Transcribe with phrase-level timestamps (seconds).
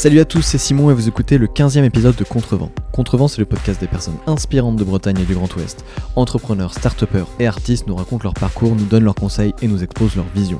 [0.00, 2.72] Salut à tous, c'est Simon et vous écoutez le 15e épisode de Contrevent.
[2.90, 5.84] Contrevent, c'est le podcast des personnes inspirantes de Bretagne et du Grand Ouest.
[6.16, 7.04] Entrepreneurs, start
[7.38, 10.58] et artistes nous racontent leur parcours, nous donnent leurs conseils et nous exposent leur vision.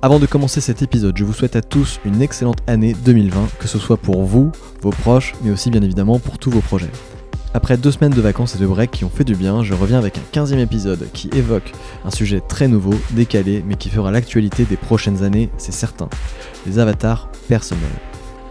[0.00, 3.68] Avant de commencer cet épisode, je vous souhaite à tous une excellente année 2020, que
[3.68, 4.50] ce soit pour vous,
[4.80, 6.88] vos proches, mais aussi bien évidemment pour tous vos projets.
[7.52, 9.98] Après deux semaines de vacances et de break qui ont fait du bien, je reviens
[9.98, 11.72] avec un 15e épisode qui évoque
[12.06, 16.08] un sujet très nouveau, décalé, mais qui fera l'actualité des prochaines années, c'est certain.
[16.66, 17.82] Les avatars personnels.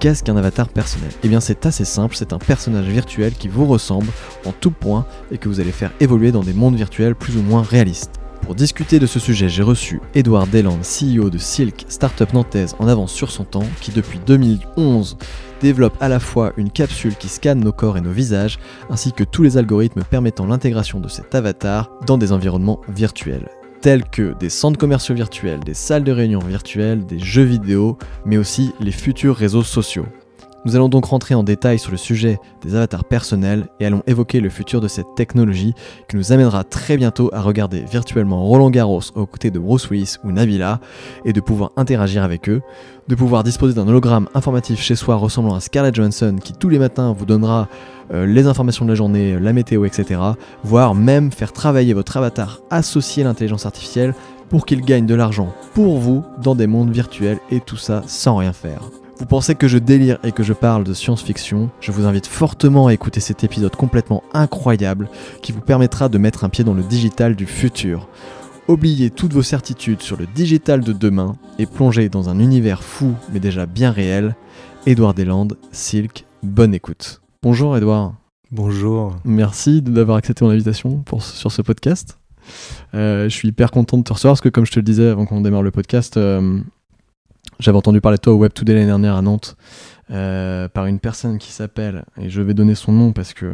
[0.05, 3.65] Qu'est-ce qu'un avatar personnel Eh bien c'est assez simple, c'est un personnage virtuel qui vous
[3.65, 4.05] ressemble
[4.45, 7.41] en tout point et que vous allez faire évoluer dans des mondes virtuels plus ou
[7.41, 8.11] moins réalistes.
[8.43, 12.87] Pour discuter de ce sujet, j'ai reçu Edouard Deland, CEO de Silk, startup nantaise en
[12.87, 15.17] avance sur son temps, qui depuis 2011
[15.59, 18.59] développe à la fois une capsule qui scanne nos corps et nos visages,
[18.91, 23.49] ainsi que tous les algorithmes permettant l'intégration de cet avatar dans des environnements virtuels
[23.85, 28.35] tels que des centres commerciaux virtuels, des salles de réunion virtuelles, des jeux vidéo, mais
[28.35, 30.07] aussi les futurs réseaux sociaux.
[30.65, 34.39] Nous allons donc rentrer en détail sur le sujet des avatars personnels et allons évoquer
[34.39, 35.75] le futur de cette technologie
[36.09, 40.15] qui nous amènera très bientôt à regarder virtuellement Roland Garros aux côtés de Bruce Willis
[40.23, 40.79] ou Nabila
[41.23, 42.63] et de pouvoir interagir avec eux,
[43.07, 46.79] de pouvoir disposer d'un hologramme informatif chez soi ressemblant à Scarlett Johansson qui tous les
[46.79, 47.67] matins vous donnera
[48.13, 50.19] euh, les informations de la journée, la météo, etc.
[50.63, 54.13] Voire même faire travailler votre avatar associé à l'intelligence artificielle
[54.49, 58.37] pour qu'il gagne de l'argent pour vous dans des mondes virtuels et tout ça sans
[58.37, 58.89] rien faire.
[59.17, 61.69] Vous pensez que je délire et que je parle de science-fiction?
[61.79, 65.09] Je vous invite fortement à écouter cet épisode complètement incroyable
[65.41, 68.09] qui vous permettra de mettre un pied dans le digital du futur.
[68.67, 73.13] Oubliez toutes vos certitudes sur le digital de demain et plongez dans un univers fou
[73.31, 74.35] mais déjà bien réel.
[74.85, 77.24] Edouard Deslandes, Silk, bonne écoute.
[77.45, 78.15] Bonjour Edouard.
[78.49, 79.17] Bonjour.
[79.23, 82.17] Merci d'avoir accepté mon invitation pour, sur ce podcast.
[82.95, 85.09] Euh, je suis hyper content de te recevoir parce que comme je te le disais
[85.09, 86.59] avant qu'on démarre le podcast, euh,
[87.59, 89.57] j'avais entendu parler de toi au Web Today l'année dernière à Nantes
[90.09, 93.53] euh, par une personne qui s'appelle, et je vais donner son nom parce que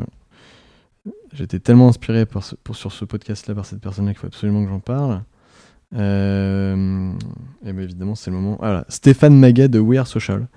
[1.34, 4.80] j'étais tellement inspiré pour, sur ce podcast-là par cette personne-là qu'il faut absolument que j'en
[4.80, 5.22] parle.
[5.94, 8.56] Et bien évidemment, c'est le moment.
[8.58, 10.48] Voilà, Stéphane Maguet de We Are Social,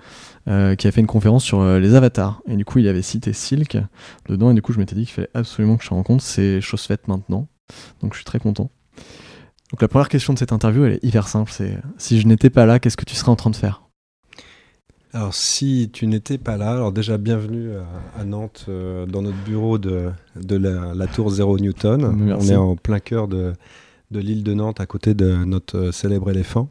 [0.48, 2.42] euh, qui a fait une conférence sur les avatars.
[2.46, 3.78] Et du coup, il avait cité Silk
[4.28, 4.50] dedans.
[4.50, 6.22] Et du coup, je m'étais dit qu'il fallait absolument que je rencontre.
[6.22, 7.48] C'est chose faite maintenant.
[8.02, 8.70] Donc, je suis très content.
[9.70, 11.50] Donc la première question de cette interview, elle est hyper simple.
[11.52, 13.82] C'est si je n'étais pas là, qu'est-ce que tu serais en train de faire?
[15.12, 17.70] Alors si tu n'étais pas là, alors déjà bienvenue
[18.16, 22.04] à, Nantes euh, dans notre bureau de, de la, tour Zéro Newton.
[22.04, 23.52] On est en plein cœur de,
[24.10, 26.68] de l'île de Nantes, à côté de notre euh, célèbre éléphant.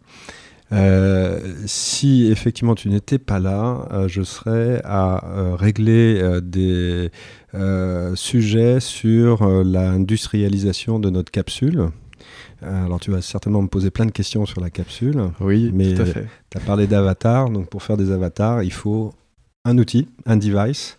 [0.73, 7.11] Euh, si effectivement tu n'étais pas là, je serais à régler des
[8.15, 11.89] sujets sur l'industrialisation de notre capsule.
[12.63, 15.31] Euh, alors tu vas certainement me poser plein de questions sur la capsule.
[15.39, 17.49] Oui, mais tu as parlé d'avatar.
[17.49, 19.13] Donc pour faire des avatars, il faut
[19.65, 20.97] un outil, un device,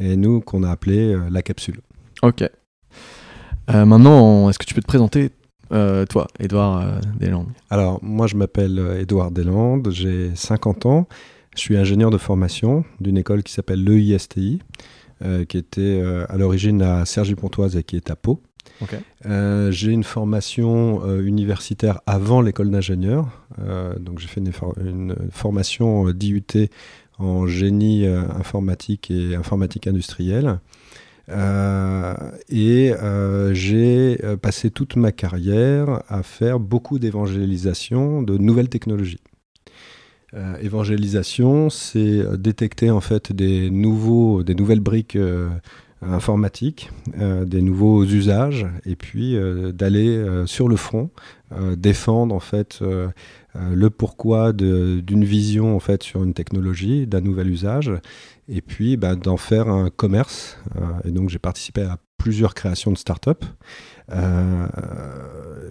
[0.00, 1.80] et nous qu'on a appelé euh, la capsule.
[2.22, 2.42] Ok.
[2.42, 5.30] Euh, maintenant, est-ce que tu peux te présenter
[5.70, 11.08] toi, Edouard Deslandes Alors moi je m'appelle Edouard Deslandes, j'ai 50 ans,
[11.54, 14.60] je suis ingénieur de formation d'une école qui s'appelle l'EISTI,
[15.48, 18.40] qui était à l'origine à Cergy-Pontoise et qui est à Pau.
[19.26, 23.28] Euh, j'ai une formation euh, universitaire avant l'école d'ingénieur.
[23.60, 26.68] Euh, donc j'ai fait une, formation d'IUT
[27.18, 30.58] en génie informatique et informatique industrielle.
[31.28, 32.92] Et
[33.52, 39.22] j'ai passé toute ma carrière à faire beaucoup d'évangélisation de nouvelles technologies.
[40.60, 45.16] évangélisation, c'est détecter en fait des nouveaux, des nouvelles briques
[46.10, 51.10] informatique, euh, des nouveaux usages, et puis euh, d'aller euh, sur le front,
[51.76, 52.80] défendre en fait
[53.54, 57.92] le pourquoi d'une vision en fait sur une technologie, d'un nouvel usage,
[58.48, 60.58] et puis bah, d'en faire un commerce.
[61.04, 63.44] et donc j'ai participé à plusieurs créations de start-up.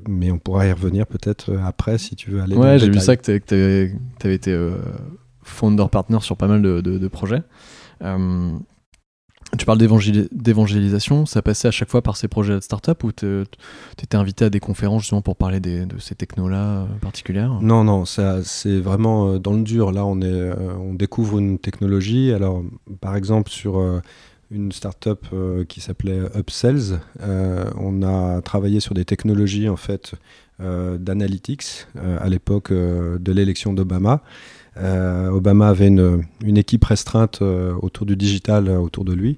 [0.08, 2.56] mais on pourra y revenir peut-être après si tu veux aller.
[2.56, 4.72] Ouais, j'ai vu ça que tu avais, été
[5.44, 7.44] founder partner sur pas mal de, de, de projets.
[9.58, 13.44] Tu parles d'évangélisation, ça passait à chaque fois par ces projets de start-up ou tu
[14.02, 17.60] étais invité à des conférences justement pour parler de ces technos-là euh, particulières?
[17.62, 19.92] Non, non, c'est vraiment euh, dans le dur.
[19.92, 22.32] Là, on, euh, on découvre une technologie.
[22.32, 22.64] Alors,
[23.00, 23.80] par exemple, sur
[24.50, 25.26] une start-up
[25.68, 30.14] qui s'appelait Upsells, on a travaillé sur des technologies en fait
[30.60, 31.88] d'analytics
[32.20, 34.22] à l'époque de l'élection d'Obama.
[34.78, 36.24] Euh, Obama avait une,
[36.58, 39.38] équipe restreinte euh, autour du digital euh, autour de lui.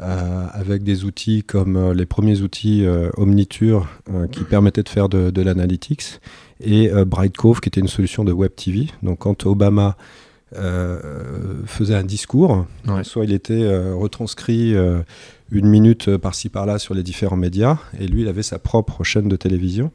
[0.00, 2.86] avec des outils comme les premiers outils
[3.16, 3.88] Omniture
[4.30, 6.20] qui permettaient de faire de, l'analytics
[6.60, 8.86] et Brightcove qui était une solution de Web TV.
[9.02, 9.96] Donc quand Obama
[11.66, 12.64] faisait un discours.
[13.02, 14.76] Soit il était retranscrit
[15.50, 19.28] une minute par-ci par-là sur les différents médias, et lui, il avait sa propre chaîne
[19.28, 19.90] de télévision.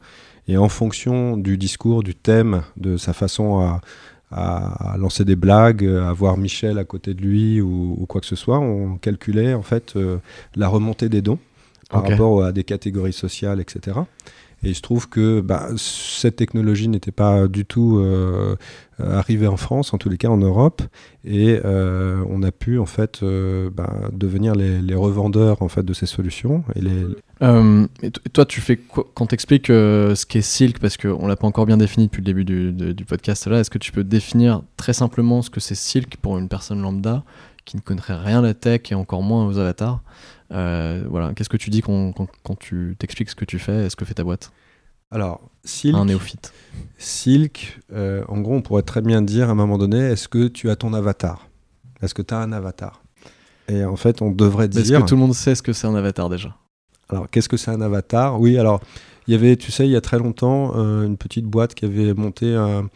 [0.48, 3.80] Et en fonction du discours, du thème, de sa façon à,
[4.34, 8.36] à, lancer des blagues, à voir Michel à côté de lui ou, quoi que ce
[8.36, 10.18] soit, on calculait en fait euh,
[10.56, 11.38] la remontée des dons
[11.90, 14.00] par rapport à des catégories sociales, etc.
[14.64, 18.56] Et il se trouve que bah, cette technologie n'était pas du tout euh,
[18.98, 20.82] arrivée en France, en tous les cas en Europe,
[21.24, 25.92] et euh, on a pu en fait euh, bah, devenir les, revendeurs en fait de
[25.92, 26.64] ces solutions.
[26.74, 27.06] Et, les...
[27.40, 31.66] et toi, tu fais quoi, quand t'expliques ce qu'est Silk, parce qu'on l'a pas encore
[31.66, 34.92] bien défini depuis le début du, du podcast là, est-ce que tu peux définir très
[34.92, 37.24] simplement ce que c'est Silk pour une personne lambda
[37.64, 40.02] qui ne connaîtrait rien à la tech et encore moins aux avatars?
[40.52, 43.90] Euh, voilà, qu'est-ce que tu dis quand, quand, tu t'expliques ce que tu fais et
[43.90, 44.52] ce que fait ta boîte?
[45.10, 45.96] Alors, Silk.
[45.96, 46.52] Un néophyte.
[46.98, 50.48] Silk, euh, en gros, on pourrait très bien dire à un moment donné est-ce que
[50.48, 51.48] tu as ton avatar?
[52.02, 53.02] Est-ce que tu as un avatar?
[53.68, 54.82] Et en fait, on devrait dire.
[54.82, 56.54] Est-ce que tout le monde sait ce que c'est un avatar déjà?
[57.08, 58.40] Alors, qu'est-ce que c'est un avatar?
[58.40, 58.80] Oui, alors,
[59.26, 61.84] il y avait, tu sais, il y a très longtemps, euh, une petite boîte qui
[61.84, 62.88] avait monté un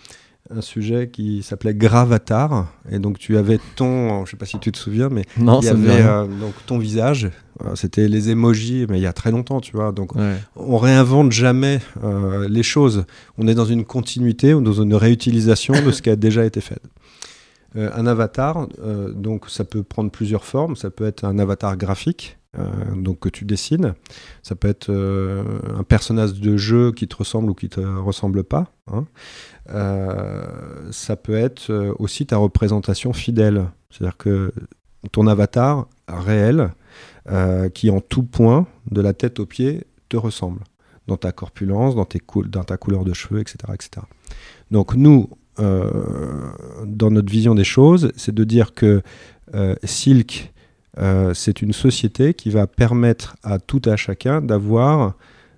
[0.50, 2.72] un sujet qui s'appelait Gravatar.
[2.90, 5.68] Et donc tu avais ton, je sais pas si tu te souviens, mais il y
[5.68, 7.30] avait euh, donc ton visage.
[7.74, 9.92] C'était les emojis, mais il y a très longtemps, tu vois.
[9.92, 10.12] Donc
[10.56, 13.04] on réinvente jamais euh, les choses.
[13.36, 16.60] On est dans une continuité ou dans une réutilisation de ce qui a déjà été
[16.60, 16.80] fait.
[17.76, 18.66] Euh, un avatar,
[19.14, 20.76] donc ça peut prendre plusieurs formes.
[20.76, 22.38] Ça peut être un avatar graphique.
[22.96, 23.94] Donc que tu dessines.
[24.42, 28.72] Ça peut être un personnage de jeu qui te ressemble ou qui te ressemble pas.
[28.92, 29.06] Hein.
[29.70, 33.66] Euh, ça peut être euh, aussi ta représentation fidèle.
[33.90, 34.52] C'est-à-dire que
[35.12, 36.70] ton avatar réel,
[37.30, 40.60] euh, qui en tout point, de la tête aux pieds, te ressemble.
[41.06, 43.56] Dans ta corpulence, dans ta couleur de cheveux, etc.
[43.72, 44.06] etc.
[44.70, 49.02] Donc nous, dans notre vision des choses, c'est de dire que
[49.84, 50.52] Silk,
[51.34, 55.14] c'est une société qui va permettre à tout à chacun d'avoir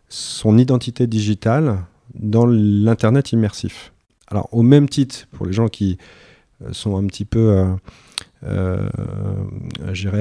[0.09, 1.79] son identité digitale
[2.15, 3.93] dans l'Internet immersif.
[4.29, 5.99] Alors, au même titre, pour les gens qui
[6.63, 7.75] euh, sont un petit peu, euh,
[8.45, 8.89] euh,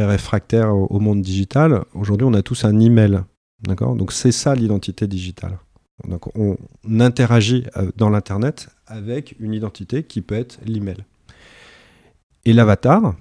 [0.07, 3.21] réfractaires au, monde digital, aujourd'hui, on a tous un email.
[3.61, 5.57] Donc, c'est ça l'identité digitale.
[6.07, 6.57] Donc, on
[6.99, 10.97] interagit euh, dans l'Internet avec une identité qui peut être l'email.
[12.45, 13.15] Et l'avatar,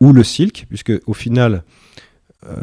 [0.00, 1.62] ou le silk, puisque au final,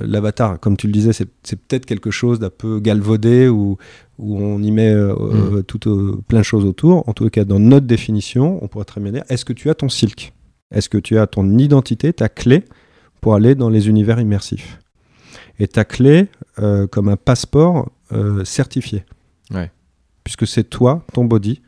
[0.02, 3.78] l'avatar, comme tu le disais, c'est peut-être quelque chose d'un peu galvaudé ou,
[4.18, 5.64] où on y met euh, mm.
[5.64, 7.08] tout, euh, plein de choses autour.
[7.08, 9.76] En tout cas, dans notre définition, on pourrait très bien dire est-ce que tu as
[9.76, 10.34] ton silk?
[10.72, 12.64] Est-ce que tu as ton identité, ta clé
[13.22, 14.80] pour aller dans les univers immersifs?
[15.60, 16.28] Et ta clé
[16.60, 17.90] euh, comme un passeport
[18.46, 19.04] certifié.
[20.24, 21.62] Puisque c'est toi, ton body,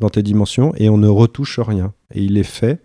[0.00, 1.92] dans tes dimensions, et on ne retouche rien.
[2.12, 2.80] Et il est fait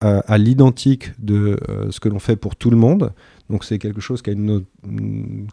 [0.00, 1.58] à l'identique de
[1.90, 3.14] ce que l'on fait pour tout le monde
[3.50, 4.64] donc c'est quelque chose qui a une,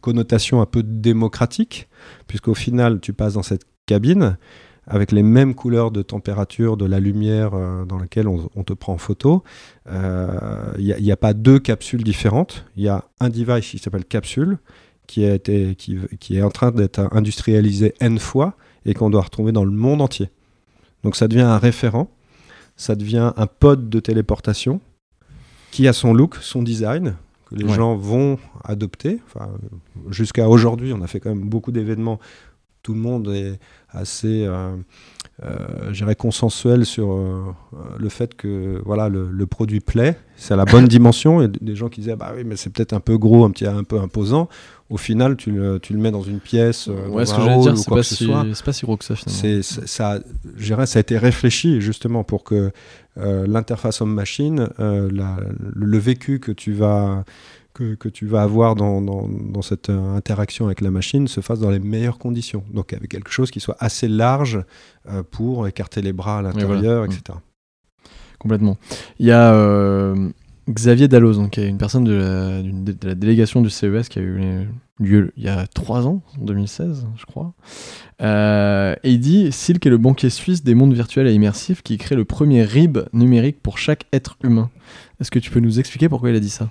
[0.02, 1.88] connotation un peu démocratique,
[2.28, 4.38] puisqu'au final, tu passes dans cette cabine
[4.88, 8.94] avec les mêmes couleurs de température de la lumière euh, dans laquelle on, te prend
[8.94, 9.44] en photo.
[9.86, 12.66] Il euh, n'y a, pas deux capsules différentes.
[12.76, 14.58] Il y a un device qui s'appelle capsule,
[15.08, 15.28] qui,
[16.20, 20.02] qui est en train d'être industrialisé N fois et qu'on doit retrouver dans le monde
[20.02, 20.30] entier.
[21.04, 22.10] Donc ça devient un référent,
[22.82, 24.82] ça devient un pod de téléportation
[25.70, 27.14] qui a son look, son design,
[27.46, 29.20] que les gens vont adopter.
[29.28, 29.52] Enfin,
[30.10, 32.20] Jusqu'à aujourd'hui, on a fait quand même beaucoup d'événements.
[32.82, 33.60] Tout le monde est
[33.90, 34.76] assez, euh,
[35.44, 37.54] euh, consensuel sur euh,
[38.00, 41.44] le fait que voilà, le, produit plaît, c'est à la bonne dimension.
[41.44, 43.68] Et des gens qui disaient bah oui, mais c'est peut-être un peu gros, un petit,
[43.68, 44.50] un peu imposant.
[44.92, 46.90] Au final, tu le, tu le mets dans une pièce.
[46.90, 48.28] Euh, ouais, ce que j'allais dire, c'est pas, si,
[48.66, 49.40] pas si gros que ça finalement.
[49.42, 50.20] C'est, ça,
[50.86, 52.72] ça a été réfléchi justement pour que
[53.18, 55.10] euh, l'interface homme-machine, euh,
[55.74, 57.24] le vécu que tu vas,
[57.74, 61.60] que, que tu vas avoir dans, dans, dans, cette interaction avec la machine se fasse
[61.62, 62.66] dans les meilleures conditions.
[62.74, 64.60] Donc avec quelque chose qui soit assez large
[65.32, 67.22] pour écarter les bras à l'intérieur, etc.
[67.30, 68.10] Mmh.
[68.40, 68.78] Complètement.
[69.20, 69.54] Il y a
[70.70, 72.64] Xavier Dalloz, qui est une personne de
[73.04, 74.68] la, délégation du CES qui a eu
[75.00, 77.54] lieu il y a trois ans, en 2016, je crois.
[78.22, 81.98] Euh, et il dit Silk est le banquier suisse des mondes virtuels et immersifs qui
[81.98, 84.70] crée le premier RIB numérique pour chaque être humain.
[85.20, 86.70] Est-ce que tu peux nous expliquer pourquoi il a dit ça?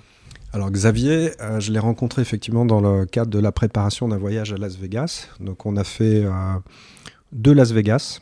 [0.53, 4.53] Alors Xavier, euh, je l'ai rencontré effectivement dans le cadre de la préparation d'un voyage
[4.53, 5.27] à Las Vegas.
[5.39, 6.31] Donc on a fait euh,
[7.33, 8.21] deux Las Vegas.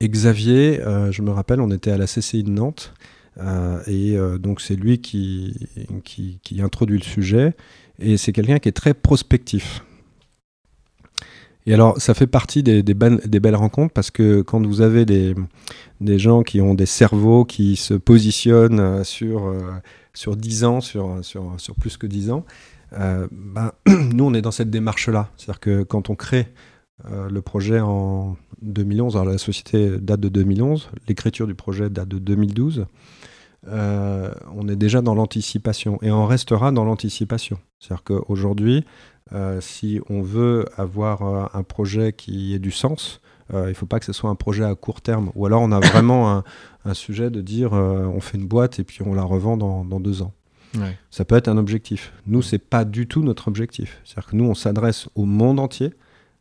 [0.00, 2.92] Et Xavier, je me rappelle, on était à la CCI de Nantes
[3.38, 5.68] et euh, donc c'est lui qui,
[6.04, 7.54] qui, introduit le sujet.
[7.98, 9.84] Et c'est quelqu'un qui est très prospectif.
[11.66, 15.34] Et alors, ça fait partie des, des, belles rencontres parce que quand vous avez des,
[16.00, 19.62] des, gens qui ont des cerveaux qui se positionnent euh, sur, euh,
[20.12, 22.44] sur 10 ans, sur, sur, sur plus que 10 ans,
[22.92, 25.30] euh, ben, nous, on est dans cette démarche-là.
[25.36, 26.48] C'est-à-dire que quand on crée
[27.28, 32.18] le projet en 2011, alors la société date de 2011, l'écriture du projet date de
[32.18, 32.86] 2012,
[33.70, 37.58] on est déjà dans l'anticipation et on restera dans l'anticipation.
[37.78, 38.84] C'est-à-dire qu'aujourd'hui,
[39.32, 43.20] euh, si on veut avoir euh, un projet qui ait du sens,
[43.52, 45.30] euh, il ne faut pas que ce soit un projet à court terme.
[45.34, 46.42] Ou alors on a vraiment
[46.84, 50.22] un, sujet de dire on fait une boîte et puis on la revend dans, deux
[50.22, 50.32] ans.
[51.10, 52.12] Ça peut être un objectif.
[52.26, 54.00] Nous, c'est pas du tout notre objectif.
[54.04, 55.94] C'est-à-dire que nous, on s'adresse au monde entier,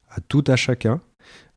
[0.09, 1.01] à tout à chacun,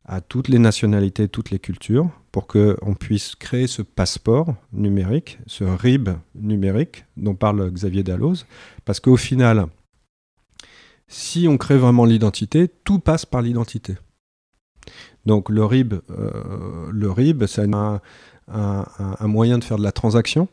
[0.07, 5.63] à toutes les nationalités, toutes les cultures, pour qu'on puisse créer ce passeport numérique, ce
[5.65, 8.45] RIB numérique dont parle Xavier Dalloz.
[8.85, 9.67] Parce qu'au final,
[11.07, 13.95] si on crée vraiment l'identité, tout passe par l'identité.
[15.25, 18.01] Donc le RIB, euh, le RIB, c'est un,
[19.21, 20.47] moyen de faire de la transaction.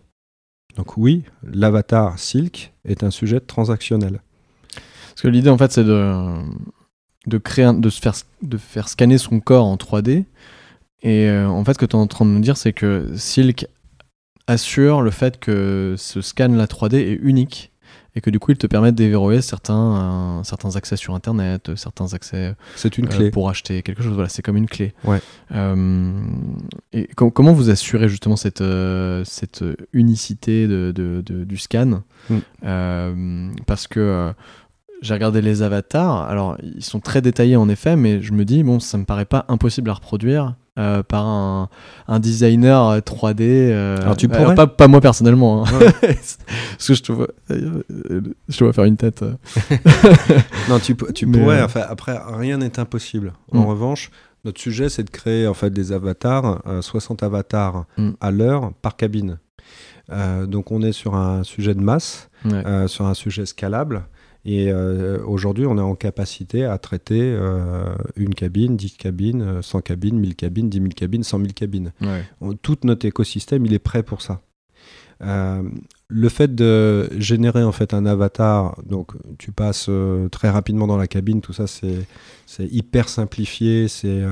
[0.76, 4.20] Donc oui, l'avatar Silk est un sujet transactionnel.
[4.72, 6.40] Parce que l'idée en fait c'est de,
[7.26, 10.24] de créer, de, se faire, de faire scanner son corps en 3D.
[11.02, 13.12] Et euh, en fait ce que tu es en train de nous dire c'est que
[13.16, 13.66] Silk
[14.46, 17.72] assure le fait que ce scan la 3D est unique
[18.16, 21.68] et que du coup, il te permet de déverrouiller certains, euh, certains accès sur Internet,
[21.68, 23.30] euh, certains accès c'est une euh, clé.
[23.30, 24.14] pour acheter quelque chose.
[24.14, 24.94] Voilà, c'est comme une clé.
[25.04, 25.20] Ouais.
[26.92, 28.62] et comment vous assurez justement cette,
[29.24, 32.02] cette unicité de, de, du scan?
[32.30, 33.50] Mm.
[33.66, 34.32] Parce que
[35.04, 38.62] j'ai regardé les avatars, alors ils sont très détaillés en effet, mais je me dis,
[38.62, 40.54] bon, ça me paraît pas impossible à reproduire.
[40.76, 41.68] Euh, par un,
[42.08, 43.42] un, designer 3D.
[43.42, 44.56] Euh, Alors tu pourrais...
[44.56, 45.64] pas, pas, moi personnellement.
[45.64, 45.70] Hein.
[46.00, 49.22] Parce que je te, vois, je te vois faire une tête.
[49.22, 49.34] Euh.
[50.68, 51.62] non, tu, tu pourrais.
[51.62, 53.34] Enfin, après, rien n'est impossible.
[53.52, 53.66] En mm.
[53.66, 54.10] revanche,
[54.44, 58.10] notre sujet, c'est de créer en fait des avatars, 60 avatars mm.
[58.20, 59.38] à l'heure par cabine.
[60.48, 62.30] donc on est sur un sujet de masse,
[62.88, 64.06] sur un sujet scalable.
[64.44, 69.80] Et euh, aujourd'hui, on est en capacité à traiter euh, une cabine, 10 cabines, 100
[69.80, 71.92] cabines, 1000 cabines, 10 000 cabines, 100 000 cabines.
[72.62, 74.42] tout notre écosystème, il est prêt pour ça.
[75.22, 75.62] Euh,
[76.08, 79.88] le fait de générer en fait un avatar, donc tu passes
[80.30, 82.06] très rapidement dans la cabine, tout ça c'est
[82.58, 84.22] hyper simplifié, c'est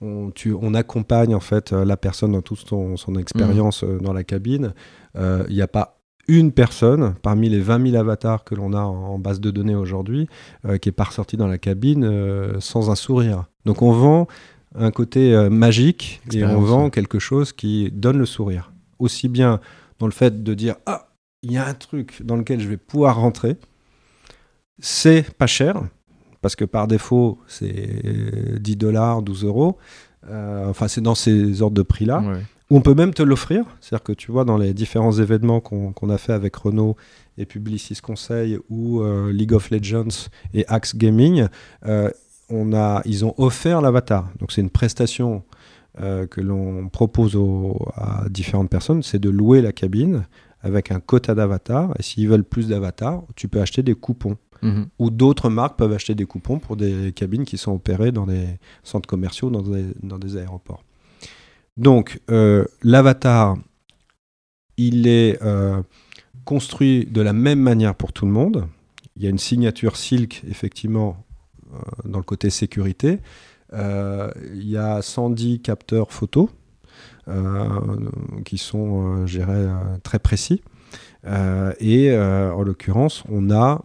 [0.00, 0.32] on,
[0.62, 3.98] on, accompagne en fait la personne dans toute son, son expérience mmh.
[3.98, 4.72] dans la cabine.
[5.16, 5.97] Il n'y a pas
[6.28, 10.28] une personne parmi les 20 000 avatars que l'on a en, base de données aujourd'hui
[10.66, 13.46] euh, qui est pas ressorti dans la cabine euh, sans un sourire.
[13.64, 14.28] Donc on vend
[14.74, 18.70] un côté euh, magique et on vend quelque chose qui donne le sourire.
[18.98, 19.60] Aussi bien
[19.98, 21.08] dans le fait de dire ah
[21.42, 23.56] il y a un truc dans lequel je vais pouvoir rentrer.
[24.78, 25.80] C'est pas cher
[26.42, 29.78] parce que par défaut c'est 10 dollars, 12 euros.
[30.30, 32.22] enfin c'est dans ces ordres de prix là.
[32.70, 33.64] On peut même te l'offrir.
[33.80, 36.96] C'est-à-dire que tu vois, dans les différents événements qu'on a fait avec Renault
[37.38, 41.46] et Publicis Conseil ou euh, League of Legends et Axe Gaming,
[41.86, 42.10] euh,
[42.50, 44.30] on a, ils ont offert l'avatar.
[44.38, 45.44] Donc c'est une prestation
[46.00, 47.38] euh, que l'on propose
[47.96, 50.26] à différentes personnes, c'est de louer la cabine
[50.60, 51.94] avec un quota d'avatar.
[51.98, 54.36] Et s'ils veulent plus d'avatars, tu peux acheter des coupons.
[54.60, 54.88] Mhm.
[54.98, 58.58] Ou d'autres marques peuvent acheter des coupons pour des cabines qui sont opérées dans des
[58.82, 59.62] centres commerciaux, dans
[60.02, 60.82] dans des aéroports.
[61.78, 63.56] Donc, euh, l'avatar,
[64.76, 65.80] il est euh,
[66.44, 68.66] construit de la même manière pour tout le monde.
[69.16, 71.24] Il y a une signature Silk, effectivement,
[71.72, 73.20] euh, dans le côté sécurité.
[73.72, 76.48] il y a 110 capteurs photos
[78.46, 79.66] qui sont, je dirais,
[80.02, 80.62] très précis.
[81.26, 83.84] et en l'occurrence, on a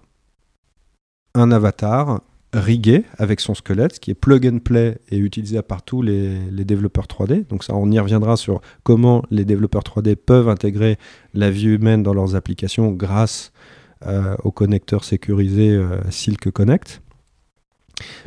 [1.36, 2.22] un avatar
[2.54, 7.08] rigué avec son squelette, qui est plug and play et utilisé par tous les, développeurs
[7.08, 7.48] 3D.
[7.48, 10.98] Donc ça, on y reviendra sur comment les développeurs 3D peuvent intégrer
[11.34, 13.52] la vie humaine dans leurs applications grâce
[14.06, 17.02] euh, au connecteur sécurisé euh, Silk Connect.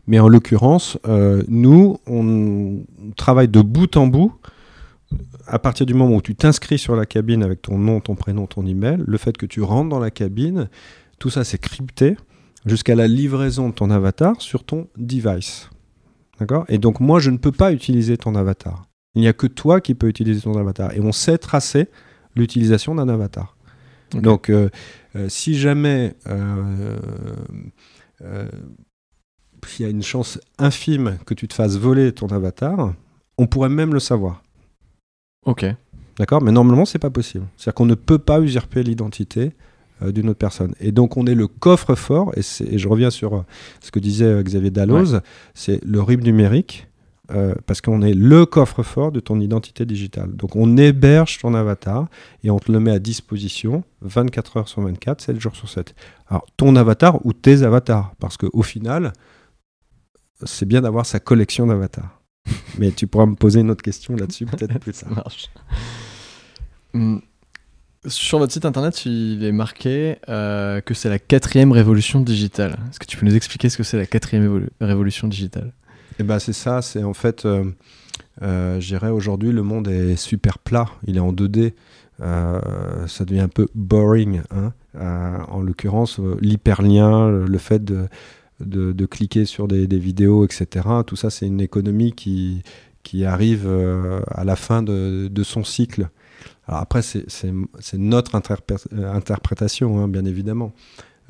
[0.07, 2.85] Mais en l'occurrence, euh, nous, on
[3.17, 4.33] travaille de bout en bout
[5.47, 8.47] à partir du moment où tu t'inscris sur la cabine avec ton nom, ton prénom,
[8.47, 10.69] ton email, le fait que tu rentres dans la cabine,
[11.21, 12.17] tout ça c'est crypté
[12.67, 15.71] jusqu'à la livraison de ton avatar sur ton device.
[16.39, 16.65] D'accord?
[16.69, 18.85] Et donc moi, je ne peux pas utiliser ton avatar.
[19.15, 20.93] Il n'y a que toi qui peux utiliser ton avatar.
[20.93, 21.89] Et on sait tracer
[22.35, 23.57] l'utilisation d'un avatar.
[24.13, 24.69] Donc, euh,
[25.17, 26.97] euh, si jamais euh,
[28.23, 32.95] il y a une chance infime que tu te fasses voler ton avatar,
[33.39, 34.43] on pourrait même le savoir.
[35.45, 35.65] Ok.
[36.19, 36.43] D'accord?
[36.43, 37.47] Mais normalement, c'est pas possible.
[37.57, 39.53] C'est-à-dire qu'on ne peut pas usurper l'identité
[40.03, 40.75] d'une autre personne.
[40.81, 42.43] Et donc on est le coffre-fort, et,
[42.79, 43.45] je reviens sur
[43.81, 45.21] ce que disait Xavier Dalloz,
[45.55, 46.89] c'est le RIB numérique,
[47.67, 50.35] parce qu'on est le coffre-fort de ton identité digitale.
[50.37, 52.09] Donc on héberge ton avatar
[52.45, 55.95] et on te le met à disposition 24 heures sur 24, 7 jours sur 7.
[56.29, 59.13] Alors ton avatar ou tes avatars, parce qu'au final,
[60.45, 62.21] c'est bien d'avoir sa collection d'avatars.
[62.79, 65.29] Mais tu pourras me poser une autre question là-dessus peut-être plus tard.
[66.95, 67.21] Hum,
[68.07, 72.79] sur votre site internet, il est marqué euh, que c'est la quatrième révolution digitale.
[72.91, 75.73] Est-ce que tu peux nous expliquer ce que c'est la quatrième révolution digitale?
[76.19, 77.65] Eh ben c'est ça, c'est en fait, euh,
[78.43, 81.75] euh, je dirais aujourd'hui le monde est super plat, il est en 2D.
[82.21, 84.41] ça devient un peu boring.
[84.51, 90.87] Hein en l'occurrence, l'hyperlien, le fait de, cliquer sur des, vidéos, etc.
[91.07, 92.63] Tout ça, c'est une économie qui,
[93.25, 96.09] arrive euh, à la fin de, son cycle.
[96.67, 100.73] Alors après, c'est notre interprétation, hein, bien évidemment.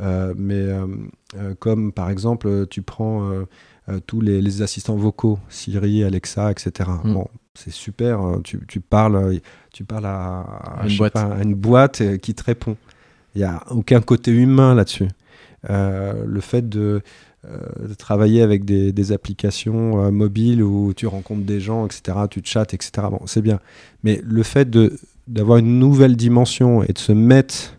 [0.00, 3.30] Euh, mais euh, comme par exemple, tu prends
[4.06, 6.90] tous les, assistants vocaux, Siri, Alexa, etc.
[7.04, 7.14] Mm.
[7.14, 8.20] Bon, c'est super.
[8.20, 9.40] Hein, tu, parles,
[9.72, 11.16] tu parles à, une, boîte.
[11.16, 12.76] à une boîte qui te répond.
[13.34, 15.08] Il n'y a aucun côté humain là-dessus.
[15.70, 17.02] Euh, le fait de,
[17.48, 22.74] euh, travailler avec des, applications euh, mobiles où tu rencontres des gens, etc., tu chattes,
[22.74, 23.60] etc., bon, c'est bien.
[24.02, 24.68] Mais le fait
[25.28, 27.78] d'avoir une nouvelle dimension et de se mettre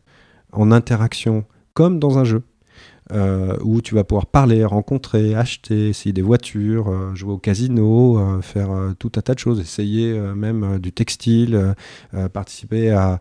[0.53, 1.43] en interaction
[1.73, 2.43] comme dans un jeu,
[3.63, 8.69] où tu vas pouvoir parler, rencontrer, acheter, essayer des voitures, jouer au casino, faire
[8.99, 11.73] tout un tas de choses, essayer même du textile,
[12.33, 13.19] participer à,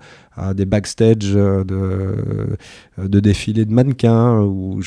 [0.54, 2.56] des backstage de,
[2.98, 4.40] de défilés de mannequins.
[4.40, 4.80] Ou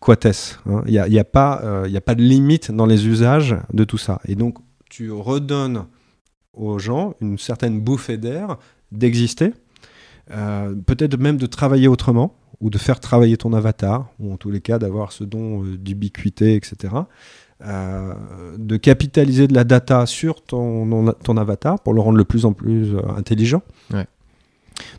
[0.00, 0.58] Quates.
[0.66, 0.82] Hein.
[0.86, 3.84] Il n'y a, y a, pas, euh, a pas de limite dans les usages de
[3.84, 4.20] tout ça.
[4.26, 5.84] Et donc, tu redonnes
[6.52, 8.56] aux gens une certaine bouffée d'air
[8.92, 9.52] d'exister,
[10.30, 14.50] euh, peut-être même de travailler autrement, ou de faire travailler ton avatar, ou en tous
[14.50, 16.94] les cas d'avoir ce don euh, d'ubiquité, etc.
[17.60, 22.52] de capitaliser de la data sur ton, ton avatar pour le rendre de plus en
[22.52, 23.62] plus intelligent.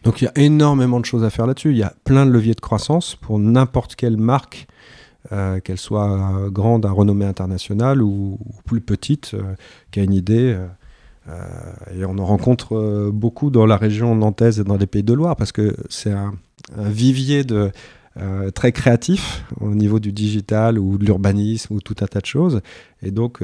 [0.03, 1.71] Donc il y a énormément de choses à faire là-dessus.
[1.71, 4.67] Il y a plein de leviers de croissance pour n'importe quelle marque
[5.33, 9.55] euh, qu'elle soit grande à renommée internationale ou, plus petite, euh,
[9.91, 10.57] qui a une idée.
[11.27, 11.33] Euh,
[11.93, 15.35] et on en rencontre beaucoup dans la région nantaise et dans les pays de Loire,
[15.35, 16.33] parce que c'est un,
[16.77, 17.71] vivier de,
[18.55, 22.61] très créatif au niveau du digital ou de l'urbanisme ou tout un tas de choses.
[23.03, 23.41] Et donc,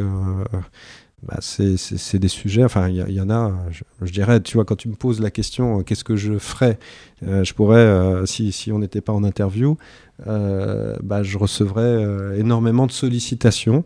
[1.26, 3.54] bah, c'est des sujets, enfin il y, en a,
[4.02, 6.78] je, dirais, tu vois, quand tu me poses la question, euh, qu'est-ce que je ferais,
[7.26, 9.78] euh, je pourrais, euh, si, si, on n'était pas en interview,
[10.26, 13.84] bah, je recevrais énormément de sollicitations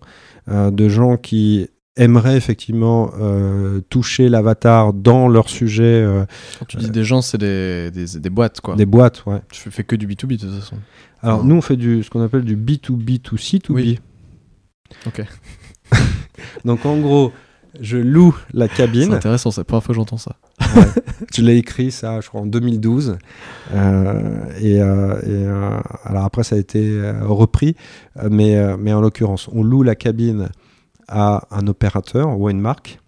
[0.47, 3.11] de gens qui aimeraient effectivement
[3.89, 6.05] toucher l'avatar dans leur sujet.
[6.59, 8.75] Quand tu dis des gens, c'est des, des, des, boîtes, quoi.
[8.75, 9.41] Des boîtes, ouais.
[9.51, 10.75] Tu fais que du B2B de toute façon.
[11.21, 13.71] Alors nous, on fait du, ce qu'on appelle du B2B2C2B.
[13.71, 13.99] Oui.
[15.07, 15.23] Ok.
[16.65, 17.31] Donc en gros,
[17.79, 19.09] je loue la cabine.
[19.09, 20.35] C'est intéressant, c'est la première fois que j'entends ça.
[21.33, 23.17] je l'ai écrit ça, je crois, en 2012.
[23.73, 27.75] Euh, et, euh, euh, alors après, ça a été repris,
[28.29, 30.49] mais, mais en l'occurrence, on loue la cabine
[31.07, 32.99] à un opérateur ou à une marque.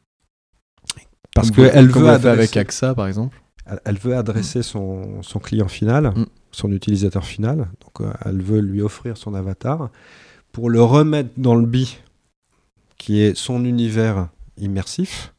[1.36, 3.42] Parce qu'elle veut adresser, avec AXA, par exemple.
[3.86, 6.26] Elle, veut adresser son, son, client final, mm.
[6.52, 7.68] son utilisateur final.
[7.82, 9.90] Donc elle veut lui offrir son avatar
[10.52, 12.00] pour le remettre dans le bi
[13.00, 15.34] qui est son univers immersif.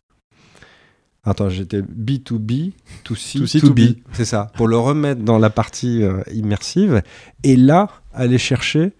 [1.22, 2.72] Attends, j'étais B2B,
[3.04, 3.80] to C, to, B.
[4.12, 4.50] C'est ça.
[4.54, 7.02] Pour le remettre dans la partie euh, immersive.
[7.44, 8.92] Et là, aller chercher,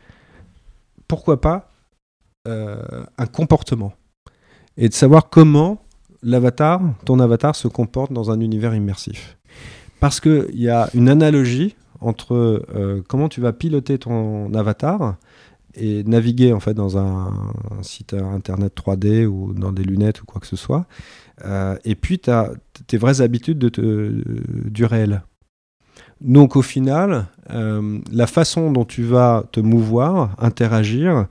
[1.09, 1.70] pourquoi pas,
[2.46, 3.94] euh, un comportement.
[4.77, 5.83] Et de savoir comment
[6.23, 9.38] l'avatar, ton avatar, se comporte dans un univers immersif.
[9.99, 12.35] Parce qu'il y a une analogie entre
[12.75, 15.16] euh, comment tu vas piloter ton avatar
[15.74, 17.52] et naviguer en fait dans un,
[17.83, 20.87] site internet 3D ou dans des lunettes ou quoi que ce soit.
[21.44, 22.50] Euh, et puis tu as
[22.87, 24.24] tes vraies habitudes de
[24.68, 25.22] du réel.
[26.20, 31.26] Donc au final, euh, la façon dont tu vas te mouvoir, interagir,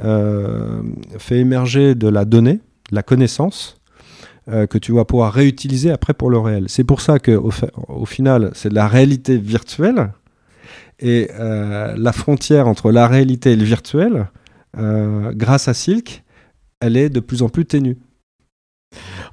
[0.00, 0.82] euh,
[1.18, 3.80] fait émerger de la donnée, de la connaissance,
[4.46, 6.66] que tu vas pouvoir réutiliser après pour le réel.
[6.68, 7.50] C'est pour ça qu'au
[7.88, 10.10] au final, c'est de la réalité virtuelle
[10.98, 14.28] et euh, la frontière entre la réalité et le virtuel,
[14.76, 16.24] euh, grâce à Silk,
[16.80, 17.98] elle est de plus en plus ténue.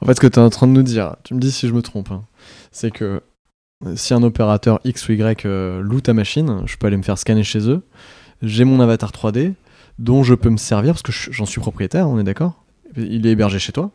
[0.02, 1.68] En fait, ce que tu es en train de nous dire, tu me dis si
[1.68, 2.24] je me trompe, hein,
[2.72, 3.22] c'est que
[3.86, 7.18] euh, si un opérateur X ou Y loue ta machine, je peux aller me faire
[7.18, 7.84] scanner chez eux,
[8.42, 9.54] j'ai mon avatar 3D
[10.00, 12.64] dont je peux me servir parce que j'en suis propriétaire, on est d'accord
[12.96, 13.92] Il est hébergé chez toi.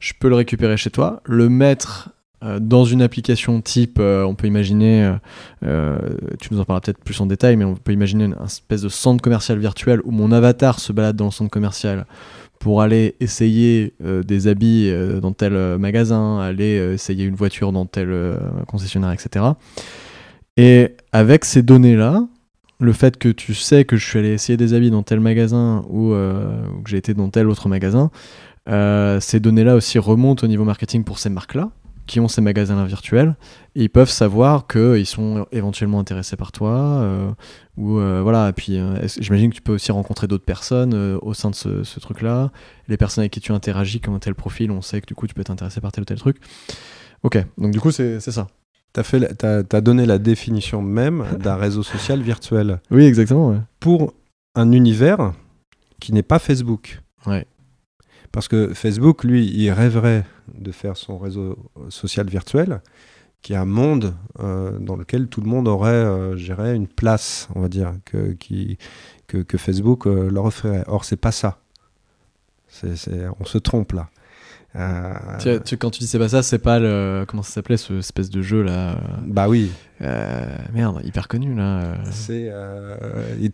[0.00, 2.10] Je peux le récupérer chez toi, le mettre
[2.60, 5.12] dans une application type, on peut imaginer,
[5.62, 8.88] tu nous en parleras peut-être plus en détail, mais on peut imaginer une, espèce de
[8.88, 12.06] centre commercial virtuel où mon avatar se balade dans le centre commercial
[12.58, 19.12] pour aller essayer des habits dans tel magasin, aller essayer une voiture dans tel concessionnaire,
[19.12, 19.44] etc.
[20.56, 22.26] Et avec ces données-là,
[22.78, 25.84] le fait que tu sais que je suis allé essayer des habits dans tel magasin
[25.88, 28.10] ou, euh, que j'ai été dans tel autre magasin,
[28.68, 31.70] euh, ces données-là aussi remontent au niveau marketing pour ces marques-là
[32.06, 33.36] qui ont ces magasins-là virtuels
[33.74, 37.30] et ils peuvent savoir qu'ils sont éventuellement intéressés par toi euh,
[37.76, 38.78] ou voilà et puis
[39.18, 42.50] j'imagine que tu peux aussi rencontrer d'autres personnes au sein de ce, ce truc-là
[42.88, 45.26] les personnes avec qui tu interagis qui ont tel profil on sait que du coup
[45.26, 46.38] tu peux être intéressé par tel ou tel truc
[47.22, 48.46] ok donc du coup c'est ça
[49.02, 52.80] tu as, donné la définition même d'un réseau social virtuel.
[52.90, 53.62] Oui, exactement.
[53.80, 54.14] Pour
[54.54, 55.32] un univers
[56.00, 57.00] qui n'est pas Facebook.
[57.26, 57.46] Ouais.
[58.36, 61.56] Parce que Facebook, lui, il rêverait de faire son réseau
[61.88, 62.82] social virtuel,
[63.40, 67.62] qui est un monde euh, dans lequel tout le monde aurait, euh, une place, on
[67.62, 68.76] va dire, que, qui,
[69.26, 70.84] que, Facebook euh, leur offrirait.
[70.86, 71.60] Or, c'est pas ça.
[73.40, 74.10] on se trompe là.
[74.78, 77.24] Euh, tu, quand tu dis c'est pas ça, c'est pas le.
[77.26, 79.70] Comment ça s'appelait ce espèce de jeu là Bah oui.
[80.02, 81.94] Euh, merde, hyper connu là.
[82.10, 82.52] C'est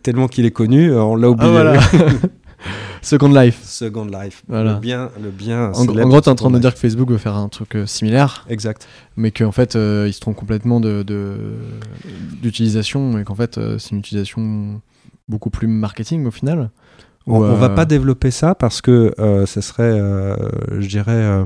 [0.01, 1.49] tellement qu'il est connu, on l'a oublié.
[1.49, 1.79] Ah, voilà.
[3.01, 3.61] Second Life.
[3.63, 4.43] Second Life.
[4.47, 4.73] Voilà.
[4.73, 5.71] Le bien, le bien.
[5.73, 7.85] En, en gros, t'es en train de dire que Facebook veut faire un truc euh,
[7.85, 8.45] similaire.
[8.49, 8.87] Exact.
[9.17, 11.03] Mais qu'en fait, ils se trompent complètement de
[12.41, 14.81] d'utilisation et qu'en fait, c'est une utilisation
[15.29, 16.69] beaucoup plus marketing au final.
[17.25, 20.35] On, ne va pas développer ça parce que euh, ce serait, euh,
[20.79, 21.45] je dirais,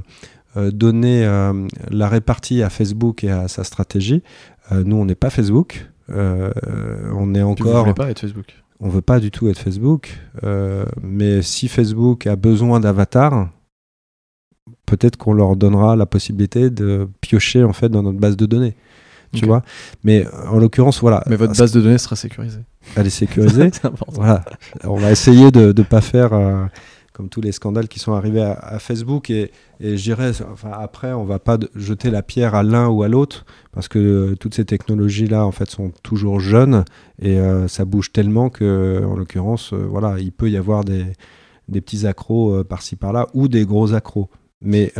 [0.58, 1.26] euh, donner
[1.92, 4.24] la répartie à Facebook et à sa stratégie.
[4.72, 5.88] nous, on n'est pas Facebook.
[6.10, 7.86] on est encore.
[7.86, 8.56] Vous pas être Facebook.
[8.80, 10.20] On veut pas du tout être Facebook.
[11.02, 13.50] mais si Facebook a besoin d'avatars,
[14.86, 18.76] peut-être qu'on leur donnera la possibilité de piocher en fait dans notre base de données.
[19.34, 19.62] Tu vois
[20.04, 21.24] Mais en l'occurrence, voilà.
[21.28, 22.62] Mais votre base de données sera sécurisée
[22.96, 23.72] elle est sécurisée.
[24.08, 24.44] voilà.
[24.84, 26.66] On va essayer de ne pas faire euh,
[27.18, 29.32] comme tous les scandales qui sont arrivés à, Facebook.
[29.32, 33.08] Et, et j'irais, enfin, après, on va pas jeter la pierre à l'un ou à
[33.08, 36.86] l'autre parce que euh, toutes ces technologies-là, en fait, sont toujours jeunes
[37.20, 41.06] et euh, ça bouge tellement que, en l'occurrence, voilà, il peut y avoir des,
[41.68, 44.30] des petits accros par-ci par-là ou des gros accros.
[44.62, 44.94] Mais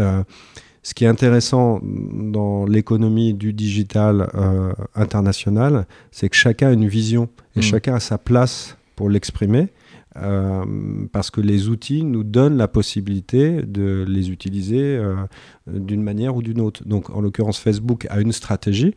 [0.88, 6.88] ce qui est intéressant dans l'économie du digital euh, international, c'est que chacun a une
[6.88, 7.28] vision
[7.58, 7.64] et mm.
[7.64, 9.68] chacun a sa place pour l'exprimer.
[10.18, 10.66] Euh,
[11.12, 15.16] parce que les outils nous donnent la possibilité de les utiliser euh,
[15.68, 16.88] d'une manière ou d'une autre.
[16.88, 18.96] Donc, en l'occurrence, Facebook a une stratégie.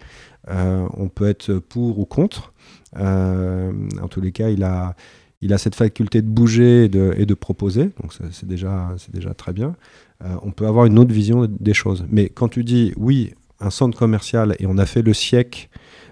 [0.48, 2.52] on peut être pour ou contre.
[2.96, 4.94] en tous les cas, il a,
[5.42, 6.88] il a cette faculté de bouger et
[7.26, 7.90] de, proposer.
[8.00, 9.74] Donc, c'est déjà, déjà très bien.
[10.22, 12.04] Euh, on peut avoir une autre vision des choses.
[12.11, 15.68] Mais quand tu dis oui, un centre commercial, et on a fait le siècle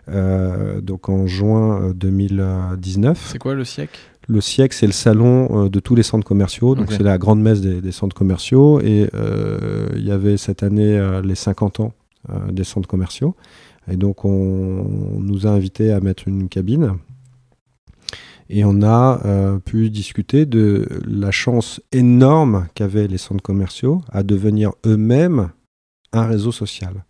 [0.09, 3.18] euh, donc en juin 2019.
[3.18, 4.01] Euh, c'est quoi le siècle?
[4.29, 7.61] Le siècle, c'est le salon de tous les centres commerciaux, donc c'est la grande messe
[7.61, 9.09] des, centres commerciaux, et
[9.97, 11.95] il y avait cette année les 50 ans
[12.51, 13.35] des centres commerciaux,
[13.91, 14.85] et donc on,
[15.19, 16.99] nous a invités à mettre une cabine.
[18.51, 24.23] Et on a euh, pu discuter de la chance énorme qu'avaient les centres commerciaux à
[24.23, 25.51] devenir eux-mêmes
[26.12, 27.05] un réseau social.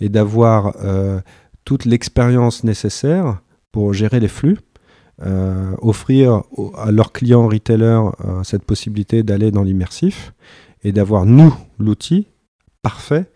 [0.00, 1.20] Et d'avoir euh,
[1.64, 3.40] toute l'expérience nécessaire
[3.70, 4.58] pour gérer les flux,
[5.22, 6.42] euh, offrir
[6.76, 8.10] à leurs clients retailers
[8.42, 10.32] cette possibilité d'aller dans l'immersif
[10.82, 12.26] et d'avoir, nous, l'outil
[12.82, 13.30] parfait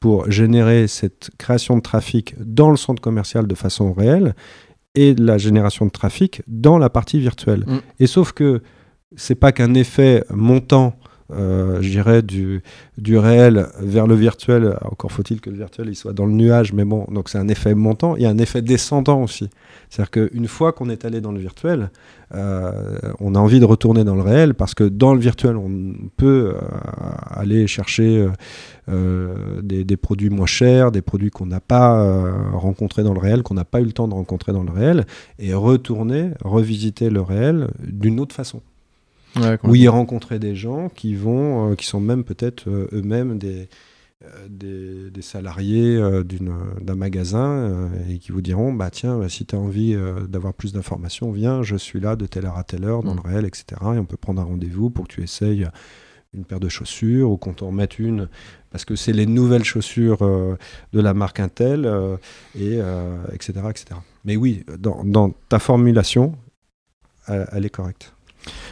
[0.00, 4.34] pour générer cette création de trafic dans le centre commercial de façon réelle
[4.94, 7.64] et de la génération de trafic dans la partie virtuelle.
[7.66, 7.78] Mm.
[8.00, 8.62] Et sauf que
[9.16, 10.94] c'est pas qu'un effet montant,
[11.32, 12.62] euh, je dirais, du,
[12.98, 14.76] du réel vers le virtuel.
[14.82, 17.48] Encore faut-il que le virtuel il soit dans le nuage, mais bon, donc c'est un
[17.48, 18.16] effet montant.
[18.16, 19.48] Il y a un effet descendant aussi.
[19.90, 21.90] C'est-à-dire qu'une fois qu'on est allé dans le virtuel,
[22.32, 22.70] euh,
[23.18, 26.54] on a envie de retourner dans le réel parce que dans le virtuel, on peut
[26.54, 26.60] euh,
[27.28, 28.28] aller chercher
[28.88, 33.54] euh, des, produits moins chers, des produits qu'on n'a pas rencontrés dans le réel, qu'on
[33.54, 35.06] n'a pas eu le temps de rencontrer dans le réel,
[35.38, 38.62] et retourner, revisiter le réel d'une autre façon.
[39.64, 43.68] Où y rencontrer des gens qui vont, qui sont même peut-être eux-mêmes des,
[44.22, 49.46] euh, des, salariés euh, d'un magasin euh, et qui vous diront bah tiens bah, si
[49.46, 49.96] tu as envie
[50.28, 53.20] d'avoir plus d'informations viens je suis là de telle heure à telle heure dans mm.
[53.22, 55.66] le réel etc et on peut prendre un rendez-vous pour que tu essayes
[56.34, 58.28] une paire de chaussures ou qu'on t'en mette une
[58.70, 61.90] parce que c'est les nouvelles chaussures de la marque Intel
[62.58, 62.78] et
[63.32, 63.84] etc etc
[64.26, 66.34] mais oui dans, dans ta formulation
[67.26, 68.12] elle est correcte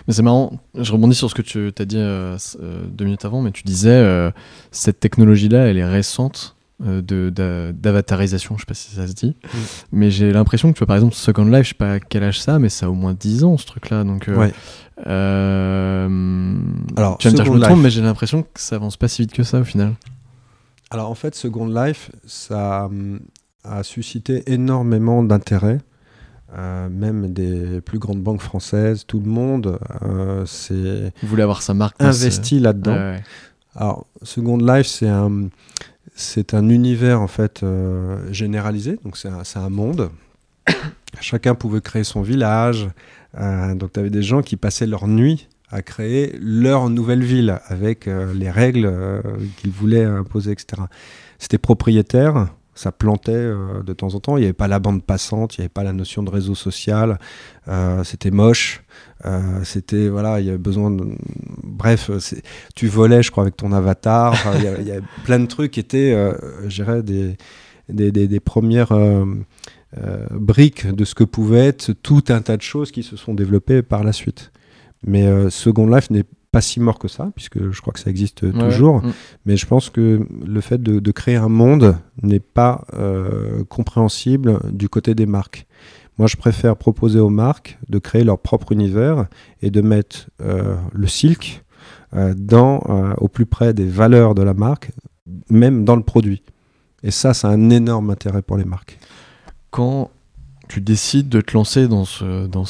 [0.07, 3.25] mais c'est marrant, je rebondis sur ce que tu as dit euh, euh, deux minutes
[3.25, 4.31] avant, mais tu disais, euh,
[4.71, 6.57] cette technologie-là, elle est récente.
[6.81, 7.31] de
[7.75, 9.59] d'avatarisation, je sais pas si ça se dit, mm.
[9.93, 12.23] mais j'ai l'impression que tu vois par exemple Second Life, je sais pas à quel
[12.23, 14.29] âge ça, mais ça a au moins 10 ans ce truc-là, donc.
[14.29, 14.53] Ouais.
[15.05, 19.09] Alors, tu vas me dire je me trompe, mais j'ai l'impression que ça avance pas
[19.09, 19.95] si vite que ça au final.
[20.91, 22.89] Alors en fait, Second Life, ça
[23.65, 25.81] a suscité énormément d'intérêt.
[26.57, 31.97] Euh, même des plus grandes banques françaises, tout le monde euh, s'est avoir sa marque
[32.01, 33.17] investi là-dedans.
[33.77, 35.49] Alors, Second Life, c'est un,
[36.15, 40.11] c'est un univers en fait euh, généralisé, donc c'est un, un, monde.
[41.21, 42.89] Chacun pouvait créer son village,
[43.35, 48.07] donc tu avais des gens qui passaient leur nuit à créer leur nouvelle ville avec
[48.07, 48.91] les règles
[49.59, 50.83] qu'ils voulaient imposer, etc.
[51.39, 52.49] C'était propriétaire,
[52.79, 54.37] ça plantait euh, de temps en temps.
[54.37, 56.55] Il n'y avait pas la bande passante, il n'y avait pas la notion de réseau
[56.55, 57.19] social.
[57.67, 58.85] Euh, c'était moche.
[59.27, 61.05] Euh, c'était voilà, il y avait besoin de.
[61.65, 62.09] Bref,
[62.77, 64.37] tu volais, je crois, avec ton avatar.
[64.59, 66.15] il, y avait, plein de trucs qui étaient,
[66.69, 67.37] je dirais, des,
[67.89, 68.93] des, des, premières.
[70.31, 73.83] briques de ce que pouvait être tout un tas de choses qui se sont développées
[73.83, 74.53] par la suite.
[75.05, 78.51] Mais Second Life n'est pas si mort que ça, puisque je crois que ça existe
[78.53, 79.03] toujours.
[79.03, 79.13] Mm.
[79.47, 84.89] Mais je pense que le fait de, créer un monde n'est pas euh, compréhensible du
[84.89, 85.67] côté des marques.
[86.19, 89.27] Moi, je préfère proposer aux marques de créer leur propre univers
[89.63, 91.65] et de mettre euh, le silk
[92.15, 92.79] euh, dans,
[93.19, 94.91] au plus près des valeurs de la marque,
[95.51, 96.43] même dans le produit.
[97.03, 98.99] Et ça, c'est un énorme intérêt pour les marques.
[99.71, 100.11] Quand
[100.69, 102.65] tu décides de te lancer dans, ce, dans,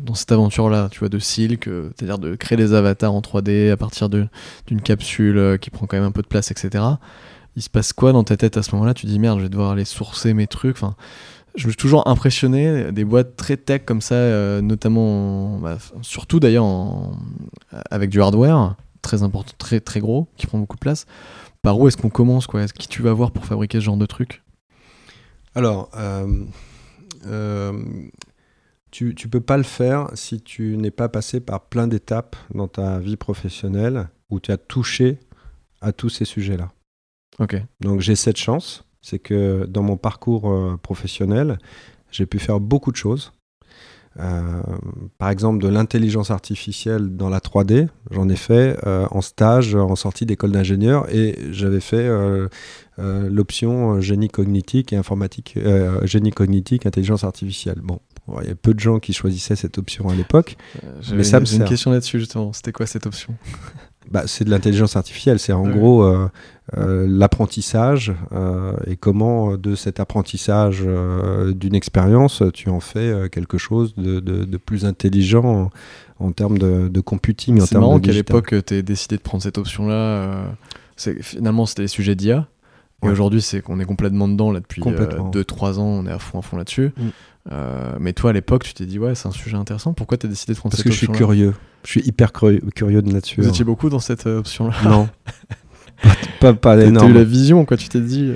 [0.00, 3.70] dans cette aventure-là, tu vois, de Silk, euh, c'est-à-dire de créer des avatars en 3D
[3.70, 4.28] à partir d'une
[4.82, 6.84] capsule euh, qui prend quand même un peu de place, etc.
[7.56, 8.94] Il se passe quoi dans ta tête à ce moment-là?
[8.94, 10.76] Tu dis merde, je vais devoir aller sourcer mes trucs.
[10.76, 10.94] Enfin,
[11.56, 16.40] je me suis toujours impressionné des boîtes très tech comme ça, euh, notamment, bah, surtout
[16.40, 16.66] d'ailleurs
[17.90, 21.06] avec du hardware très important, très très gros, qui prend beaucoup de place.
[21.62, 22.66] Par où est-ce qu'on commence quoi?
[22.66, 24.42] Qui tu vas voir pour fabriquer ce genre de trucs?
[25.54, 25.90] Alors.
[28.90, 32.68] Tu ne peux pas le faire si tu n'es pas passé par plein d'étapes dans
[32.68, 35.18] ta vie professionnelle où tu as touché
[35.80, 36.72] à tous ces sujets-là.
[37.38, 37.56] Ok.
[37.80, 41.58] Donc j'ai cette chance, c'est que dans mon parcours euh, professionnel,
[42.10, 43.32] j'ai pu faire beaucoup de choses.
[44.20, 44.62] Euh,
[45.18, 50.26] par exemple, de l'intelligence artificielle dans la 3D, j'en ai fait en stage, en sortie
[50.26, 52.08] d'école d'ingénieur, et j'avais fait
[52.98, 57.78] euh, l'option euh, génie cognitique et informatique, euh, génie cognitique, intelligence artificielle.
[57.80, 58.00] Bon,
[58.42, 60.56] il y a peu de gens qui choisissaient cette option à l'époque.
[61.12, 62.52] mais ça J'ai une question là-dessus justement.
[62.52, 63.34] C'était quoi cette option?
[64.10, 65.38] bah, c'est de l'intelligence artificielle.
[65.38, 66.04] C'est en gros
[66.76, 68.12] l'apprentissage
[68.86, 70.84] et comment de cet apprentissage
[71.54, 75.70] d'une expérience, tu en fais quelque chose de, de, plus intelligent
[76.18, 77.60] en, termes de, de computing.
[77.60, 80.52] C'est marrant qu'à l'époque, tu aies décidé de prendre cette option-là.
[80.96, 82.48] finalement, c'était les sujets d'IA.
[83.04, 86.18] Et aujourd'hui, c'est qu'on est complètement dedans là depuis 2-3 euh, ans, on est à
[86.18, 86.92] fond à fond là-dessus.
[86.96, 87.08] Mm.
[87.50, 89.92] Euh, mais toi, à l'époque, tu t'es dit, ouais, c'est un sujet intéressant.
[89.92, 91.54] Pourquoi tu as décidé de prendre Parce cette option Parce que je suis curieux.
[91.84, 93.42] Je suis hyper curieux de nature.
[93.42, 95.08] Vous étiez beaucoup dans cette euh, option-là Non.
[96.40, 97.06] pas, pas, pas énorme.
[97.06, 97.76] Tu eu la vision, quoi.
[97.76, 98.32] Tu t'es dit.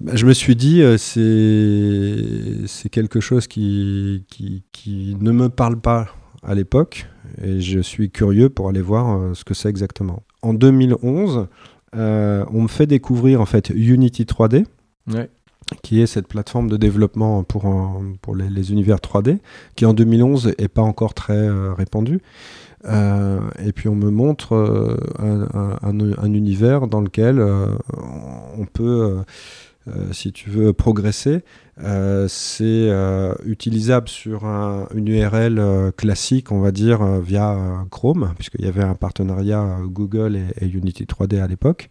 [0.00, 5.80] Bah, je me suis dit, c'est c'est quelque chose qui, qui, qui ne me parle
[5.80, 6.08] pas
[6.42, 7.06] à l'époque.
[7.42, 10.22] Et je suis curieux pour aller voir ce que c'est exactement.
[10.42, 11.48] En 2011,
[11.96, 14.66] euh, on me fait découvrir en fait Unity 3D.
[15.82, 17.64] Qui est cette plateforme de développement pour,
[18.22, 19.38] pour les, univers 3D,
[19.74, 22.20] qui en 2011 n'est pas encore très euh, répandue.
[22.84, 29.24] Euh, et puis on me montre un, univers dans lequel on peut,
[30.12, 31.42] si tu veux, progresser.
[32.28, 32.90] c'est
[33.44, 34.44] utilisable sur
[34.94, 37.56] une URL classique, on va dire, via
[37.90, 41.90] Chrome, puisqu'il y avait un partenariat Google et, et Unity 3D à l'époque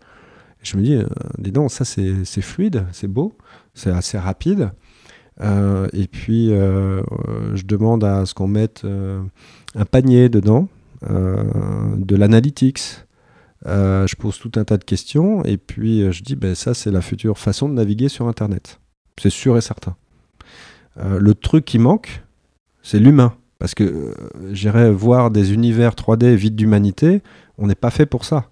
[0.66, 1.06] je me dis, euh,
[1.38, 3.38] dis donc, ça c'est fluide, c'est beau,
[3.76, 4.72] c'est assez rapide.
[5.42, 7.04] Euh, et puis, euh,
[7.54, 8.84] je demande à ce qu'on mette
[9.76, 10.68] un panier dedans,
[11.04, 13.04] de l'analytics.
[13.66, 17.02] je pose tout un tas de questions et puis je dis, ben, ça c'est la
[17.02, 18.80] future façon de naviguer sur Internet.
[19.22, 19.96] C'est sûr et certain.
[20.98, 22.24] le truc qui manque,
[22.82, 23.36] c'est l'humain.
[23.60, 24.14] Parce que
[24.52, 27.22] j'irais voir des univers 3D vides d'humanité,
[27.58, 28.50] on n'est pas fait pour ça.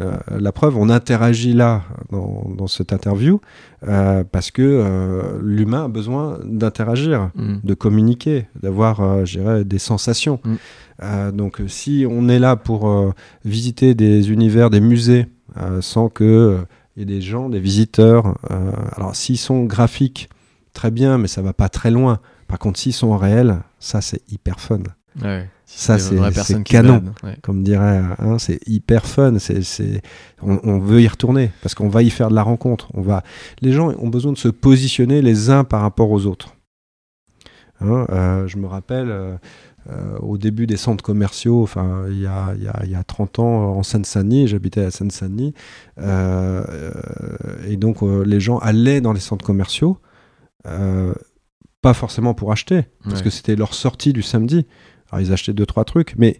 [0.00, 3.40] Euh, la preuve, on interagit là dans, cette interview
[3.86, 7.56] euh, parce que euh, l'humain a besoin d'interagir, mm.
[7.64, 9.24] de communiquer, d'avoir,
[9.64, 10.40] des sensations.
[10.44, 11.30] Mm.
[11.32, 15.26] donc, si on est là pour visiter des univers, des musées,
[15.80, 16.58] sans que
[16.96, 18.36] il y ait des gens, des visiteurs,
[18.96, 20.28] alors s'ils sont graphiques,
[20.72, 22.20] très bien, mais ça va pas très loin.
[22.46, 24.80] Par contre, s'ils sont réels, ça c'est hyper fun.
[25.72, 27.02] Ça, c'est canon.
[27.42, 29.38] Comme dirait, hein, c'est hyper fun.
[29.38, 30.02] C'est,
[30.42, 32.88] on, veut y retourner parce qu'on va y faire de la rencontre.
[32.94, 33.22] On va,
[33.60, 36.54] les gens ont besoin de se positionner les uns par rapport aux autres.
[37.80, 39.36] Hein, euh, je me rappelle euh,
[39.88, 43.76] euh, au début des centres commerciaux, enfin il y a, y, y a 30 ans
[43.76, 45.54] en Seine-Saint-Denis, j'habitais à Seine-Saint-Denis,
[45.98, 49.98] et donc les gens allaient dans les centres commerciaux
[51.82, 54.66] pas forcément pour acheter, parce que c'était leur sortie du samedi.
[55.10, 56.38] Alors ils achetaient deux, trois trucs, mais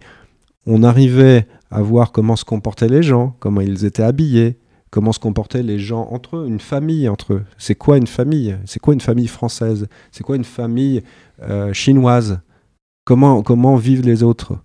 [0.66, 4.58] on arrivait à voir comment se comportaient les gens, comment ils étaient habillés,
[4.90, 7.44] comment se comportaient les gens entre eux, une famille entre eux.
[7.58, 8.56] C'est quoi une famille?
[8.64, 9.88] C'est quoi une famille française?
[10.12, 11.02] C'est quoi une famille
[11.42, 12.40] euh, chinoise?
[13.04, 14.58] Comment, comment vivent les autres?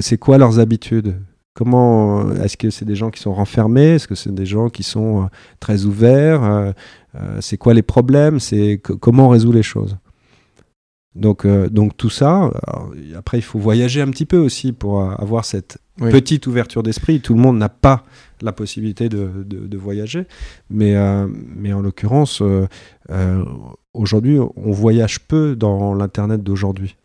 [0.00, 1.20] C'est quoi leurs habitudes?
[1.54, 3.96] Comment est-ce que c'est des gens qui sont renfermés?
[3.96, 5.26] Est-ce que c'est des gens qui sont euh,
[5.60, 6.42] très ouverts?
[6.44, 6.72] Euh,
[7.40, 8.40] C'est quoi les problèmes?
[8.40, 9.98] C'est comment on résout les choses?
[11.14, 12.50] Donc, euh, donc tout ça,
[13.14, 17.20] après il faut voyager un petit peu aussi pour euh, avoir cette petite ouverture d'esprit.
[17.20, 18.04] Tout le monde n'a pas
[18.40, 20.26] la possibilité de, de, voyager,
[20.70, 22.42] mais, euh, mais en l'occurrence,
[23.92, 26.96] aujourd'hui, on voyage peu dans l'Internet d'aujourd'hui.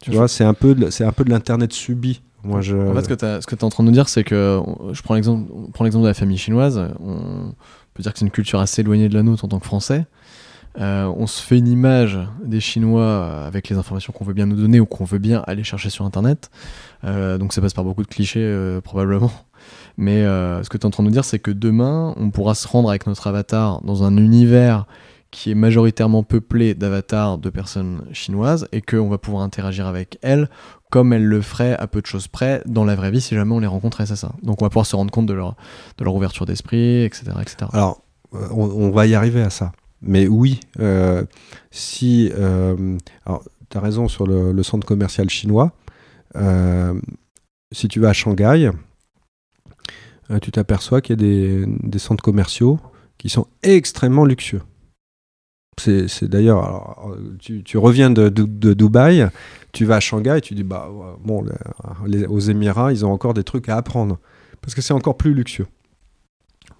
[0.00, 0.88] Tu vois, c'est un peu de,
[1.28, 2.22] l'Internet subi.
[2.42, 2.76] Moi, je...
[2.76, 5.14] En fait, ce que tu es en train de nous dire, c'est que je prends
[5.14, 6.80] l'exemple, prends l'exemple de la famille chinoise.
[7.00, 7.52] On
[7.92, 10.06] peut dire que c'est une culture assez éloignée de la nôtre en tant que Français.
[10.78, 14.56] Euh, on se fait une image des Chinois avec les informations qu'on veut bien nous
[14.56, 16.50] donner ou qu'on veut bien aller chercher sur Internet.
[17.04, 19.32] Euh, donc ça passe par beaucoup de clichés euh, probablement.
[19.96, 22.54] Mais ce que tu es en train de nous dire, c'est que demain, on pourra
[22.54, 24.86] se rendre avec notre avatar dans un univers
[25.30, 30.48] qui est majoritairement peuplé d'avatars de personnes chinoises et qu'on va pouvoir interagir avec elles
[30.90, 33.54] comme elles le feraient à peu de choses près dans la vraie vie si jamais
[33.54, 34.32] on les rencontrait, c'est ça.
[34.42, 35.54] Donc on va pouvoir se rendre compte de leur,
[35.98, 37.56] de leur ouverture d'esprit, etc., etc.
[37.72, 38.02] Alors,
[38.32, 39.72] on va y arriver à ça.
[40.02, 41.24] Mais oui, euh,
[41.70, 42.30] si.
[42.34, 45.72] Euh, alors, tu as raison sur le, centre commercial chinois.
[46.36, 46.98] Euh,
[47.72, 48.70] si tu vas à Shanghai,
[50.42, 52.80] tu t'aperçois qu'il y a des, centres commerciaux
[53.18, 54.62] qui sont extrêmement luxueux.
[55.78, 56.98] C'est d'ailleurs,
[57.38, 59.28] tu, reviens de, Dubaï,
[59.72, 60.90] tu vas à Shanghai et tu dis, bah,
[61.24, 61.46] bon,
[62.28, 64.18] aux Émirats, ils ont encore des trucs à apprendre.
[64.60, 65.68] Parce que c'est encore plus luxueux.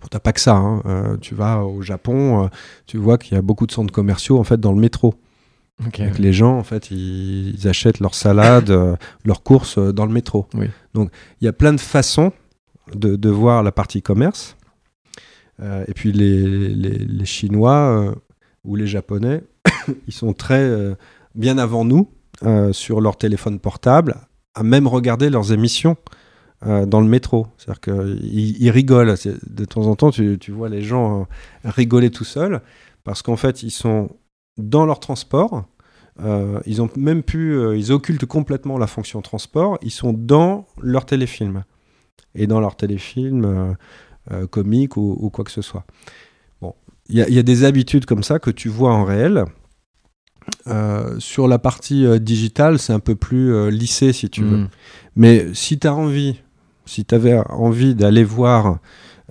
[0.00, 0.56] Bon, t'as pas que ça.
[0.56, 0.82] Hein.
[0.86, 2.48] Euh, tu vas au Japon, euh,
[2.86, 5.14] tu vois qu'il y a beaucoup de centres commerciaux en fait dans le métro.
[6.18, 10.46] les gens, en fait, ils, achètent leurs salades, euh, leurs courses dans le métro.
[10.92, 11.10] Donc,
[11.40, 12.32] il y a plein de façons
[12.94, 14.56] de, voir la partie commerce.
[15.62, 18.14] et puis, les, les Chinois
[18.64, 19.42] ou les Japonais,
[20.06, 20.70] ils sont très
[21.34, 22.10] bien avant nous
[22.72, 24.16] sur leur téléphone portable,
[24.54, 25.96] à même regarder leurs émissions.
[26.66, 27.46] Euh, dans le métro.
[27.56, 29.14] C'est-à-dire qu'ils ils rigolent.
[29.48, 31.24] De temps en temps, tu, tu vois les gens euh,
[31.64, 32.60] rigoler tout seuls
[33.02, 34.10] parce qu'en fait, ils sont
[34.58, 35.64] dans leur transport.
[36.22, 39.78] Euh, ils ont même pu, ils occultent complètement la fonction transport.
[39.80, 41.64] Ils sont dans leur téléfilm
[42.34, 43.74] et dans leur téléfilm
[44.50, 45.86] comique ou, quoi que ce soit.
[46.60, 46.74] Bon,
[47.08, 49.46] il y, a des habitudes comme ça que tu vois en réel.
[51.20, 54.58] sur la partie digitale, c'est un peu plus lissé si tu veux.
[54.58, 54.68] Hmm.
[55.16, 56.42] Mais si tu as envie
[56.90, 58.80] si tu avais envie d'aller voir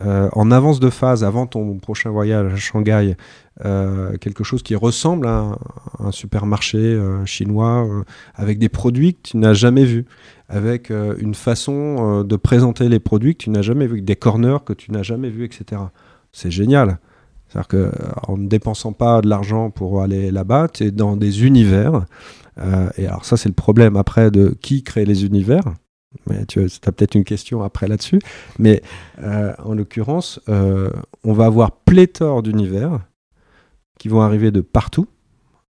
[0.02, 3.18] euh, en avance de phase, avant ton prochain voyage à Shanghai,
[3.66, 5.58] euh, quelque chose qui ressemble à
[6.00, 7.86] un, supermarché euh, chinois
[8.34, 10.06] avec des produits que tu n'as jamais vus,
[10.48, 14.74] avec une façon de présenter les produits que tu n'as jamais vus, des corners que
[14.74, 15.82] tu n'as jamais vus, etc.
[16.32, 17.00] C'est génial.
[17.50, 22.06] C'est-à-dire qu'en ne dépensant pas de l'argent pour aller là-bas, tu es dans des univers.
[22.98, 25.66] et alors ça, c'est le problème après de qui crée les univers.
[26.28, 28.20] Mais tu as peut-être une question après là-dessus.
[28.58, 28.82] Mais
[29.20, 30.90] euh, en l'occurrence, euh,
[31.24, 33.00] on va avoir pléthore d'univers
[34.00, 35.08] qui vont arriver de partout.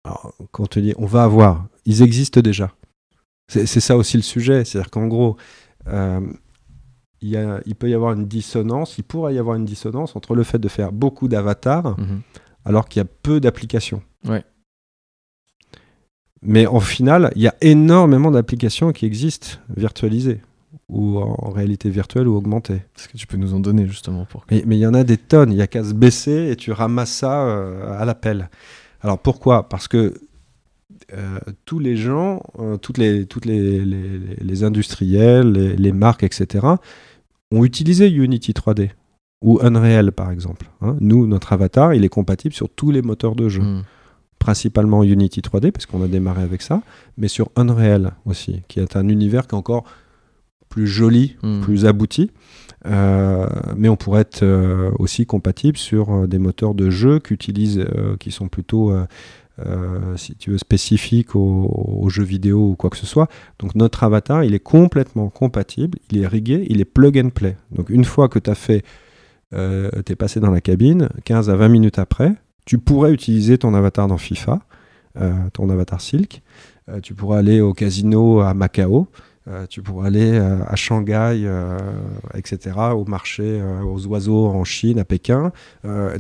[0.05, 2.72] Alors, quand on te dit on va avoir, ils existent déjà.
[3.49, 4.64] C'est ça aussi le sujet.
[4.64, 5.37] C'est-à-dire qu'en gros,
[5.87, 6.20] euh,
[7.20, 10.16] il, y a, il, peut y avoir une dissonance, il pourrait y avoir une dissonance
[10.16, 12.22] entre le fait de faire beaucoup d'avatars mhm.
[12.64, 14.03] alors qu'il y a peu d'applications.
[14.25, 14.44] Ouais.
[16.42, 20.40] Mais en final, il y a énormément d'applications qui existent virtualisées
[20.88, 22.83] ou en réalité virtuelle ou augmentée.
[22.96, 25.16] Est-ce que tu peux nous en donner justement pour Mais il y en a des
[25.16, 25.53] tonnes.
[25.53, 28.51] Il y a qu'à se baisser et tu ramasses ça euh, à l'appel.
[29.01, 29.68] Alors pourquoi?
[29.68, 30.14] Parce que
[31.12, 36.66] euh, tous les gens, euh, toutes, les, toutes les, les, industriels, les, marques, etc.,
[37.53, 38.91] ont utilisé Unity 3D
[39.43, 40.70] ou Unreal par exemple.
[40.82, 40.97] Hein.
[41.01, 43.62] Nous, notre avatar, il est compatible sur tous les moteurs de jeu.
[43.62, 43.82] Hmm
[44.39, 46.82] principalement Unity 3D, parce qu'on a démarré avec ça,
[47.16, 49.84] mais sur Unreal aussi, qui est un univers qui est encore
[50.68, 51.61] plus joli, hmm.
[51.61, 52.30] plus abouti.
[52.87, 57.34] Euh, mais on pourrait être euh, aussi compatible sur euh, des moteurs de jeu qui
[57.34, 57.84] utilisent,
[58.20, 58.93] qui sont plutôt
[60.16, 63.28] si tu veux, spécifique aux, jeux vidéo ou quoi que ce soit.
[63.59, 67.57] Donc notre avatar, il est complètement compatible, il est rigué, il est plug and play.
[67.72, 68.84] Donc une fois que tu as fait,
[69.53, 72.34] tu es passé dans la cabine, 15 à 20 minutes après,
[72.67, 74.61] tu pourrais utiliser ton avatar dans FIFA,
[75.55, 76.43] ton avatar Silk.
[77.03, 79.09] tu pourrais aller au casino à Macao.
[79.49, 81.79] Euh, tu pourrais aller euh, à Shanghai, euh,
[82.35, 85.53] etc., au marché, aux oiseaux en Chine, à Pékin.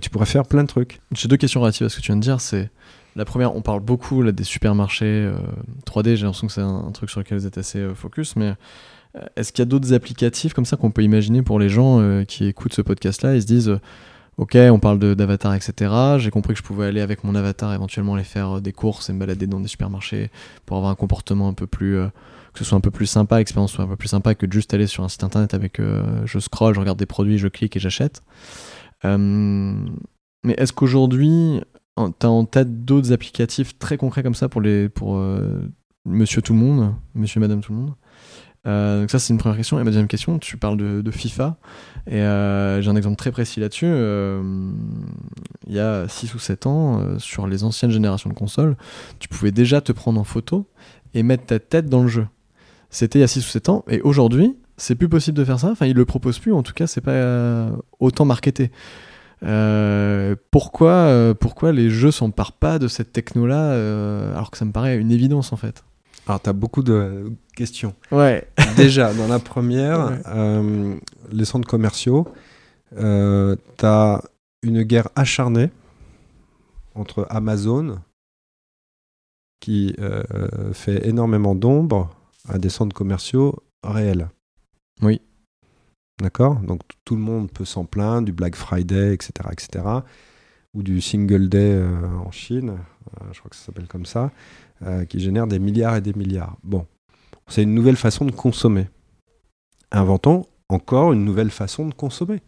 [0.00, 1.00] tu pourrais faire plein de trucs.
[1.12, 2.40] J'ai deux questions relatives à ce que tu viens de dire.
[2.40, 2.70] C'est
[3.16, 5.30] la première, on parle beaucoup des supermarchés
[5.86, 6.16] 3D.
[6.16, 8.54] J'ai l'impression que c'est un, truc sur lequel vous êtes assez focus, mais
[9.36, 12.46] est-ce qu'il y a d'autres applicatifs comme ça qu'on peut imaginer pour les gens qui
[12.46, 13.78] écoutent ce podcast-là Ils se disent
[14.38, 15.92] Ok, on parle d'avatar, etc.
[16.18, 19.14] J'ai compris que je pouvais aller avec mon avatar éventuellement aller faire des courses et
[19.14, 20.30] me balader dans des supermarchés
[20.66, 21.98] pour avoir un comportement un peu plus
[22.56, 24.72] que ce soit un peu plus sympa, l'expérience soit un peu plus sympa que juste
[24.74, 27.76] aller sur un site internet avec euh, je scroll, je regarde des produits, je clique
[27.76, 28.22] et j'achète.
[29.04, 29.74] Euh,
[30.42, 31.60] mais est-ce qu'aujourd'hui,
[31.96, 35.70] tu as en tête d'autres applicatifs très concrets comme ça pour, les, pour euh,
[36.06, 37.94] monsieur tout le monde, monsieur, madame tout le monde
[38.66, 39.78] donc ça c'est une première question.
[39.78, 41.56] Et ma deuxième question, tu parles de, FIFA.
[42.08, 43.86] Et j'ai un exemple très précis là-dessus.
[43.86, 48.76] il y a 6 ou 7 ans, sur les anciennes générations de consoles,
[49.18, 50.66] tu pouvais déjà te prendre en photo
[51.14, 52.26] et mettre ta tête dans le jeu.
[52.90, 55.58] C'était il y a 6 ou 7 ans, et aujourd'hui, c'est plus possible de faire
[55.58, 55.70] ça.
[55.70, 58.70] Enfin, ils le proposent plus, en tout cas, c'est pas euh, autant marketé.
[59.42, 63.72] Euh, pourquoi, euh, pourquoi les jeux s'emparent pas de cette techno-là,
[64.32, 65.84] alors que ça me paraît une évidence en fait?
[66.26, 67.94] Alors, tu as beaucoup de questions.
[68.10, 68.48] Ouais.
[68.76, 70.18] Déjà, dans la première,
[71.30, 72.26] les centres commerciaux,
[72.96, 74.22] tu as
[74.62, 75.70] une guerre acharnée
[76.94, 78.00] entre Amazon,
[79.60, 79.94] qui
[80.72, 82.10] fait énormément d'ombre
[82.48, 84.28] à des centres commerciaux réels.
[85.02, 85.20] Oui.
[86.20, 86.56] D'accord?
[86.60, 89.84] Donc tout le monde peut s'en plaindre du Black Friday, etc., etc.,
[90.74, 94.30] ou du Single Day euh, en Chine, euh, je crois que ça s'appelle comme ça,
[94.82, 96.56] euh, qui génère des milliards et des milliards.
[96.62, 96.86] Bon,
[97.48, 98.88] c'est une nouvelle façon de consommer.
[99.90, 102.40] Inventons encore une nouvelle façon de consommer.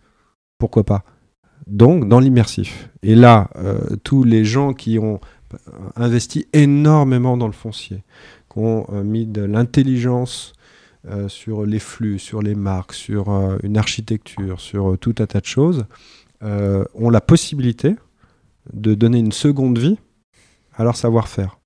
[0.58, 1.04] Pourquoi pas?
[1.66, 2.90] Donc dans l'immersif.
[3.02, 3.50] Et là,
[4.02, 5.20] tous les gens qui ont
[5.96, 8.02] investi énormément dans le foncier,
[8.52, 10.52] qui ont euh, mis de l'intelligence
[11.06, 15.40] euh, sur les flux, sur les marques, sur euh, une architecture, sur tout un tas
[15.40, 15.86] de choses,
[16.40, 17.96] ont la possibilité
[18.72, 19.98] de donner une seconde vie
[20.76, 21.57] à leur savoir-faire.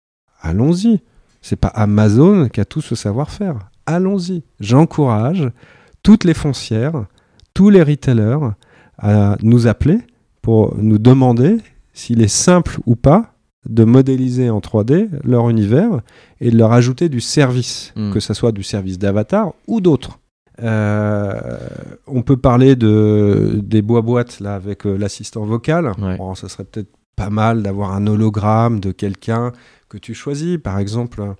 [0.42, 1.00] Allons-y.
[1.40, 3.58] C'est pas Amazon qui a tout ce savoir-faire.
[3.86, 4.42] Allons-y.
[4.60, 5.50] J'encourage
[6.02, 7.06] toutes les foncières,
[7.54, 8.52] tous les retailers
[8.98, 10.00] à nous appeler
[10.42, 11.58] pour nous demander
[11.92, 13.34] s'il est simple ou pas
[13.68, 16.00] de modéliser en 3D leur univers
[16.40, 18.12] et de leur ajouter du service, hmm.
[18.12, 20.18] que ce soit du service d'avatar ou d'autres.
[20.62, 21.58] Euh,
[22.06, 25.92] on peut parler de, des bois-boîtes là, avec euh, l'assistant vocal.
[26.18, 29.52] Bon, ça serait peut-être pas mal d'avoir un hologramme de quelqu'un
[29.92, 30.58] que tu choisis.
[30.58, 31.34] Par exemple,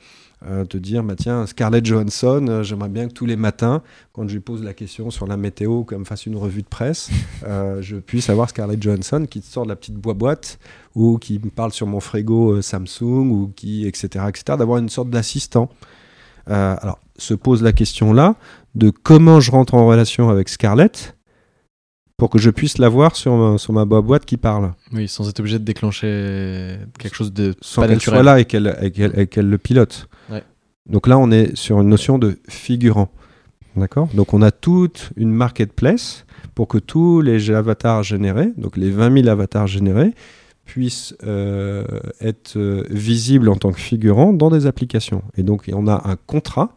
[0.46, 3.82] euh, te dire, bah, tiens, Scarlett Johansson, euh, j'aimerais bien que tous les matins,
[4.12, 7.10] quand je lui pose la question sur la météo, comme fasse une revue de presse,
[7.46, 10.58] euh, je puisse avoir Scarlett Johansson qui sort de la petite boîte
[10.94, 15.08] ou qui me parle sur mon frigo Samsung ou qui, etc., etc., d'avoir une sorte
[15.08, 15.70] d'assistant.
[16.46, 18.34] alors, se pose la question là
[18.74, 21.14] de comment je rentre en relation avec Scarlett
[22.22, 24.74] pour que je puisse la voir sur ma, sur ma boîte qui parle.
[24.92, 29.50] Oui, sans être obligé de déclencher quelque chose de sans qu'elle soit là et qu'elle
[29.50, 30.08] le pilote.
[30.88, 33.08] Donc là, on est sur une notion de figurant.
[33.74, 34.08] D'accord?
[34.14, 39.22] Donc on a toute une marketplace pour que tous les avatars générés, donc les 20
[39.22, 40.14] 000 avatars générés,
[40.64, 41.84] puissent euh,
[42.20, 45.24] être euh, visibles en tant que figurants dans des applications.
[45.36, 46.76] Et donc on a un contrat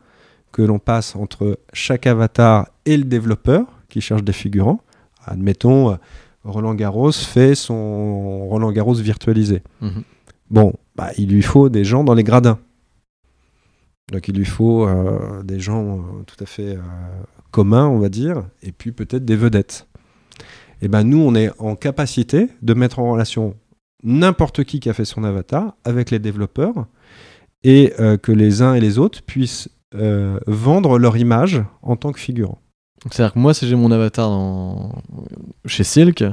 [0.51, 4.81] que l'on passe entre chaque avatar et le développeur qui cherche des figurants.
[5.25, 5.95] Admettons, euh,
[6.43, 9.63] Roland Garros fait son Roland Garros virtualisé.
[9.81, 10.03] Mhm.
[10.49, 12.59] Bon, bah, il lui faut des gens dans les gradins.
[14.11, 16.77] Donc il lui faut euh, des gens euh, tout à fait
[17.51, 19.87] communs, on va dire, et puis peut-être des vedettes.
[20.81, 23.55] Et ben nous, on est en capacité de mettre en relation
[24.03, 26.85] n'importe qui qui a fait son avatar avec les développeurs
[27.63, 32.59] et que les uns et les autres puissent vendre leur image en tant que figurant.
[33.11, 34.91] C'est-à-dire que moi, si j'ai mon avatar dans...
[35.65, 36.23] chez Silk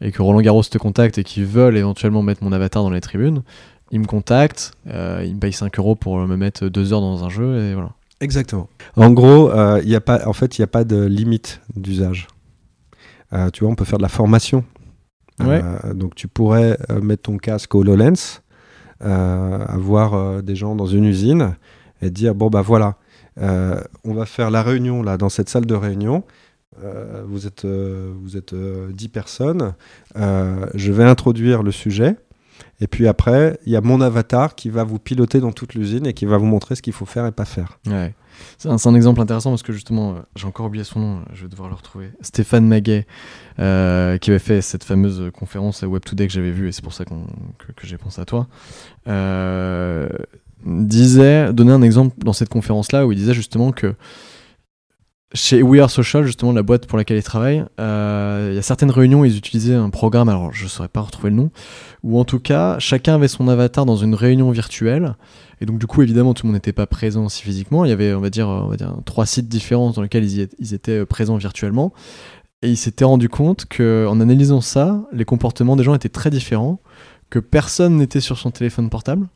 [0.00, 3.00] et que Roland Garros te contacte et qu'ils veulent éventuellement mettre mon avatar dans les
[3.00, 3.42] tribunes,
[3.90, 7.24] ils me contactent, euh, ils me payent 5 euros pour me mettre 2 heures dans
[7.24, 7.90] un jeu et voilà.
[8.20, 8.68] Exactement.
[8.96, 12.28] En gros, euh, y a pas, en fait, il n'y a pas de limite d'usage.
[13.32, 14.64] Euh, tu vois, on peut faire de la formation.
[15.42, 15.62] Ouais.
[15.94, 18.42] donc tu pourrais mettre ton casque HoloLens,
[19.00, 21.56] avoir des gens dans une usine
[22.02, 22.96] et dire bon bah voilà,
[23.40, 26.24] on va faire la réunion là dans cette salle de réunion.
[26.84, 29.74] Euh, vous êtes, euh, vous êtes 10 personnes.
[30.14, 32.16] je vais introduire le sujet.
[32.80, 36.06] Et puis après, il y a mon avatar qui va vous piloter dans toute l'usine
[36.06, 37.78] et qui va vous montrer ce qu'il faut faire et pas faire.
[37.86, 38.14] Ouais.
[38.58, 41.48] C'est un, exemple intéressant parce que justement, euh, j'ai encore oublié son nom, je vais
[41.48, 42.10] devoir le retrouver.
[42.22, 43.06] Stéphane Maguet,
[43.58, 46.82] euh, qui avait fait cette fameuse conférence à Web Today que j'avais vue, et c'est
[46.82, 47.12] pour ça que,
[47.82, 48.48] j'ai pensé à toi,
[49.08, 50.08] euh,
[50.64, 53.94] disait, donnait un exemple dans cette conférence-là où il disait justement que
[55.32, 58.62] chez We Are Social, justement, la boîte pour laquelle il travaille, euh, il y a
[58.62, 61.50] certaines réunions, ils utilisaient un programme, alors je ne saurais pas retrouver le nom,
[62.02, 65.14] où en tout cas, chacun avait son avatar dans une réunion virtuelle.
[65.60, 67.84] Et donc, du coup, évidemment, tout le monde n'était pas présent aussi physiquement.
[67.84, 70.74] Il y avait, on va dire, on va dire trois sites différents dans lesquels ils,
[70.74, 71.92] étaient euh, présents virtuellement.
[72.62, 76.80] Et il s'était rendu compte qu'en analysant ça, les comportements des gens étaient très différents,
[77.30, 79.28] que personne n'était sur son téléphone portable,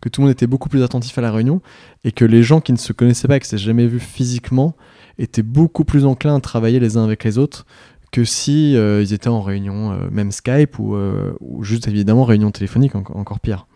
[0.00, 1.60] que tout le monde était beaucoup plus attentif à la réunion,
[2.04, 4.74] et que les gens qui ne se connaissaient pas, qui ne s'étaient jamais vus physiquement,
[5.18, 7.66] étaient beaucoup plus enclins à travailler les uns avec les autres
[8.12, 12.24] que si euh, ils étaient en réunion, euh, même Skype ou, euh, ou, juste évidemment
[12.24, 13.66] réunion téléphonique, encore pire.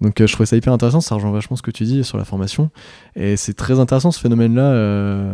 [0.00, 2.24] Donc je trouvais ça hyper intéressant, ça rejoint vachement ce que tu dis sur la
[2.24, 2.70] formation.
[3.14, 5.32] Et c'est très intéressant ce phénomène-là,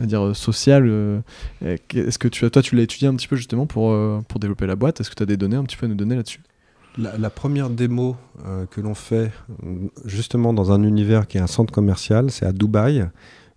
[0.00, 1.22] à dire social.
[1.60, 3.94] Est-ce que toi tu l'as étudié un petit peu justement pour,
[4.26, 5.94] pour développer la boîte Est-ce que tu as des données un petit peu à nous
[5.94, 6.40] donner là-dessus?
[6.96, 8.16] La, la, première démo
[8.70, 9.30] que l'on fait
[10.04, 13.08] justement dans un univers qui est un centre commercial, c'est à Dubaï.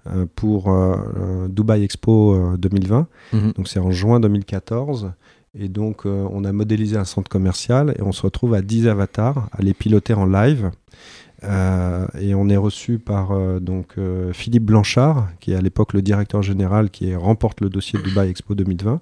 [0.07, 3.07] Euh, pour euh, euh, Dubai Expo 2020.
[3.33, 3.51] Mhm.
[3.51, 5.11] Donc c'est en juin 2014.
[5.53, 9.49] Et donc on a modélisé un centre commercial et on se retrouve à 10 avatars
[9.51, 10.71] à les piloter en live.
[11.43, 13.97] et on est reçu par donc
[14.31, 18.55] Philippe Blanchard, qui est à l'époque le directeur général qui remporte le dossier Dubai Expo
[18.55, 19.01] 2020,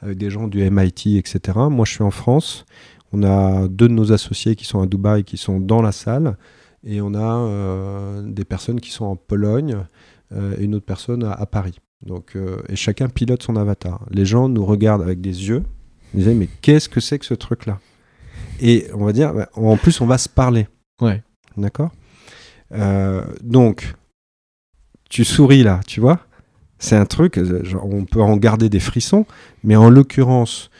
[0.00, 1.58] avec des gens du MIT, etc.
[1.70, 2.64] Moi, je suis en France.
[3.12, 6.36] On a deux de nos associés qui sont à Dubaï, qui sont dans la salle,
[6.84, 9.84] et on a des personnes qui sont en Pologne,
[10.32, 11.78] euh, et une autre personne à, Paris.
[12.02, 14.06] Donc, euh, et chacun pilote son avatar.
[14.10, 15.64] Les gens nous regardent avec des yeux,
[16.14, 17.78] ils disent mais qu'est-ce que c'est que ce truc-là?
[18.60, 20.68] Et on va dire, bah, en plus on va se parler.
[21.00, 21.22] Ouais.
[21.56, 21.90] D'accord?
[22.72, 23.94] Euh, Donc,
[25.08, 26.20] tu souris là, tu vois?
[26.78, 27.38] C'est un truc,
[27.82, 29.26] on peut en garder des frissons,
[29.64, 30.70] mais en l'occurrence,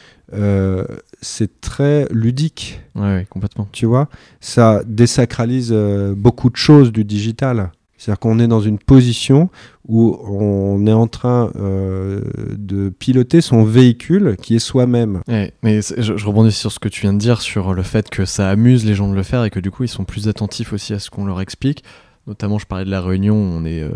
[1.20, 2.80] c'est très ludique.
[2.94, 3.68] Ouais, complètement.
[3.72, 4.08] Tu vois
[4.40, 5.72] Ça désacralise
[6.16, 7.70] beaucoup de choses du digital.
[8.00, 9.50] C'est-à-dire qu'on est dans une position
[9.86, 12.22] où on est en train euh,
[12.56, 15.20] de piloter son véhicule qui est soi-même.
[15.28, 18.48] mais je, rebondis sur ce que tu viens de dire, sur le fait que ça
[18.48, 20.94] amuse les gens de le faire et que du coup ils sont plus attentifs aussi
[20.94, 21.84] à ce qu'on leur explique.
[22.26, 23.90] Notamment, je parlais de la réunion, on est euh,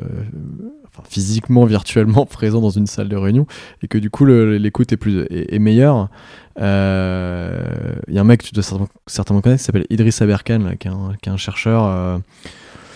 [1.09, 3.47] physiquement, virtuellement présent dans une salle de réunion
[3.83, 6.09] et que du coup l'écoute est, plus, est, meilleure.
[6.57, 8.63] Il euh, y a un mec que tu dois
[9.07, 12.23] certainement, connaître qui s'appelle Idriss Aberkan, qui, est un, chercheur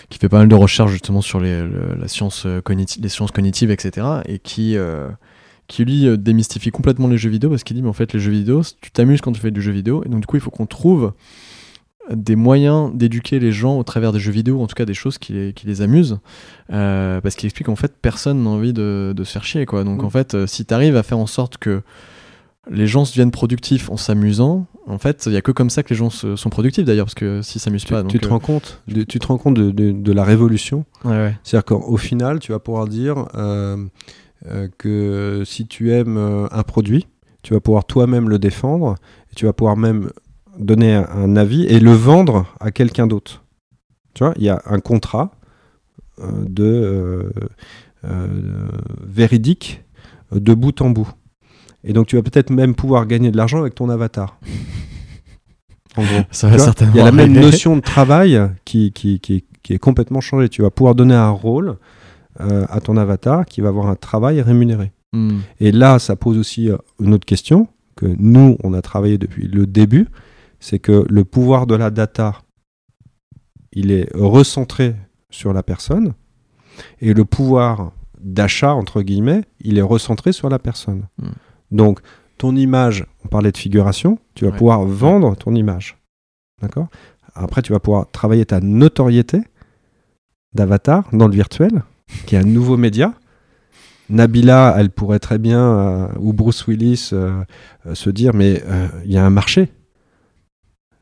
[0.09, 1.63] qui fait pas mal de recherches justement sur les,
[1.97, 4.07] la science euh, cognitive, les sciences cognitives, etc.
[4.25, 5.07] Et qui, euh,
[5.67, 8.19] qui lui euh, démystifie complètement les jeux vidéo parce qu'il dit mais en fait les
[8.19, 10.41] jeux vidéo, tu t'amuses quand tu fais du jeu vidéo et donc du coup il
[10.41, 11.13] faut qu'on trouve
[12.11, 15.17] des moyens d'éduquer les gens au travers des jeux vidéo, en tout cas des choses
[15.17, 16.19] qui les, qui les amusent,
[16.67, 19.83] parce qu'il explique qu'en fait personne n'a envie de, de, se faire chier quoi.
[19.83, 20.05] Donc mm.
[20.05, 21.81] en fait si tu arrives à faire en sorte que
[22.69, 24.67] les gens se deviennent productifs en s'amusant.
[24.87, 27.15] En fait, il n'y a que comme ça que les gens sont productifs d'ailleurs, parce
[27.15, 28.03] que s'ils s'amusent pas.
[28.03, 30.85] tu, te rends compte de, tu te rends compte de, la révolution.
[31.03, 33.77] C'est-à-dire qu'au final, tu vas pouvoir dire euh,
[34.47, 37.07] euh, que si tu aimes euh, un produit,
[37.43, 38.95] tu vas pouvoir toi-même le défendre,
[39.31, 40.09] et tu vas pouvoir même
[40.59, 43.43] donner un, avis et le vendre à quelqu'un d'autre.
[44.13, 45.31] Tu vois, il y a un contrat
[46.21, 47.31] de
[49.01, 49.83] véridique
[50.31, 51.09] de bout en bout.
[51.83, 54.39] Et donc tu vas peut-être même pouvoir gagner de l'argent avec ton avatar.
[55.97, 56.21] En gros.
[56.29, 59.73] Ça va certainement Il y a la même notion de travail qui, qui, qui, qui,
[59.73, 60.47] est complètement changée.
[60.47, 61.77] Tu vas pouvoir donner un rôle
[62.41, 64.91] euh, à ton avatar qui va avoir un travail rémunéré.
[65.13, 65.39] Hmm.
[65.59, 69.47] Et là, ça pose aussi euh, une autre question que nous, on a travaillé depuis
[69.47, 70.07] le début,
[70.59, 72.41] c'est que le pouvoir de la data,
[73.71, 74.95] il est recentré
[75.29, 76.13] sur la personne,
[77.01, 81.07] et le pouvoir d'achat, entre guillemets, il est recentré sur la personne.
[81.17, 81.31] Hmm.
[81.71, 81.99] Donc,
[82.37, 85.97] ton image, on parlait de figuration, tu vas pouvoir vendre ton image.
[86.61, 86.87] D'accord?
[87.35, 89.41] Après, tu vas pouvoir travailler ta notoriété
[90.53, 91.83] d'avatar dans le virtuel,
[92.25, 93.13] qui est un nouveau média.
[94.09, 97.43] Nabila, elle pourrait très bien, euh, ou Bruce Willis, euh,
[97.85, 98.63] euh, se dire, mais
[99.05, 99.71] il y a un marché.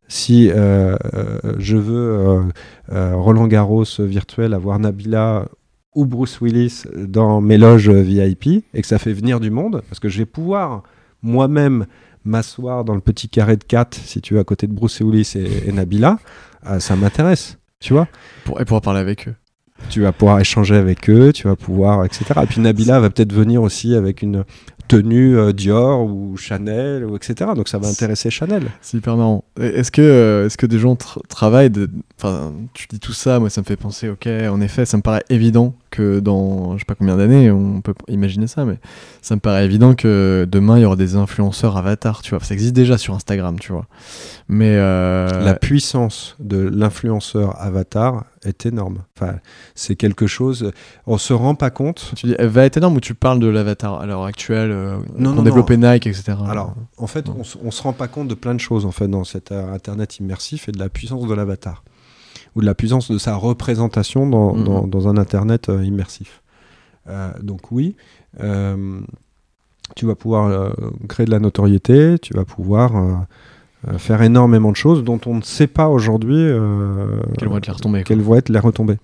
[0.07, 2.41] Si je veux
[2.89, 5.47] Roland Garros virtuel, avoir Nabila
[5.95, 9.99] ou Bruce Willis dans mes loges VIP et que ça fait venir du monde, parce
[9.99, 10.83] que je vais pouvoir
[11.21, 11.85] moi-même
[12.27, 15.33] m'asseoir dans le petit carré de 4, si tu veux, à côté de Bruce Willis
[15.35, 16.19] et, Nabila,
[16.67, 18.07] euh, ça m'intéresse, tu vois.
[18.43, 19.35] Pour, et pouvoir parler avec eux.
[19.89, 22.25] Tu vas pouvoir échanger avec eux, tu vas pouvoir, etc.
[22.43, 24.43] Et puis Nabila va peut-être venir aussi avec une
[24.87, 27.51] tenue euh, Dior ou Chanel, ou etc.
[27.55, 28.63] Donc ça va intéresser Chanel.
[28.81, 29.43] C'est hyper marrant.
[29.59, 31.71] Est-ce que, euh, est-ce que des gens travaillent.
[32.17, 35.01] Enfin, tu dis tout ça, moi ça me fait penser, ok, en effet, ça me
[35.01, 38.77] paraît évident que dans je sais pas combien d'années, on peut imaginer ça, mais
[39.21, 42.43] ça me paraît évident que demain il y aura des influenceurs avatars, tu vois.
[42.43, 43.87] Ça existe déjà sur Instagram, tu vois.
[44.47, 49.03] Mais euh, la puissance de l'influenceur avatar est énorme.
[49.15, 49.35] Enfin,
[49.75, 50.71] c'est quelque chose.
[51.05, 52.11] On se rend pas compte.
[52.15, 54.97] Tu dis, elle va être énorme ou tu parles de l'avatar à l'heure actuelle, euh,
[55.17, 56.37] non, non, développé Nike, etc.
[56.47, 59.07] Alors, en fait, on, on, se rend pas compte de plein de choses en fait
[59.07, 61.83] dans cet internet immersif et de la puissance de l'avatar
[62.55, 64.89] ou de la puissance de sa représentation dans, mm-hmm.
[64.89, 66.41] dans, un internet euh, immersif.
[67.07, 67.95] Euh, donc oui.
[69.95, 70.73] tu vas pouvoir
[71.07, 73.13] créer de la notoriété, tu vas pouvoir euh,
[73.97, 77.73] faire énormément de choses dont on ne sait pas aujourd'hui euh, quelles vont être les
[77.73, 78.03] retombées.
[78.03, 78.97] Quelles vont être les retombées.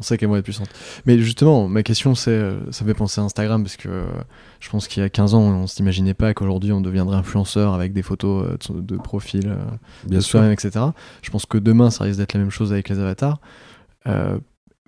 [0.00, 0.68] On sait qu'elles vont être puissantes.
[1.06, 4.04] Mais justement, ma question, c'est, euh, ça fait penser à Instagram, parce que
[4.60, 7.74] je pense qu'il y a 15 ans, on ne s'imaginait pas qu'aujourd'hui, on deviendrait influenceur
[7.74, 9.56] avec des photos de, profil
[10.06, 10.84] Bien de soi-même, etc.
[11.22, 13.40] Je pense que demain, ça risque d'être la même chose avec les avatars.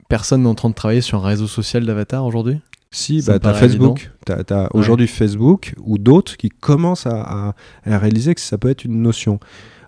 [0.08, 2.60] personne n'est en train de travailler sur un réseau social d'avatar aujourd'hui?
[2.92, 4.10] Si, bah, tu as Facebook.
[4.26, 7.54] Tu as, aujourd'hui Facebook ou d'autres qui commencent à,
[7.86, 9.38] réaliser que ça peut être une notion.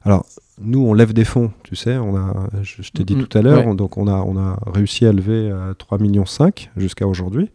[0.04, 0.26] Alors,
[0.60, 3.74] nous, on lève des fonds, tu sais, on a, je, t'ai dit tout à l'heure,
[3.74, 6.24] donc on a, on a réussi à lever 3,5 euh, millions
[6.76, 7.50] jusqu'à aujourd'hui.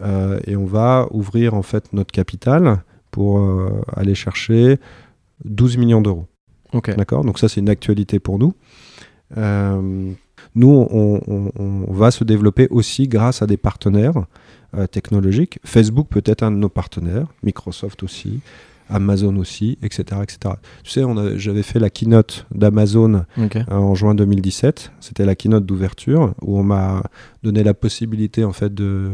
[0.00, 4.78] Euh, et on va ouvrir en fait notre capital pour euh, aller chercher
[5.44, 6.26] 12 millions d'euros.
[6.72, 7.24] D'accord?
[7.24, 8.54] Donc ça, c'est une actualité pour nous.
[9.36, 14.26] nous, on, on, va se développer aussi grâce à des partenaires
[14.76, 15.58] euh, technologique.
[15.64, 18.40] Facebook peut être un de nos partenaires, Microsoft aussi,
[18.90, 20.20] Amazon aussi, etc.
[20.22, 20.54] etc.
[20.84, 21.02] Tu sais,
[21.36, 24.92] j'avais fait la keynote d'Amazon euh, en juin 2017.
[25.00, 27.02] C'était la keynote d'ouverture où on m'a
[27.42, 29.12] donné la possibilité en fait de,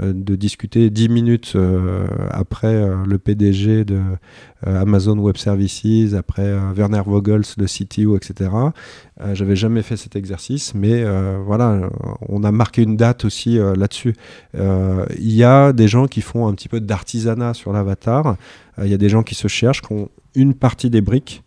[0.00, 1.56] euh, de discuter dix minutes
[2.30, 4.00] après le PDG de
[4.64, 8.50] Amazon Web Services, après Werner Vogels, le CTO, etc.
[9.32, 11.04] J'avais jamais fait cet exercice, mais
[11.44, 11.88] voilà,
[12.28, 14.14] on a marqué une date aussi là-dessus.
[14.54, 18.36] Il y a des gens qui font un petit peu d'artisanat sur l'avatar.
[18.78, 21.42] Il y a des gens qui se cherchent, qui ont une partie des briques.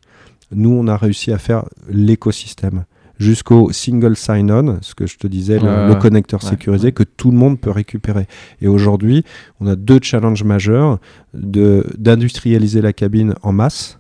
[0.52, 2.86] Nous, on a réussi à faire l'écosystème
[3.20, 7.60] jusqu'au single sign-on, ce que je te disais, le, connecteur sécurisé que tout le monde
[7.60, 8.28] peut récupérer.
[8.62, 9.24] Et aujourd'hui,
[9.60, 11.00] on a deux challenges majeurs
[11.34, 14.00] d'industrialiser la cabine en masse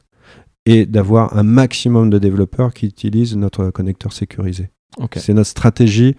[0.66, 4.70] et d'avoir un maximum de développeurs qui utilisent notre connecteur sécurisé.
[5.16, 6.16] C'est notre stratégie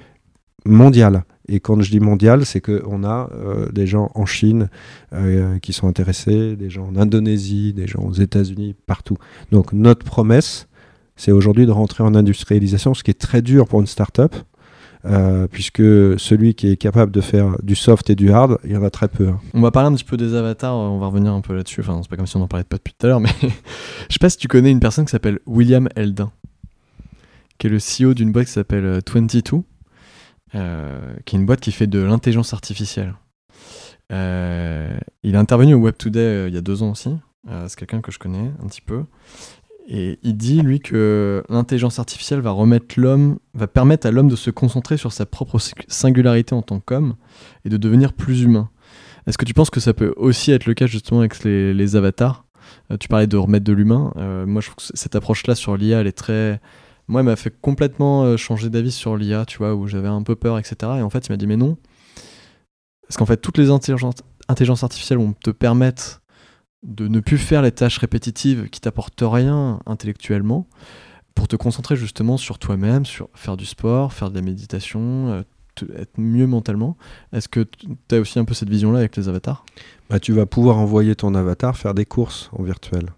[0.65, 1.25] mondiale.
[1.49, 4.69] Et quand je dis mondial, c'est qu'on a euh, des gens en Chine
[5.13, 9.17] euh, qui sont intéressés, des gens en Indonésie, des gens aux États-Unis, partout.
[9.53, 10.67] Donc notre promesse,
[11.15, 14.35] c'est aujourd'hui de rentrer en industrialisation, ce qui est très dur pour une start-up.
[15.05, 15.83] Euh, puisque
[16.19, 18.91] celui qui est capable de faire du soft et du hard, il y en a
[18.91, 19.29] très peu.
[19.29, 19.39] Hein.
[19.55, 21.81] On va parler un petit peu des avatars, on va revenir un peu là-dessus.
[21.81, 23.49] Enfin, c'est pas comme si on en parlait pas depuis tout à l'heure, mais je
[24.15, 26.33] sais pas si tu connais une personne qui s'appelle William Eldin,
[27.59, 29.63] qui est le CEO d'une boîte qui s'appelle 22 euh,
[31.25, 33.15] qui est une boîte qui fait de l'intelligence artificielle.
[34.13, 37.11] Euh, il est intervenu au Web Today euh, il y a deux ans aussi.
[37.67, 39.03] c'est quelqu'un que je connais un petit peu.
[39.89, 44.35] Et il dit, lui, que l'intelligence artificielle va remettre l'homme, va permettre à l'homme de
[44.35, 47.15] se concentrer sur sa propre singularité en tant qu'homme
[47.65, 48.69] et de devenir plus humain.
[49.29, 52.47] Est-ce que tu penses que ça peut aussi être le cas justement avec les, avatars?
[52.99, 54.13] Tu parlais de remettre de l'humain.
[54.45, 56.61] moi, je trouve que cette approche-là sur l'IA, elle est très,
[57.09, 60.23] moi, il m'a fait complètement euh, changer d'avis sur l'IA, tu vois, où j'avais un
[60.23, 60.77] peu peur, etc.
[60.99, 61.77] Et en fait, il m'a dit, mais non.
[63.03, 66.23] Parce qu'en fait, toutes les intelligences, artificielles vont te permettre
[66.83, 70.67] de ne plus faire les tâches répétitives qui t'apportent rien intellectuellement,
[71.35, 75.43] pour te concentrer justement sur toi-même, sur faire du sport, faire de la méditation, euh,
[75.95, 76.97] être mieux mentalement.
[77.33, 79.65] Est-ce que tu as aussi un peu cette vision-là avec les avatars?
[80.09, 83.11] Bah, Tu vas pouvoir envoyer ton avatar faire des courses en virtuel.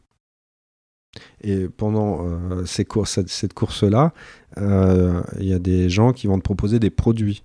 [1.42, 4.12] Et pendant euh, ces courses, cette course-là,
[4.58, 7.42] euh, il y a des gens qui vont te proposer des produits.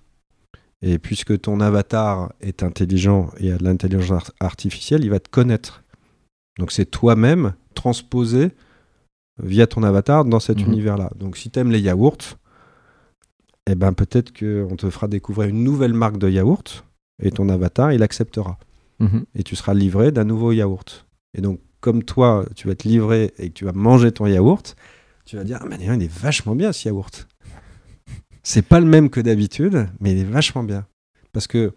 [0.81, 5.83] Et puisque ton avatar est intelligent et a de l'intelligence artificielle, il va te connaître.
[6.59, 8.51] Donc c'est toi-même transposé
[9.41, 10.73] via ton avatar dans cet mhm.
[10.73, 11.09] univers-là.
[11.15, 12.37] Donc si tu aimes les yaourts,
[13.65, 16.83] eh ben peut-être qu'on te fera découvrir une nouvelle marque de yaourt
[17.21, 18.59] et ton avatar, il acceptera.
[18.99, 19.25] Mhm.
[19.35, 21.07] Et tu seras livré d'un nouveau yaourt.
[21.33, 24.77] Et donc comme toi, tu vas te livrer et que tu vas manger ton yaourt,
[25.25, 27.27] tu vas dire Ah, mais il est vachement bien ce yaourt.
[28.41, 30.87] C'est pas le même que d'habitude, mais il est vachement bien.
[31.33, 31.73] Parce que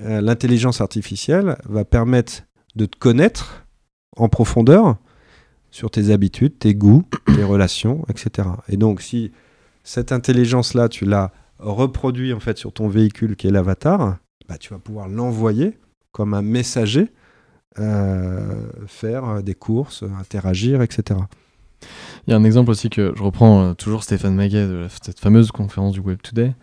[0.00, 2.44] euh, l'intelligence artificielle va permettre
[2.76, 3.66] de te connaître
[4.16, 4.96] en profondeur
[5.72, 7.02] sur tes habitudes, tes goûts,
[7.34, 8.48] tes relations, etc.
[8.68, 9.32] Et donc, si
[9.82, 14.18] cette intelligence-là, tu l'as reproduit en fait sur ton véhicule qui est l'avatar,
[14.48, 15.78] bah, tu vas pouvoir l'envoyer
[16.12, 17.10] comme un messager
[18.86, 21.20] faire des courses, interagir, etc.
[22.26, 25.18] Il y a un exemple aussi que je reprends euh, toujours Stéphane Maguet de cette
[25.18, 26.54] fameuse conférence du Web Today.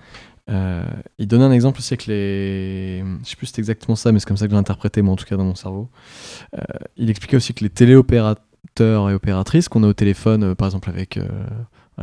[0.49, 0.84] Euh,
[1.18, 3.03] il donnait un exemple aussi avec les.
[3.24, 5.14] Je sais plus si c'est exactement ça, mais c'est comme ça que j'ai interprété, moi
[5.14, 5.89] en tout cas dans mon cerveau.
[6.97, 11.20] il expliquait aussi que les téléopérateurs et opératrices qu'on a au téléphone, par exemple avec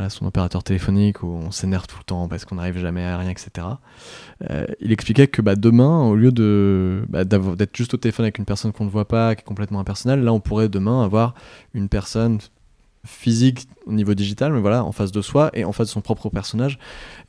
[0.09, 3.29] son opérateur téléphonique où on s'énerve tout le temps parce qu'on n'arrive jamais à rien,
[3.29, 3.67] etc.
[4.49, 6.31] Euh, il expliquait que bah, demain, au lieu
[7.09, 9.79] bah, d'être juste au téléphone avec une personne qu'on ne voit pas, qui est complètement
[9.79, 11.33] impersonnelle, là on pourrait demain avoir
[11.73, 12.39] une personne
[13.05, 16.01] physique au niveau digital, mais voilà, en face de soi et en face de son
[16.01, 16.77] propre personnage,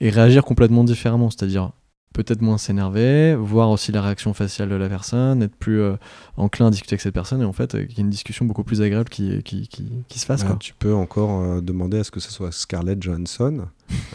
[0.00, 1.30] et réagir complètement différemment.
[1.30, 1.70] C'est-à-dire
[2.18, 5.94] peut-être moins s'énerver, voir aussi la réaction faciale de la personne, être plus euh,
[6.36, 8.64] enclin à discuter avec cette personne et en fait qu'il y ait une discussion beaucoup
[8.64, 10.42] plus agréable qui, qui, qui, se fasse.
[10.42, 10.56] Quoi.
[10.58, 13.66] Tu peux encore euh, demander à ce que ce soit Scarlett Johansson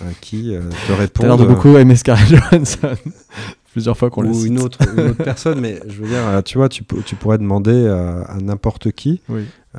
[0.01, 0.54] euh, qui
[0.88, 1.12] te réponde.
[1.14, 2.97] T'as l'air de beaucoup aimer Scarlett Johansson.
[3.72, 4.47] Plusieurs fois qu'on le cite.
[4.47, 7.88] Une autre, une autre personne, mais je veux dire, tu vois, tu, tu pourrais demander
[7.88, 9.22] à n'importe qui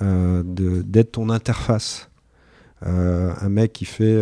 [0.01, 2.09] d'être ton interface.
[2.83, 4.19] un mec qui fait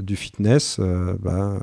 [0.00, 0.80] du fitness,
[1.20, 1.60] bah,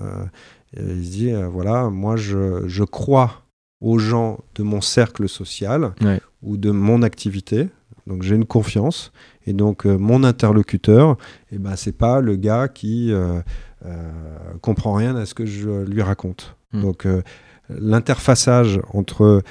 [0.76, 3.44] il se dit, euh, voilà, moi je, je, crois
[3.80, 5.94] aux gens de mon cercle social
[6.42, 7.70] ou de mon activité.
[8.06, 9.12] Donc j'ai une confiance.
[9.46, 11.12] Et donc euh, mon interlocuteur,
[11.52, 13.42] et eh ben, c'est pas le gars qui euh,
[14.62, 16.56] comprend rien à ce que je lui raconte.
[16.74, 16.82] Hmm.
[16.82, 17.08] Donc
[17.70, 19.44] l'interfaçage entre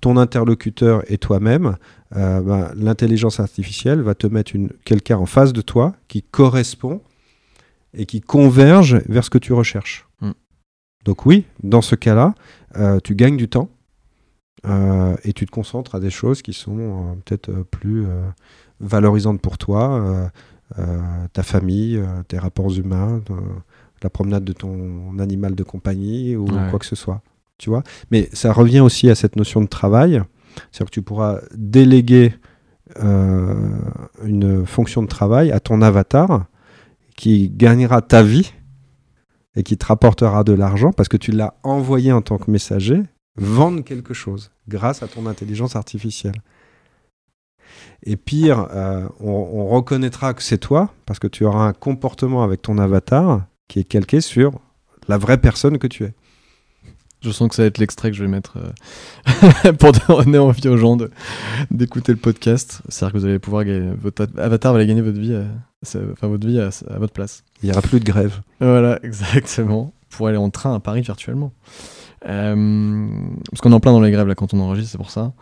[0.00, 1.76] ton interlocuteur et toi-même,
[2.12, 4.52] ben, l'intelligence artificielle va te mettre
[4.84, 7.02] quelqu'un en face de toi qui correspond
[7.94, 10.06] et qui converge vers ce que tu recherches.
[11.04, 12.34] Donc oui, dans ce cas-là,
[12.76, 13.70] euh, tu gagnes du temps
[14.66, 18.06] euh, et tu te concentres à des choses qui sont euh, peut-être plus
[18.80, 20.30] valorisantes pour toi,
[21.32, 23.20] ta famille, tes rapports humains,
[24.02, 27.22] la promenade de ton animal de compagnie ou quoi que ce soit.
[27.58, 30.22] Tu vois Mais ça revient aussi à cette notion de travail.
[30.70, 32.34] C'est-à-dire que tu pourras déléguer
[32.98, 36.46] une fonction de travail à ton avatar
[37.16, 38.52] qui gagnera ta vie
[39.56, 43.02] et qui te rapportera de l'argent parce que tu l'as envoyé en tant que messager
[43.36, 46.34] vendre quelque chose grâce à ton intelligence artificielle.
[48.04, 52.60] Et pire, euh, on, reconnaîtra que c'est toi parce que tu auras un comportement avec
[52.62, 54.60] ton avatar qui est calqué sur
[55.08, 56.14] la vraie personne que tu es.
[57.22, 60.66] Je sens que ça va être l'extrait que je vais mettre euh, pour donner envie
[60.68, 60.96] aux gens
[61.70, 62.82] d'écouter le podcast.
[62.88, 65.44] C'est-à-dire que vous allez pouvoir gagner, votre avatar va aller gagner votre vie, euh,
[66.12, 67.44] enfin votre vie à, votre place.
[67.62, 68.40] Il n'y aura plus de grève.
[68.60, 69.92] Voilà, exactement.
[70.10, 71.52] Pour aller en train à Paris virtuellement.
[72.28, 73.08] Euh,
[73.50, 75.32] parce qu'on est en plein dans les grèves là quand on enregistre, c'est pour ça.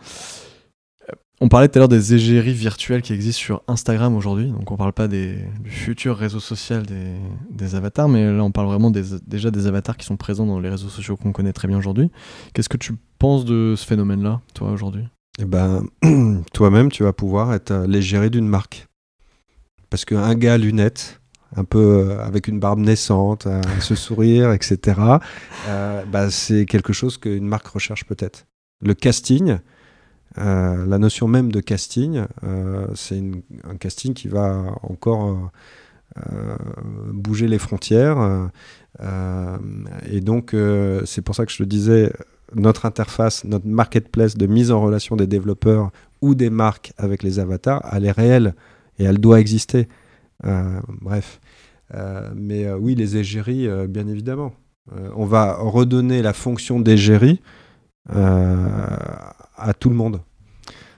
[1.43, 4.51] On parlait tout à l'heure des égéries virtuelles qui existent sur Instagram aujourd'hui.
[4.51, 8.67] Donc on parle pas des, du futur réseau social des, avatars, mais là on parle
[8.67, 11.79] vraiment déjà des avatars qui sont présents dans les réseaux sociaux qu'on connaît très bien
[11.79, 12.11] aujourd'hui.
[12.53, 15.03] Qu'est-ce que tu penses de ce phénomène-là, toi, aujourd'hui?
[15.39, 15.83] Eh ben,
[16.53, 18.85] toi-même, tu vas pouvoir être euh, l'égérie d'une marque.
[19.89, 21.21] Parce qu'un gars à lunettes,
[21.55, 23.47] un peu euh, avec une barbe naissante,
[23.79, 24.99] ce sourire, etc.,
[25.67, 28.45] euh, bah, c'est quelque chose qu'une marque recherche peut-être.
[28.83, 29.57] Le casting,
[30.37, 33.21] euh, la notion même de casting, euh, c'est
[33.69, 35.51] un casting qui va encore
[36.17, 36.55] euh,
[37.11, 38.49] bouger les frontières.
[40.09, 40.55] et donc,
[41.05, 42.11] c'est pour ça que je te disais,
[42.53, 47.39] notre interface, notre marketplace de mise en relation des développeurs ou des marques avec les
[47.39, 48.55] avatars, elle est réelle
[48.99, 49.87] et elle doit exister.
[51.01, 51.39] bref.
[52.35, 54.53] mais oui, les égéries, bien évidemment.
[55.15, 57.41] on va redonner la fonction d'égérie
[58.09, 60.21] à tout le monde.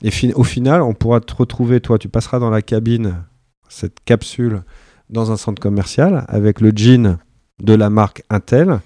[0.04, 3.24] Et au final, on pourra te retrouver, toi, tu passeras dans la cabine,
[3.70, 4.64] cette capsule,
[5.10, 7.18] dans un centre commercial, avec le jean
[7.62, 8.80] de la marque Intel,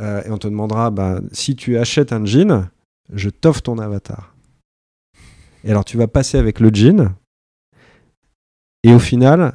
[0.00, 2.68] euh, et on te demandera, bah, si tu achètes un jean,
[3.12, 4.34] je t'offre ton avatar.
[5.64, 7.14] Et alors tu vas passer avec le jean,
[8.82, 9.52] et au final,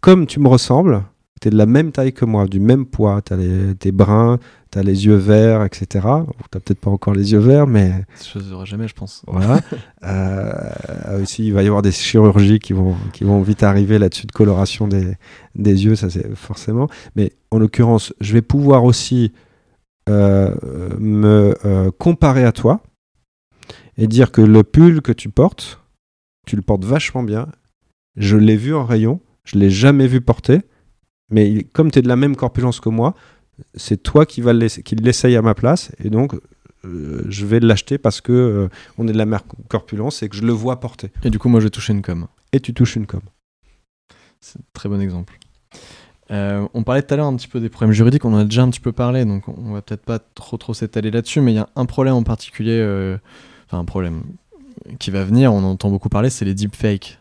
[0.00, 1.02] comme tu me ressembles,
[1.40, 4.38] tu es de la même taille que moi, du même poids, tu es brun,
[4.70, 5.86] tu as les yeux verts, etc.
[5.92, 8.04] Tu n'as peut-être pas encore les yeux verts, mais.
[8.32, 9.22] Je ne jamais, je pense.
[9.26, 9.60] Voilà.
[10.04, 14.26] euh, aussi, il va y avoir des chirurgies qui vont, qui vont vite arriver là-dessus
[14.26, 15.14] de coloration des,
[15.54, 16.88] des yeux, ça c'est forcément.
[17.16, 19.32] Mais en l'occurrence, je vais pouvoir aussi
[20.08, 20.54] euh,
[20.98, 22.80] me euh, comparer à toi
[23.98, 25.80] et dire que le pull que tu portes,
[26.46, 27.48] tu le portes vachement bien.
[28.16, 30.62] Je l'ai vu en rayon, je l'ai jamais vu porter.
[31.30, 33.14] Mais comme tu es de la même corpulence que moi,
[33.74, 35.92] c'est toi qui, va qui l'essaye à ma place.
[36.02, 36.34] Et donc,
[36.84, 38.68] euh, je vais l'acheter parce que euh,
[38.98, 41.10] on est de la même corpulence et que je le vois porter.
[41.24, 42.26] Et du coup, moi, je vais toucher une com.
[42.52, 43.20] Et tu touches une com.
[44.40, 45.38] C'est un très bon exemple.
[46.30, 48.62] on parlait tout à l'heure un petit peu des problèmes juridiques, on en a déjà
[48.62, 51.56] un petit peu parlé, donc on va peut-être pas trop trop s'étaler là-dessus, mais il
[51.56, 52.80] y a un problème en particulier,
[53.66, 54.22] enfin un problème
[55.00, 57.18] qui va venir, on entend beaucoup parler, c'est les deepfakes.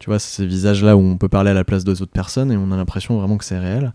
[0.00, 2.72] Tu vois, ces visages-là où on peut parler à la place d'autres personnes et on
[2.72, 3.92] a l'impression vraiment que c'est réel.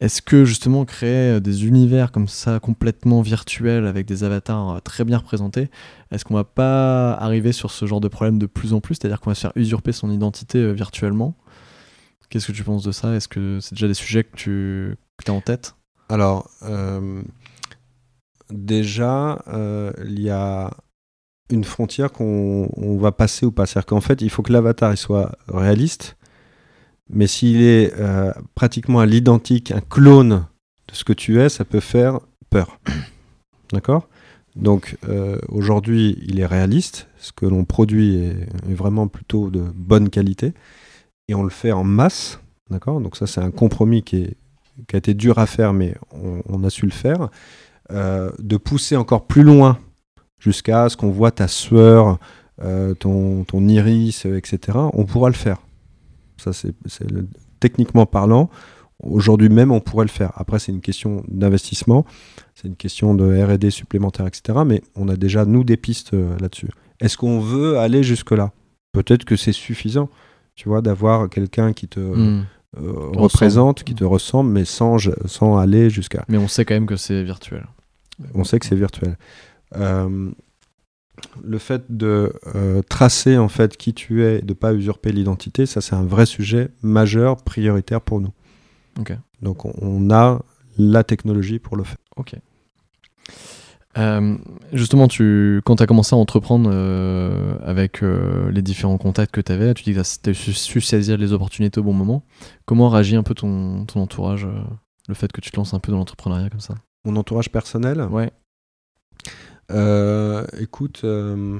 [0.00, 4.80] Est-ce que justement créer euh, des univers comme ça complètement virtuels avec des avatars euh,
[4.80, 5.70] très bien représentés,
[6.10, 9.20] est-ce qu'on va pas arriver sur ce genre de problème de plus en plus, c'est-à-dire
[9.20, 11.34] qu'on va se faire usurper son identité euh, virtuellement.
[12.28, 13.14] Qu'est-ce que tu penses de ça?
[13.14, 14.96] Est-ce que c'est déjà des sujets que tu
[15.28, 15.76] as en tête?
[16.08, 16.50] Alors,
[18.50, 19.38] déjà,
[20.04, 20.72] il y a
[21.50, 23.66] une frontière qu'on va passer ou pas.
[23.66, 26.16] C'est-à-dire qu'en fait, il faut que l'avatar soit réaliste,
[27.08, 30.46] mais s'il est euh, pratiquement à l'identique, un clone
[30.88, 32.20] de ce que tu es, ça peut faire
[32.50, 32.78] peur.
[33.72, 34.08] D'accord?
[34.56, 37.08] Donc euh, aujourd'hui, il est réaliste.
[37.18, 40.52] Ce que l'on produit est, vraiment plutôt de bonne qualité.
[41.28, 42.40] Et on le fait en masse.
[42.70, 43.00] D'accord?
[43.00, 44.36] Donc ça, c'est un compromis qui,
[44.92, 45.94] a été dur à faire, mais
[46.48, 47.28] on, a su le faire.
[47.92, 49.78] Euh, de pousser encore plus loin
[50.46, 52.18] jusqu'à ce qu'on voit ta sueur,
[53.00, 54.78] ton, ton iris, etc.
[54.92, 55.58] On pourra le faire.
[56.36, 56.74] Ça, c'est
[57.60, 58.48] techniquement parlant.
[59.02, 60.32] Aujourd'hui même, on pourrait le faire.
[60.36, 62.06] Après, c'est une question d'investissement,
[62.54, 64.60] c'est une question de R&D supplémentaire, etc.
[64.66, 66.68] Mais on a déjà, nous, des pistes euh, là-dessus.
[67.00, 68.52] Est-ce qu'on veut aller jusque-là?
[68.92, 70.08] Peut-être que c'est suffisant,
[70.54, 72.46] tu vois, d'avoir quelqu'un qui te hmm.
[72.78, 76.24] euh, représente, qui te ressemble, mais sans, sans aller jusqu'à...
[76.28, 77.66] Mais on sait quand même que c'est virtuel.
[78.32, 79.18] On sait que c'est virtuel.
[79.74, 80.30] Euh,
[81.42, 85.80] le fait de euh, tracer en fait qui tu es, de pas usurper l'identité, ça
[85.80, 88.32] c'est un vrai sujet majeur, prioritaire pour nous.
[89.42, 90.40] Donc on, a
[90.78, 91.98] la technologie pour le faire.
[92.16, 92.34] Ok.
[93.98, 94.36] Euh,
[94.72, 99.52] justement, tu, quand tu as commencé à entreprendre euh, avec les différents contacts que tu
[99.52, 102.24] avais, tu dis que tu as su saisir les opportunités au bon moment.
[102.64, 104.46] Comment réagit un peu ton, ton entourage,
[105.08, 106.74] le fait que tu te lances un peu dans l'entrepreneuriat comme ça?
[107.04, 108.00] Mon entourage personnel?
[108.10, 108.32] Ouais.
[109.70, 111.58] Euh, écoute, euh,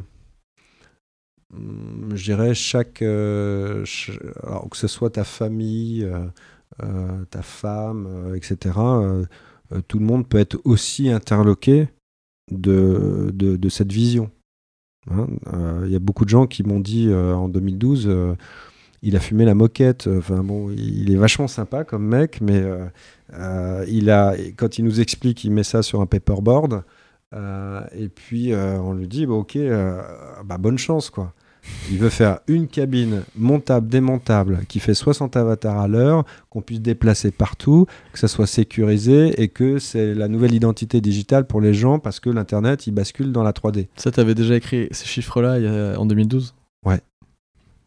[1.52, 6.08] je dirais chaque, euh, que ce soit ta famille,
[7.30, 8.74] ta femme, etc.
[9.88, 11.88] tout le monde peut être aussi interloqué
[12.50, 14.30] de, de, cette vision.
[15.10, 15.26] Hein.
[15.84, 18.36] Il y a beaucoup de gens qui m'ont dit en 2012
[19.02, 20.08] il a fumé la moquette.
[20.08, 22.62] Enfin bon, il est vachement sympa comme mec, mais
[23.88, 26.84] il a, quand il nous explique, il met ça sur un paperboard.
[27.34, 30.00] Euh, et puis euh, on lui dit, bah, ok, euh,
[30.44, 31.32] bah, bonne chance quoi.
[31.90, 36.80] Il veut faire une cabine montable, démontable, qui fait 60 avatars à l'heure, qu'on puisse
[36.80, 41.74] déplacer partout, que ça soit sécurisé et que c'est la nouvelle identité digitale pour les
[41.74, 43.88] gens parce que l'Internet, il bascule dans la 3D.
[43.96, 46.54] Ça, tu avais déjà écrit ces chiffres-là en 2012
[46.84, 47.00] Ouais.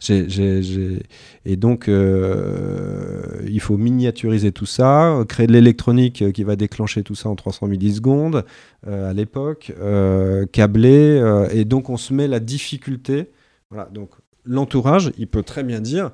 [0.07, 7.15] Et donc, euh, il faut miniaturiser tout ça, créer de l'électronique qui va déclencher tout
[7.15, 8.45] ça en 300 millisecondes
[8.87, 11.21] euh, à l'époque, euh, câbler,
[11.51, 13.29] et donc on se met la difficulté.
[13.69, 14.11] Voilà, donc
[14.45, 16.11] l'entourage, il peut très bien dire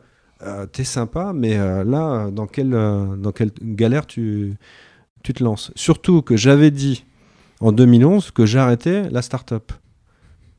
[0.74, 4.54] T'es sympa, mais là, dans quelle, dans quelle galère tu,
[5.24, 5.72] tu te lances?
[5.76, 7.06] Surtout que j'avais dit
[7.62, 9.72] en 2011 que j'arrêtais la start-up.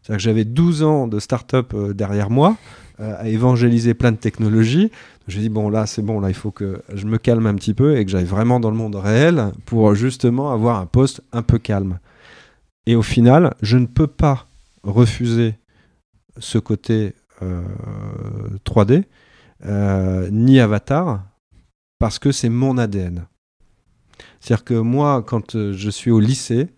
[0.02, 2.56] C'est-à-dire que j'avais 12 ans de start-up derrière moi.
[2.98, 4.90] Euh, à évangéliser plein de technologies.
[5.28, 7.74] J'ai dit, bon, là, c'est bon, là, il faut que je me calme un petit
[7.74, 11.42] peu et que j'aille vraiment dans le monde réel pour justement avoir un poste un
[11.42, 11.98] peu calme.
[12.86, 14.46] Et au final, je ne peux pas
[14.82, 15.56] refuser
[16.38, 17.12] ce côté
[18.64, 19.02] 3D, euh,
[19.66, 21.22] euh, ni avatar,
[21.98, 23.26] parce que c'est mon ADN.
[24.40, 26.68] C'est-à-dire que moi, quand je suis au lycée,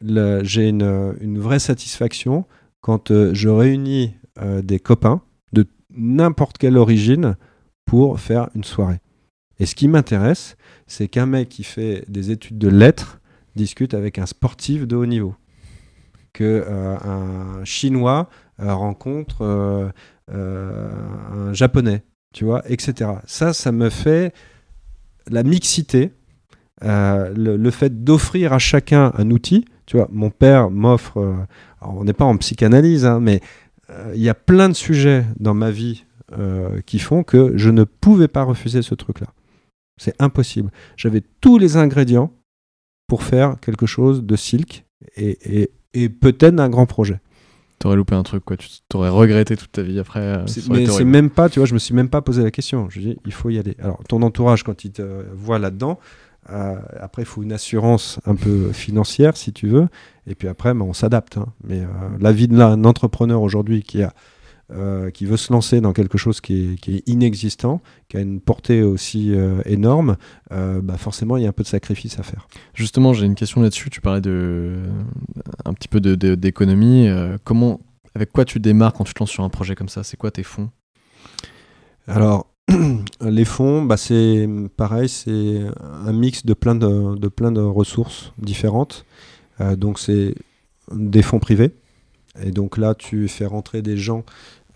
[0.00, 2.44] j'ai une, vraie satisfaction
[2.82, 4.14] quand je réunis
[4.62, 5.22] des copains
[5.96, 7.36] n'importe quelle origine
[7.84, 9.00] pour faire une soirée.
[9.58, 13.20] Et ce qui m'intéresse, c'est qu'un mec qui fait des études de lettres
[13.56, 15.34] discute avec un sportif de haut niveau.
[16.32, 18.28] Que euh, un chinois
[18.60, 19.90] euh, rencontre euh,
[20.32, 23.10] un japonais, tu vois, etc.
[23.26, 24.32] Ça, ça me fait
[25.28, 26.12] la mixité,
[26.82, 29.66] le, fait d'offrir à chacun un outil.
[29.86, 31.46] Tu vois, mon père m'offre,
[31.80, 33.40] on n'est pas en psychanalyse, hein, mais
[34.14, 36.04] il y a plein de sujets dans ma vie
[36.38, 39.26] euh, qui font que je ne pouvais pas refuser ce truc-là.
[40.00, 40.70] C'est impossible.
[40.96, 42.32] J'avais tous les ingrédients
[43.08, 44.84] pour faire quelque chose de silk
[45.16, 45.68] et,
[46.20, 47.20] peut-être d'un grand projet.
[47.80, 48.56] T'aurais loupé un truc, quoi.
[48.56, 50.20] Tu t'aurais regretté toute ta vie après.
[50.20, 52.88] Euh, mais c'est même pas, tu vois, je me suis même pas posé la question.
[52.90, 53.74] Je dis, il faut y aller.
[53.80, 55.98] Alors, ton entourage, quand il te voit là-dedans,
[56.48, 59.88] euh, après, il faut une assurance un peu financière, si tu veux.
[60.26, 61.36] Et puis après, ben, on s'adapte.
[61.36, 61.46] Hein.
[61.64, 61.86] Mais euh,
[62.18, 64.12] la vie d'un entrepreneur aujourd'hui qui a
[65.14, 69.34] qui veut se lancer dans quelque chose qui est, inexistant, qui a une portée aussi
[69.64, 70.16] énorme,
[70.48, 72.46] bah forcément il y a un peu de sacrifice à faire.
[72.72, 73.90] Justement, j'ai une question là-dessus.
[73.90, 74.78] Tu parlais de
[75.64, 77.08] un petit peu d'économie.
[77.42, 77.80] comment,
[78.14, 80.04] avec quoi tu démarres quand tu te lances sur un projet comme ça?
[80.04, 80.70] C'est quoi tes fonds?
[82.06, 82.49] Alors,
[83.20, 88.32] les fonds, bah, c'est pareil, c'est un mix de plein de, de, plein de ressources
[88.38, 89.04] différentes.
[89.60, 90.34] Euh, donc c'est
[90.92, 91.74] des fonds privés.
[92.42, 94.24] Et donc là, tu fais rentrer des gens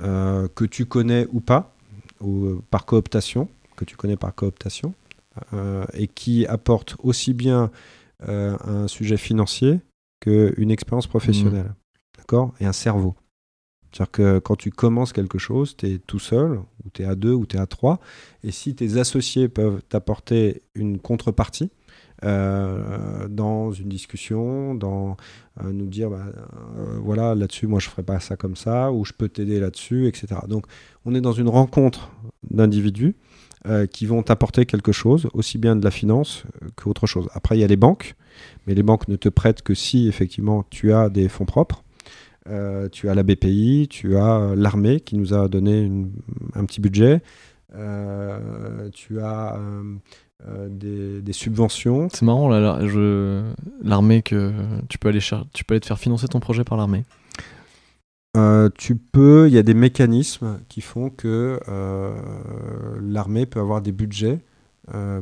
[0.01, 1.75] euh, que tu connais ou pas,
[2.21, 4.95] ou euh, par cooptation, que tu connais par cooptation,
[5.95, 7.73] et qui apportent aussi bien
[8.21, 9.81] un sujet financier
[10.21, 11.65] qu'une expérience professionnelle.
[11.65, 12.19] Mmh.
[12.19, 12.55] D'accord?
[12.61, 13.17] Et un cerveau.
[13.95, 17.15] C'est-à-dire que quand tu commences quelque chose, tu es tout seul, ou tu es à
[17.15, 18.01] deux, ou tu es à trois,
[18.43, 21.71] et si tes associés peuvent t'apporter une contrepartie,
[22.25, 25.17] euh, dans une discussion, dans
[25.63, 26.25] euh, nous dire bah,
[26.79, 30.07] euh, voilà là-dessus moi je ferai pas ça comme ça ou je peux t'aider là-dessus,
[30.07, 30.41] etc.
[30.49, 30.67] Donc
[31.05, 32.11] on est dans une rencontre
[32.51, 33.15] d'individus
[33.91, 36.45] qui vont t'apporter quelque chose, aussi bien de la finance
[36.77, 37.29] qu'autre chose.
[37.33, 38.15] Après il y a les banques,
[38.67, 41.84] mais les banques ne te prêtent que si effectivement tu as des fonds propres.
[42.49, 45.91] Euh, tu as la BPI, tu as l'armée qui nous a donné
[46.55, 47.23] un petit budget,
[47.75, 49.59] euh, tu as
[50.47, 52.09] euh, des, subventions.
[52.13, 52.49] C'est marrant,
[53.83, 54.53] l'armée que
[54.89, 55.21] tu peux, aller
[55.55, 57.05] tu peux aller te faire financer ton projet par l'armée.
[58.77, 61.59] tu peux, il y a des mécanismes qui font que
[63.01, 64.41] l'armée peut avoir des budgets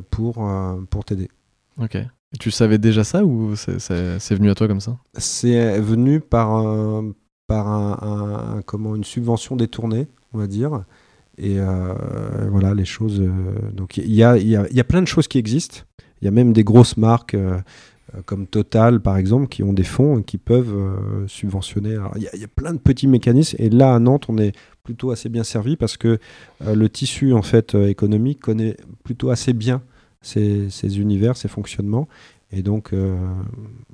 [0.09, 0.45] pour,
[0.89, 1.29] pour t'aider.
[1.81, 1.97] Ok.
[2.39, 4.97] Tu savais déjà ça ou c'est venu à toi comme ça?
[5.17, 7.03] C'est venu par,
[7.47, 10.83] par un, comment, une subvention détournée, on va dire.
[11.37, 11.93] Et euh,
[12.49, 13.19] voilà, les choses.
[13.21, 15.79] Euh, donc il y a, y, a, y a, plein de choses qui existent.
[16.21, 17.59] Il y a même des grosses marques euh,
[18.25, 20.75] comme Total, par exemple, qui ont des fonds et qui peuvent
[21.27, 21.97] subventionner.
[22.15, 23.55] Il y, y, a plein de petits mécanismes.
[23.59, 24.53] Et là, à Nantes, on est
[24.83, 26.19] plutôt assez bien servi parce que
[26.63, 29.81] le tissu en fait économique connaît plutôt assez bien
[30.23, 32.07] ces, univers, ces fonctionnements,
[32.51, 33.15] et donc euh,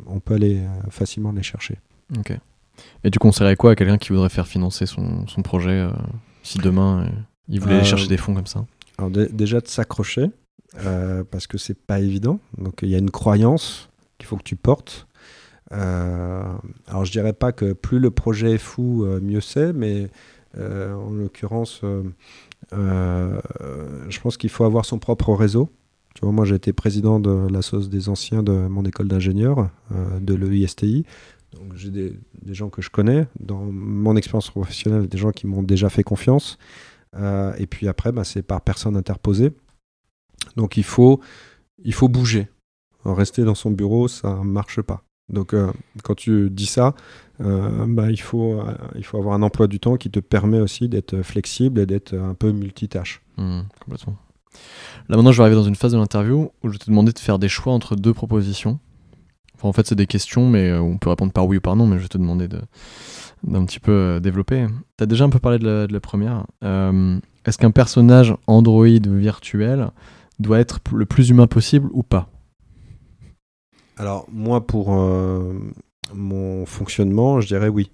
[0.06, 1.78] on peut aller euh, facilement les chercher.
[2.18, 2.34] Ok.
[3.04, 3.72] Et tu conseillerais quoi?
[3.72, 5.92] À quelqu'un qui voudrait faire financer son, projet euh,
[6.44, 7.10] si demain
[7.50, 8.66] il voulait aller chercher des fonds comme ça?
[8.98, 10.28] alors Déjà de s'accrocher,
[11.32, 12.40] parce que c'est pas évident.
[12.58, 15.08] Donc il y a une croyance qu'il faut que tu portes.
[15.72, 20.10] alors je dirais pas que plus le projet est fou, mieux c'est, mais
[20.58, 21.82] en l'occurrence,
[22.72, 25.70] je pense qu'il faut avoir son propre réseau
[26.24, 30.34] moi, j'ai été président de la sauce des anciens de mon école d'ingénieur, euh, de
[30.34, 31.06] l'EISTI.
[31.54, 32.14] Donc, j'ai des,
[32.54, 36.58] gens que je connais dans mon expérience professionnelle, des gens qui m'ont déjà fait confiance.
[37.16, 39.52] Euh, et puis après, bah, c'est par personne interposée.
[40.56, 41.20] Donc, il faut,
[41.84, 42.48] il faut bouger.
[43.06, 45.04] Rester dans son bureau, ça ne marche pas.
[45.30, 45.72] Donc, euh,
[46.04, 46.96] quand tu dis ça,
[47.40, 48.62] bah, il, faut,
[48.96, 52.14] il faut avoir un emploi du temps qui te permet aussi d'être flexible et d'être
[52.14, 53.22] un peu multitâche.
[53.38, 54.18] Mmh, complètement.
[55.10, 57.12] Là maintenant, je vais arriver dans une phase de l'interview où je vais te demander
[57.12, 58.80] de faire des choix entre deux propositions.
[59.64, 61.88] en fait, c'est des questions, mais euh, on peut répondre par oui ou par non,
[61.88, 62.48] mais je vais te demander
[63.44, 64.68] d'un petit peu euh, développer.
[64.98, 66.46] Tu as déjà un peu parlé de la, première.
[66.64, 69.90] Euh, est-ce qu'un personnage Android virtuel
[70.38, 72.30] doit être le plus humain possible ou pas?
[73.98, 74.92] Alors, moi, pour
[76.14, 77.90] mon fonctionnement, je dirais oui.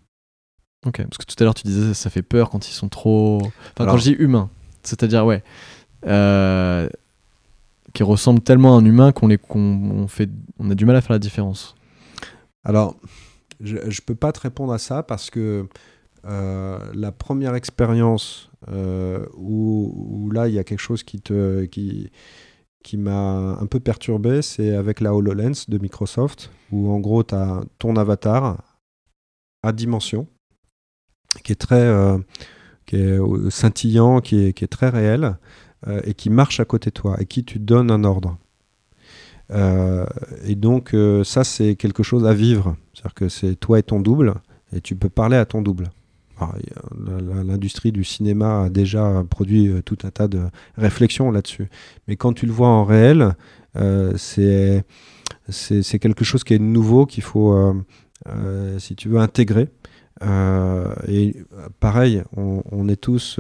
[0.86, 3.42] Ok, parce que tout à l'heure, tu disais ça fait peur quand ils sont trop.
[3.74, 4.50] Enfin, quand je dis humain,
[4.84, 5.42] c'est-à-dire, ouais
[6.06, 6.88] euh,
[7.94, 10.30] qui ressemble tellement à un humain qu'on qu'on fait,
[10.60, 11.76] on a du mal à faire la différence.
[12.64, 12.96] Alors,
[13.62, 15.68] je ne peux pas te répondre à ça parce que
[16.26, 22.12] euh, la première expérience euh, où, là il y a quelque chose qui te qui
[22.84, 27.34] qui m'a un peu perturbé, c'est avec la HoloLens de Microsoft, où en gros tu
[27.34, 28.62] as ton avatar
[29.64, 30.28] à dimension,
[31.44, 31.92] qui est très
[32.86, 35.38] qui est scintillant, qui est, qui est très réel,
[35.88, 38.38] euh, et qui marche à côté de toi et qui tu donnes un ordre.
[39.52, 40.06] Euh,
[40.44, 44.00] et donc euh, ça c'est quelque chose à vivre, c'est-à-dire que c'est toi et ton
[44.00, 44.34] double
[44.74, 45.92] et tu peux parler à ton double.
[47.46, 50.42] L'industrie du cinéma a déjà produit tout un tas de
[50.76, 51.70] réflexions là-dessus.
[52.08, 53.36] Mais quand tu le vois en réel,
[54.18, 54.84] c'est
[55.48, 57.74] c'est quelque chose qui est nouveau qu'il faut,
[58.80, 59.70] si tu veux, intégrer.
[61.08, 61.38] et
[61.80, 63.40] pareil, on, est tous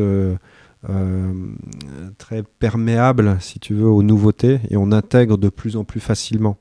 [2.17, 6.57] très perméable, si tu veux, aux nouveautés et on intègre de plus en plus facilement.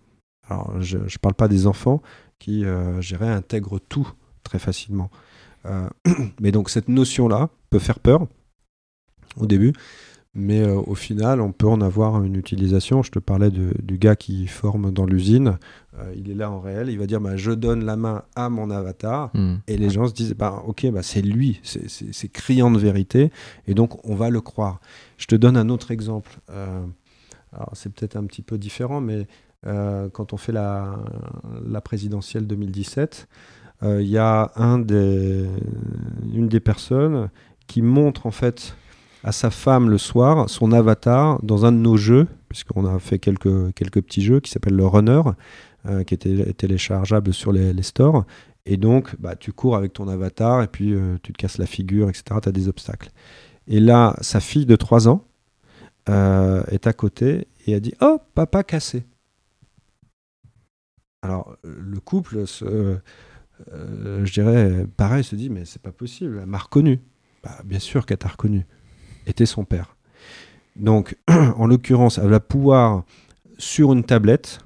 [0.49, 2.03] Alors, je ne parle pas des enfants
[2.39, 4.09] qui, euh, intègrent tout
[4.43, 5.11] très facilement.
[5.67, 5.89] Euh,
[6.41, 8.27] mais donc, cette notion-là peut faire peur
[9.37, 9.73] au début.
[10.35, 13.03] Mais euh, au final, on peut en avoir une utilisation.
[13.03, 15.59] Je te parlais du gars qui forme dans l'usine.
[15.97, 16.89] Euh, il est là en réel.
[16.91, 19.31] Il va dire bah, Je donne la main à mon avatar.
[19.35, 19.57] Hmm.
[19.69, 21.61] Et les gens se disent bah, Ok, bah, c'est lui.
[21.63, 23.31] C'est criant de vérité.
[23.69, 24.81] Et donc, on va le croire.
[25.19, 26.41] Je te donne un autre exemple.
[26.51, 26.83] Euh,
[27.73, 29.29] c'est peut-être un petit peu différent, mais
[30.13, 30.99] quand on fait la,
[31.67, 33.29] la présidentielle 2017,
[33.83, 35.47] il y a un des,
[36.35, 37.31] une des personnes
[37.67, 38.77] qui montre en fait
[39.25, 43.19] à sa femme le soir son avatar dans un de nos jeux, puisqu'on a fait
[43.19, 45.23] quelques, quelques petits jeux qui s'appellent le Runner,
[45.87, 48.27] euh, qui était téléchargeable sur les, stores.
[48.67, 51.67] Et donc, bah, tu cours avec ton avatar et puis euh, tu te casses la
[51.67, 52.25] figure, etc.
[52.43, 53.11] Tu as des obstacles.
[53.67, 55.27] Et là, sa fille de 3 ans
[56.11, 59.05] euh, est à côté et a dit Oh, papa cassé.
[61.23, 67.01] Alors, le couple, je dirais, pareil, se dit Mais c'est pas possible, elle m'a reconnu.
[67.43, 68.67] Bah, bien sûr qu'elle t'a reconnu
[69.27, 69.97] était son père.
[70.77, 73.05] Donc, en l'occurrence, elle va pouvoir,
[73.59, 74.59] sur une tablette,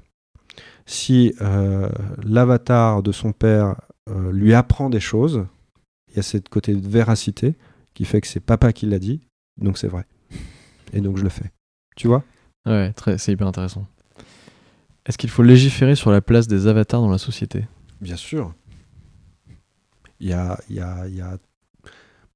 [0.85, 1.89] si euh,
[2.23, 3.75] l'avatar de son père
[4.09, 5.45] euh, lui apprend des choses,
[6.09, 7.55] il y a cette côté de véracité
[7.93, 9.21] qui fait que c'est papa qui l'a dit,
[9.57, 10.05] donc c'est vrai.
[10.93, 11.51] Et donc je le fais.
[11.95, 12.23] Tu vois?
[12.65, 13.85] Ouais, c'est hyper intéressant.
[15.05, 17.67] Est-ce qu'il faut légiférer sur la place des avatars dans la société?
[18.01, 18.53] Bien sûr.
[20.19, 21.37] Il y a, y, a, y a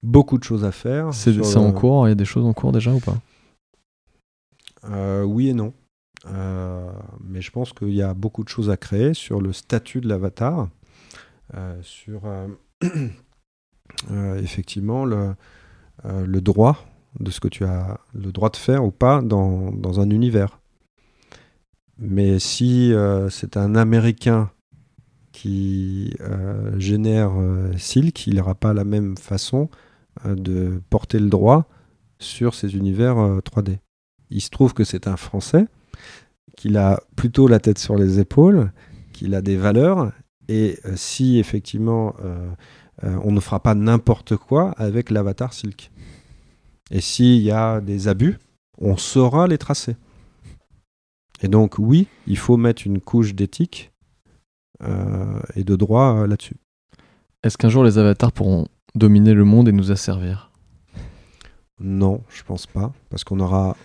[0.03, 1.13] beaucoup de choses à faire.
[1.13, 3.17] C'est en cours Il y a des choses en cours déjà ou pas?
[4.89, 5.73] Euh, Oui et non.
[6.27, 6.91] Euh,
[7.21, 10.07] mais je pense qu'il y a beaucoup de choses à créer sur le statut de
[10.07, 10.69] l'avatar,
[11.55, 12.21] euh, sur
[14.37, 15.35] effectivement le,
[16.05, 16.85] le, droit
[17.19, 20.59] de ce que tu as le droit de faire ou pas dans, dans un univers.
[21.97, 22.93] Mais si
[23.29, 24.49] c'est un Américain
[25.33, 26.15] qui
[26.77, 27.33] génère
[27.77, 29.69] Silk, il n'aura pas la même façon
[30.26, 31.68] de porter le droit
[32.20, 33.72] sur ces univers 3D.
[33.72, 33.78] Euh,
[34.30, 35.66] Il se trouve que c'est un Français,
[36.55, 38.72] qu'il a plutôt la tête sur les épaules,
[39.11, 40.11] qu'il a des valeurs,
[40.47, 42.16] et euh, si effectivement
[43.01, 45.91] on ne fera pas n'importe quoi avec l'avatar Silk.
[46.91, 48.38] Et s'il y a des abus,
[48.78, 49.97] on saura les tracer.
[51.41, 53.91] Et donc oui, il faut mettre une couche d'éthique
[55.55, 56.55] et de droit là-dessus.
[57.43, 60.51] Est-ce qu'un jour les avatars pourront dominer le monde et nous asservir
[61.79, 63.75] Non, je pense pas, parce qu'on aura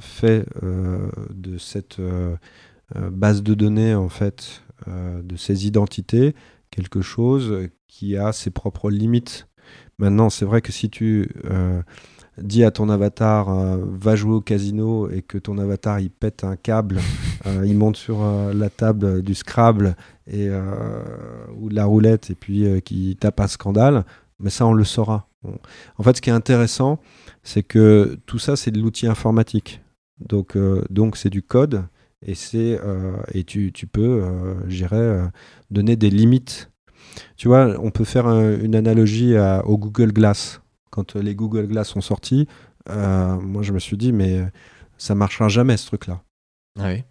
[0.00, 2.36] fait euh, de cette euh,
[2.96, 6.34] euh, base de données, en fait, de ces identités,
[6.70, 9.48] quelque chose qui a ses propres limites.
[9.98, 11.30] Maintenant, c'est vrai que si tu
[12.36, 16.56] dis à ton avatar va jouer au casino et que ton avatar il pète un
[16.56, 16.98] câble,
[17.64, 18.18] il monte sur
[18.52, 19.96] la table du Scrabble
[20.26, 20.50] et,
[21.56, 24.04] ou de la roulette et puis qui tape un scandale,
[24.38, 25.28] mais ça, on le saura.
[25.98, 26.98] En fait, ce qui est intéressant,
[27.42, 29.80] c'est que tout ça, c'est de l'outil informatique.
[30.20, 31.84] Donc, euh, donc c'est du code
[32.22, 35.30] et c'est euh, et tu, tu peux, euh, j'irais,
[35.70, 36.70] donner des limites.
[37.36, 40.60] Tu vois, on peut faire une analogie au Google Glass.
[40.90, 42.48] Quand les Google Glass sont sortis,
[42.88, 44.40] moi, je me suis dit, mais
[44.98, 46.22] ça marchera jamais ce truc-là.
[46.78, 47.04] Ah oui.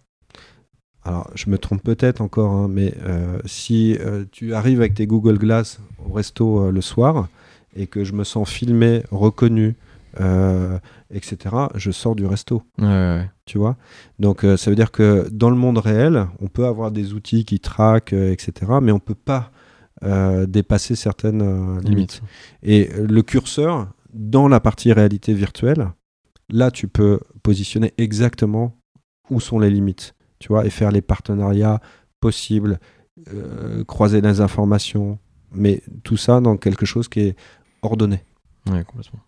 [1.04, 5.06] Alors, je me trompe peut-être encore, hein, mais euh, si euh, tu arrives avec tes
[5.06, 7.28] Google Glass au resto euh, le soir
[7.76, 9.76] et que je me sens filmé, reconnu,
[11.10, 11.36] etc.,
[11.74, 12.62] je sors du resto.
[13.46, 13.76] Tu vois?
[14.20, 17.58] Donc, ça veut dire que dans le monde réel, on peut avoir des outils qui
[17.58, 19.50] traquent, etc., mais on ne peut pas
[20.46, 22.22] dépasser certaines limites.
[22.62, 25.88] Et le curseur, dans la partie réalité virtuelle,
[26.48, 28.78] là, tu peux positionner exactement
[29.30, 30.14] où sont les limites
[30.44, 31.80] tu vois, et faire les partenariats
[32.20, 32.78] possibles,
[33.32, 35.18] euh, croiser les informations,
[35.52, 37.36] mais tout ça dans quelque chose qui est
[37.80, 38.22] ordonné.
[38.70, 39.20] Ouais, complètement.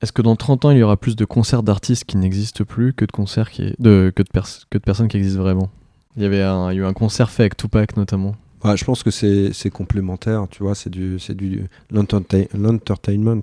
[0.00, 2.94] Est-ce que dans 30 ans, il y aura plus de concerts d'artistes qui n'existent plus
[2.94, 4.28] que de concerts qui de, que, de
[4.70, 5.68] que de personnes qui existent vraiment?
[6.16, 8.34] Il y, avait un, il y a eu un concert fait avec Tupac notamment.
[8.64, 13.42] je pense que c'est complémentaire, tu vois, c'est du, du l'entertainment.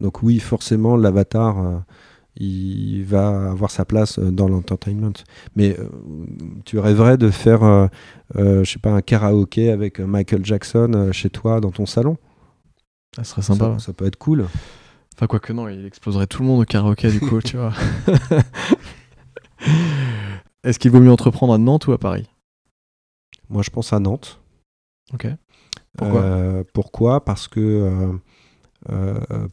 [0.00, 1.78] Donc oui, forcément, l'avatar, euh,
[2.36, 5.12] il va avoir sa place euh, dans l'entertainment.
[5.56, 5.88] Mais euh,
[6.64, 7.88] tu rêverais de faire, euh,
[8.34, 12.16] je sais pas, un karaoké avec Michael Jackson chez toi dans ton salon?
[13.16, 13.76] Ça serait sympa.
[13.78, 14.46] Ça, peut être cool.
[15.14, 17.72] Enfin, quoi que non, il exploserait tout le monde au karaoké du coup, tu vois.
[20.64, 22.28] Est-ce qu'il vaut mieux entreprendre à Nantes ou à Paris?
[23.48, 24.40] Moi, je pense à Nantes.
[25.12, 25.28] Ok.
[25.96, 26.64] Pourquoi?
[26.72, 27.24] Pourquoi?
[27.24, 28.18] Parce que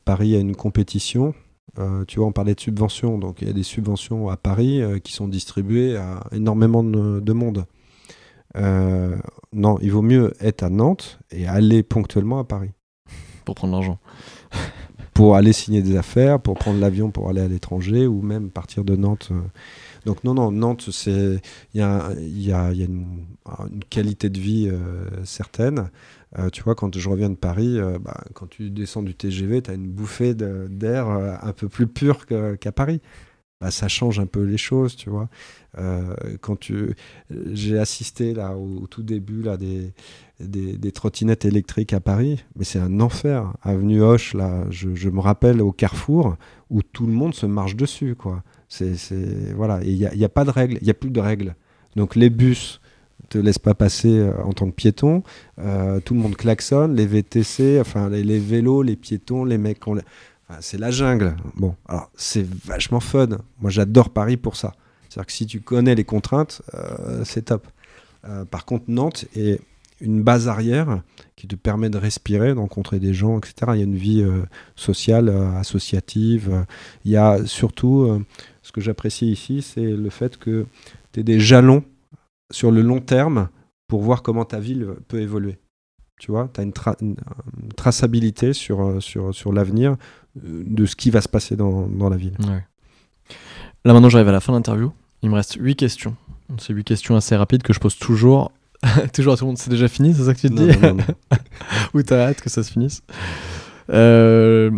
[0.06, 1.36] Paris a une compétition
[1.80, 4.82] euh, tu vois, on parlait de subventions, donc il y a des subventions à Paris
[4.82, 7.66] euh, qui sont distribuées à énormément de, monde.
[8.58, 9.16] Euh,
[9.54, 12.72] non, il vaut mieux être à Nantes et aller ponctuellement à Paris.
[13.46, 14.00] Pour prendre l'argent.
[15.14, 18.84] pour aller signer des affaires, pour prendre l'avion pour aller à l'étranger ou même partir
[18.84, 19.32] de Nantes.
[20.06, 21.42] Donc non, non, Nantes, il
[21.74, 23.28] y a, y a, y a une,
[23.90, 24.72] qualité de vie
[25.24, 25.90] certaine.
[26.54, 29.74] Tu vois, quand je reviens de Paris, bah, quand tu descends du TGV, tu as
[29.74, 33.02] une bouffée d'air un peu plus pur qu'à Paris.
[33.62, 35.30] Bah, ça change un peu les choses, tu vois.
[35.78, 36.96] Euh, quand tu,
[37.52, 39.94] j'ai assisté là au, tout début là des,
[40.40, 43.54] des, trottinettes électriques à Paris, mais c'est un enfer.
[43.62, 46.38] Avenue Hoche là, je, me rappelle au Carrefour
[46.72, 48.44] où tout le monde se marche dessus, quoi.
[48.68, 48.96] C'est,
[49.56, 51.56] voilà, il n'y a, y a, pas de règles, il y a plus de règles.
[51.96, 52.81] Donc les bus
[53.32, 55.24] te laissent pas passer euh, en tant que piéton.
[55.60, 59.88] Euh, tout le monde klaxonne, les VTC, enfin les, vélos, les piétons, les mecs.
[59.88, 59.98] On
[60.60, 61.38] c'est la jungle.
[61.56, 63.30] Bon, alors c'est vachement fun.
[63.62, 64.74] Moi, j'adore Paris pour ça.
[65.08, 67.68] C'est-à-dire que si tu connais les contraintes, euh, c'est top.
[68.52, 69.60] Par contre, Nantes est
[70.00, 71.02] une base arrière
[71.36, 73.72] qui te permet de respirer, d'encontrer des gens, etc.
[73.74, 74.24] Il y a une vie
[74.76, 76.66] sociale, associative.
[77.04, 78.24] Il y a surtout,
[78.62, 80.68] ce que j'apprécie ici, c'est le fait que
[81.14, 81.84] tu aies des jalons
[82.52, 83.50] sur le long terme
[83.88, 85.58] pour voir comment ta ville peut évoluer.
[86.20, 87.16] Tu vois, tu as une,
[87.76, 89.96] traçabilité sur, sur, sur l'avenir
[90.38, 92.38] euh, de ce qui va se passer dans, dans la ville.
[93.84, 94.92] Là maintenant j'arrive à la fin de l'interview.
[95.24, 96.16] Il me reste 8 questions.
[96.60, 98.52] C'est 8 questions assez rapides que je pose toujours.
[99.14, 99.58] toujours à tout le monde.
[99.58, 101.04] C'est déjà fini, c'est ça que tu te dis
[101.94, 103.02] Ou t'as hâte que ça se finisse?
[103.90, 104.72] Euh,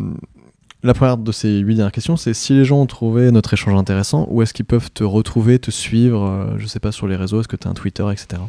[0.83, 3.73] La première de ces 8 dernières questions, c'est si les gens ont trouvé notre échange
[3.73, 7.15] intéressant, où est-ce qu'ils peuvent te retrouver, te suivre, euh, je sais pas, sur les
[7.15, 8.41] réseaux, est-ce que tu as un Twitter, etc.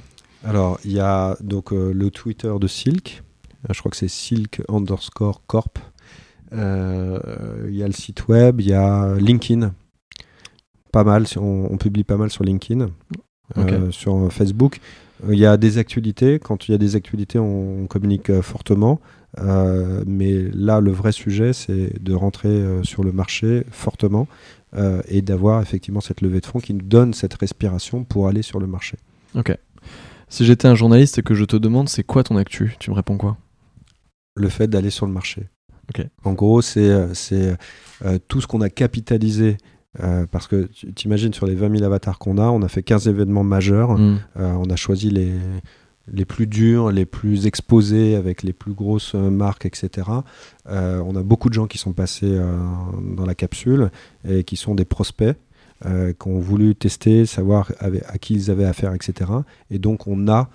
[0.45, 3.23] Alors, il y a donc le Twitter de Silk,
[3.71, 5.79] je crois que c'est Silk underscore corp,
[6.55, 9.73] euh, il y a le site web, il y a LinkedIn.
[10.93, 12.89] Pas mal, on, publie pas mal sur LinkedIn,
[13.57, 14.81] euh, sur Facebook.
[15.29, 16.39] Il y a des actualités.
[16.39, 19.01] Quand il y a des actualités, on, communique euh, fortement.
[19.39, 24.29] Mais là, le vrai sujet, c'est de rentrer sur le marché fortement
[25.09, 28.61] et d'avoir effectivement cette levée de fonds qui nous donne cette respiration pour aller sur
[28.61, 28.97] le marché.
[29.35, 29.57] Ok.
[30.29, 32.97] Si j'étais un journaliste et que je te demande c'est quoi ton actu, tu me
[32.97, 33.37] réponds quoi?
[34.37, 35.49] Le fait d'aller sur le marché.
[36.25, 37.13] En gros, c'est euh,
[38.05, 39.59] euh, tout ce qu'on a capitalisé
[40.03, 42.83] euh, parce que tu t'imagines sur les 20 000 avatars qu'on a, on a fait
[42.83, 43.97] 15 événements majeurs.
[43.97, 44.19] Mm.
[44.37, 45.33] on a choisi les,
[46.13, 50.09] les plus durs, les plus exposés avec les plus grosses marques, etc.
[50.67, 52.39] on a beaucoup de gens qui sont passés
[53.17, 53.91] dans la capsule
[54.29, 55.37] et qui sont des prospects.
[55.83, 59.31] qui ont voulu tester, savoir à qui ils avaient affaire, etc.
[59.71, 60.51] Et donc on a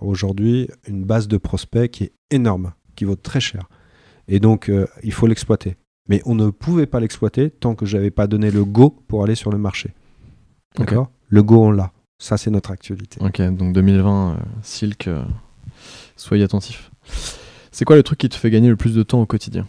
[0.00, 3.68] aujourd'hui une base de prospects qui est énorme, qui vaut très cher.
[4.28, 5.76] Et donc, euh, il faut l'exploiter.
[6.08, 9.22] Mais on ne pouvait pas l'exploiter tant que je n'avais pas donné le go pour
[9.24, 9.90] aller sur le marché.
[10.76, 11.10] D'accord?
[11.28, 11.92] Le go, on l'a.
[12.22, 13.20] Ça, c'est notre actualité.
[13.20, 15.24] Ok, donc 2020, euh, Silk, euh,
[16.14, 16.92] soyez attentifs.
[17.72, 19.66] C'est quoi le truc qui te fait gagner le plus de temps au quotidien?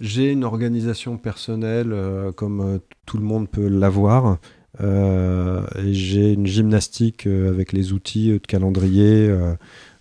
[0.00, 1.94] J'ai une organisation personnelle
[2.36, 4.38] comme tout le monde peut l'avoir.
[4.80, 9.54] Euh, j'ai une gymnastique euh, avec les outils de calendrier, euh,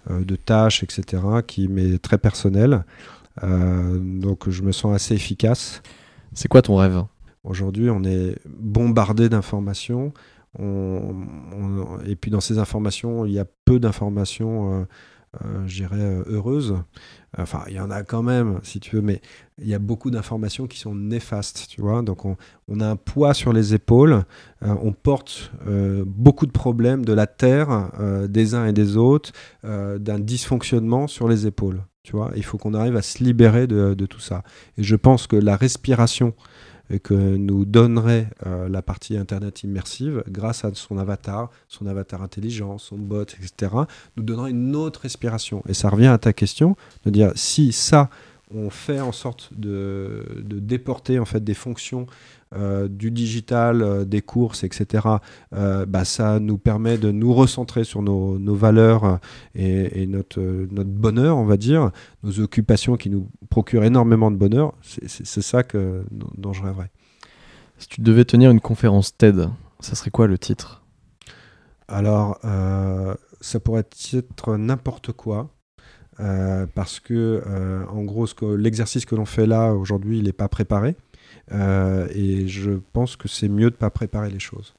[0.10, 2.84] de tâches, etc., qui m'est très personnelle.
[3.42, 5.82] donc je me sens assez efficace.
[6.34, 7.04] C'est quoi ton rêve?
[7.44, 10.14] Aujourd'hui, on est bombardé d'informations.
[10.60, 14.86] et puis dans ces informations, il y a peu d'informations
[15.44, 16.76] euh, je dirais, euh, heureuse.
[17.38, 19.20] Enfin, il y en a quand même, si tu veux, mais
[19.58, 22.04] il y a beaucoup d'informations qui sont néfastes, tu vois.
[22.04, 22.36] Donc, on,
[22.80, 24.24] a un poids sur les épaules,
[24.62, 25.52] euh, on porte
[26.06, 27.92] beaucoup de problèmes de la terre,
[28.30, 29.32] des uns et des autres,
[29.64, 32.32] d'un dysfonctionnement sur les épaules, tu vois.
[32.36, 34.44] Il faut qu'on arrive à se libérer de, tout ça.
[34.78, 36.34] Et je pense que la respiration
[37.00, 42.78] que nous donnerait euh, la partie Internet immersive grâce à son avatar, son avatar intelligent,
[42.78, 43.72] son bot, etc.,
[44.18, 45.64] nous donnerait une autre respiration.
[45.68, 46.76] Et ça revient à ta question
[47.06, 48.10] de dire si ça,
[48.54, 52.06] on fait en sorte de, de déporter en fait des fonctions
[52.56, 55.08] euh, du digital, euh, des courses, etc.,
[55.56, 59.20] euh, bah, ça nous permet de nous recentrer sur nos, valeurs
[59.56, 64.74] et, notre, notre bonheur, on va dire, nos occupations qui nous procurent énormément de bonheur.
[64.82, 66.92] C'est ça que, dont je rêverais.
[67.78, 69.50] Si tu devais tenir une conférence TED,
[69.80, 70.84] ça serait quoi le titre?
[71.88, 72.40] Alors,
[73.42, 75.50] ça pourrait être n'importe quoi.
[76.76, 77.42] parce que,
[77.90, 78.28] en gros,
[78.58, 80.96] l'exercice que l'on fait là aujourd'hui, il n'est pas préparé.
[81.52, 84.74] Euh, et je pense que c'est mieux de ne pas préparer les choses.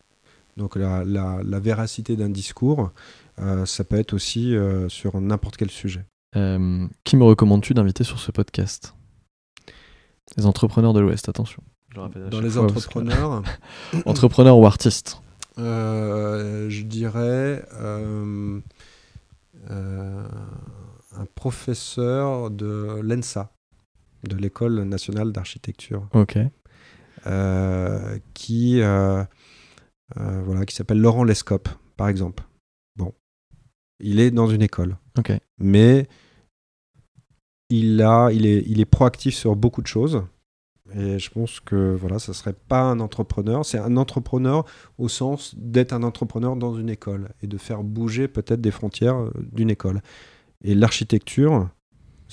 [0.56, 2.92] Donc la, la, véracité d'un discours,
[3.40, 6.04] euh, ça peut être aussi euh, sur n'importe quel sujet.
[6.32, 8.94] qui me recommandes-tu d'inviter sur ce podcast?
[10.36, 11.62] Les entrepreneurs de l'Ouest, attention.
[11.94, 13.42] Dans les entrepreneurs
[14.06, 15.20] Entrepreneurs ou artistes?
[15.56, 17.64] Je dirais
[21.16, 23.53] un professeur de l'ENSA,
[24.28, 26.08] de l'École nationale d'architecture.
[26.12, 26.38] Ok.
[28.34, 29.28] qui, voilà,
[30.66, 32.44] qui s'appelle Laurent Lescope, par exemple.
[32.96, 33.12] Bon,
[34.00, 34.96] il est dans une école.
[35.18, 35.32] Ok.
[35.58, 36.08] Mais
[37.70, 40.22] il, a, il, est, il est proactif sur beaucoup de choses.
[40.94, 44.64] Et je pense que voilà, ça serait pas un entrepreneur, c'est un entrepreneur
[44.98, 49.16] au sens d'être un entrepreneur dans une école et de faire bouger peut-être des frontières
[49.16, 50.02] euh, d'une école.
[50.62, 51.70] Et l'architecture,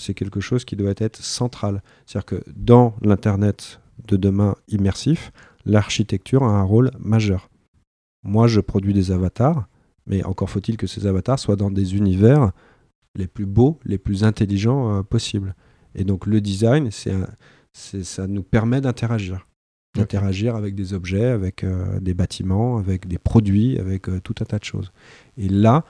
[0.02, 1.82] c'est quelque chose qui doit être central.
[2.06, 5.32] C'est-à-dire que dans l'Internet de demain immersif,
[5.65, 7.49] l'architecture a un rôle majeur.
[8.23, 9.68] Moi, je produis des avatars,
[10.07, 12.52] mais encore faut-il que ces avatars soient dans des univers
[13.15, 15.56] les plus beaux, les plus intelligents euh, possibles.
[15.95, 17.14] Et donc le design, c'est
[17.73, 19.48] ça nous permet d'interagir.
[19.95, 24.45] D'interagir avec des objets, avec euh, des bâtiments, avec des produits, avec euh, tout un
[24.45, 24.91] tas de choses.
[25.38, 25.84] Et là,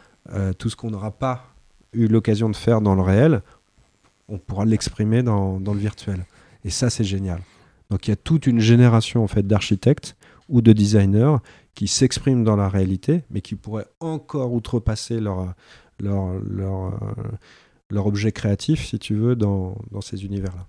[0.59, 1.55] tout ce qu'on n'aura pas
[1.93, 3.41] eu l'occasion de faire dans le réel,
[4.31, 6.25] on pourra l'exprimer dans, le virtuel.
[6.63, 7.41] Et ça, c'est génial.
[7.89, 10.15] Donc il y a toute une génération en fait d'architectes
[10.47, 11.35] ou de designers
[11.75, 15.53] qui s'expriment dans la réalité, mais qui pourraient encore outrepasser leur,
[16.03, 16.39] euh,
[17.93, 20.67] objet créatif, si tu veux, dans, ces univers-là.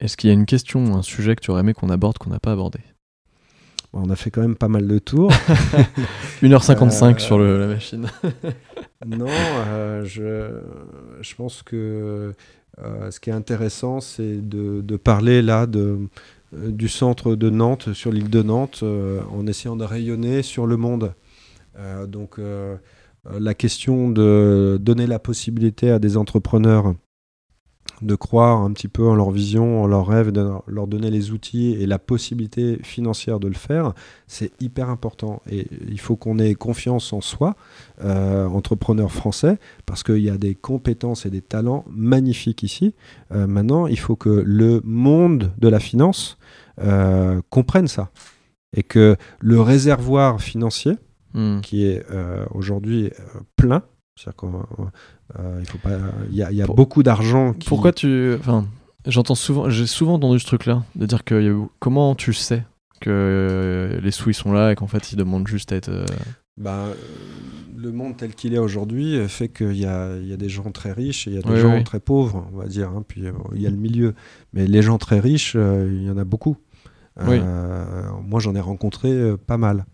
[0.00, 2.30] Est-ce qu'il y a une question, un sujet que tu aurais aimé qu'on aborde, qu'on
[2.30, 2.80] n'a pas abordé?
[3.92, 5.30] On a fait quand même pas mal de tours.
[6.42, 8.06] 1h55 sur le, la machine.
[9.06, 10.60] non, euh, je,
[11.20, 12.32] je pense que
[12.82, 15.98] euh, ce qui est intéressant, c'est de, de, parler là de,
[16.52, 18.82] du centre de Nantes, sur l'île de Nantes,
[19.30, 21.12] en essayant de rayonner sur le monde.
[22.08, 26.94] donc euh, la question de donner la possibilité à des entrepreneurs
[28.02, 31.30] de croire un petit peu en leur vision, en leur rêve, de leur donner les
[31.30, 33.92] outils et la possibilité financière de le faire,
[34.26, 35.42] c'est hyper important.
[35.50, 37.54] Et il faut qu'on ait confiance en soi,
[38.02, 42.94] euh, entrepreneurs français, parce qu'il y a des compétences et des talents magnifiques ici.
[43.32, 46.38] Euh, maintenant, il faut que le monde de la finance
[47.50, 48.10] comprenne ça.
[48.74, 50.96] Et que le réservoir financier,
[51.34, 51.60] Hmm.
[51.60, 53.82] qui est euh, aujourd'hui euh, plein.
[54.16, 55.98] C'est-à-dire qu'il euh, faut pas.
[56.30, 57.54] Il y a, y a beaucoup d'argent.
[57.54, 57.68] Qui...
[57.68, 58.34] Pourquoi tu.
[58.38, 58.66] Enfin,
[59.06, 59.70] j'entends souvent.
[59.70, 62.64] J'ai souvent entendu ce truc-là, de dire que comment tu sais
[63.00, 66.04] que les sous ils sont là et qu'en fait ils demandent juste à être.
[66.56, 66.88] Bah,
[67.76, 70.92] le monde tel qu'il est aujourd'hui fait qu'il y a, y a, des gens très
[70.92, 72.90] riches et il y a des gens très pauvres, on va dire.
[72.90, 73.24] Hein, puis
[73.54, 74.14] il y a le milieu.
[74.52, 76.56] Mais les gens très riches, il y en a beaucoup.
[77.16, 79.86] moi, j'en ai rencontré pas mal.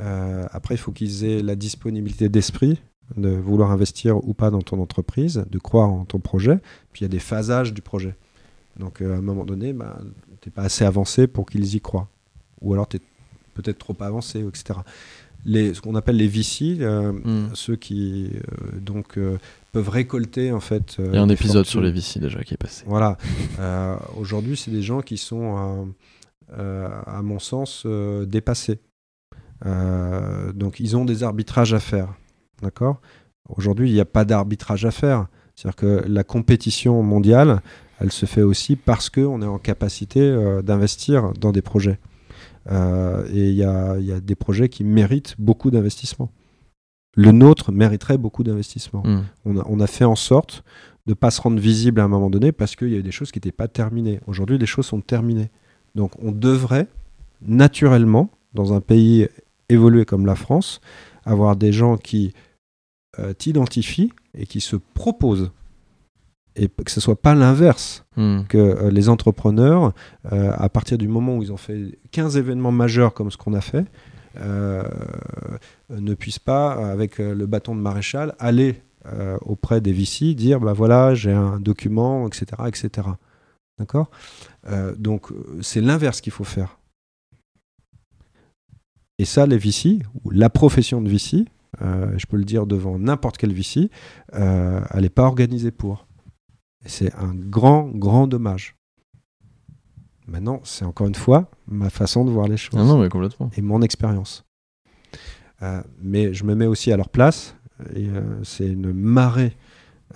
[0.00, 2.80] Euh, après, il faut qu'ils aient la disponibilité d'esprit
[3.16, 6.58] de vouloir investir ou pas dans ton entreprise, de croire en ton projet.
[6.92, 8.14] Puis il y a des phasages du projet.
[8.78, 9.98] Donc euh, à un moment donné, bah,
[10.40, 12.08] tu n'es pas assez avancé pour qu'ils y croient.
[12.60, 13.00] Ou alors tu es
[13.54, 14.80] peut-être trop avancé, etc.
[15.44, 17.50] Les, ce qu'on appelle les VC, euh, hmm.
[17.54, 18.32] ceux qui
[18.80, 19.18] donc
[19.72, 20.96] peuvent récolter en fait.
[20.98, 22.84] Il y a un épisode sur les VC déjà qui est passé.
[22.86, 23.16] Voilà.
[24.16, 25.94] Aujourd'hui, c'est des gens qui sont,
[26.52, 27.86] à mon sens,
[28.26, 28.80] dépassés.
[29.66, 32.14] Euh, donc ils ont des arbitrages à faire.
[32.62, 33.00] D'accord?
[33.48, 35.26] Aujourd'hui, il n'y a pas d'arbitrage à faire.
[35.54, 37.62] C'est-à-dire que la compétition mondiale,
[38.00, 41.98] elle se fait aussi parce qu'on est en capacité euh, d'investir dans des projets.
[42.70, 46.30] Euh, et il y a, y a, des projets qui méritent beaucoup d'investissement.
[47.16, 49.02] Le nôtre mériterait beaucoup d'investissement.
[49.04, 49.22] Hmm.
[49.44, 50.62] On, a, on, a, fait en sorte
[51.06, 53.10] de ne pas se rendre visible à un moment donné parce qu'il y a des
[53.10, 54.20] choses qui n'étaient pas terminées.
[54.26, 55.50] Aujourd'hui, les choses sont terminées.
[55.94, 56.86] Donc on devrait
[57.42, 59.28] naturellement, dans un pays
[59.68, 60.80] évoluer comme la France,
[61.24, 62.34] avoir des gens qui
[63.18, 65.50] euh, t'identifient et qui se proposent.
[66.56, 68.42] Et que ce soit pas l'inverse, hmm.
[68.48, 69.92] que euh, les entrepreneurs,
[70.32, 73.54] euh, à partir du moment où ils ont fait 15 événements majeurs comme ce qu'on
[73.54, 73.86] a fait,
[75.90, 78.82] ne puissent pas, avec le bâton de maréchal, aller
[79.44, 82.46] auprès des VC, dire bah voilà, j'ai un document, etc.
[82.68, 83.08] etc.
[83.80, 84.10] D'accord?
[84.96, 86.78] Donc c'est l'inverse qu'il faut faire.
[89.18, 91.46] Et ça, les VC, ou la profession de VC,
[91.80, 93.90] je peux le dire devant n'importe quel VC,
[94.34, 96.06] euh, elle n'est pas organisée pour.
[96.84, 98.76] c'est un grand, grand dommage.
[100.26, 102.78] Maintenant, c'est encore une fois ma façon de voir les choses.
[102.78, 103.50] non, mais complètement.
[103.56, 104.44] Et mon expérience.
[105.62, 107.56] Euh, mais je me mets aussi à leur place.
[107.94, 108.08] Et
[108.42, 109.56] c'est une marée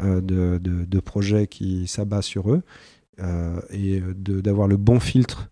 [0.00, 2.62] de, de, projets qui s'abat sur eux.
[3.70, 5.51] et d'avoir le bon filtre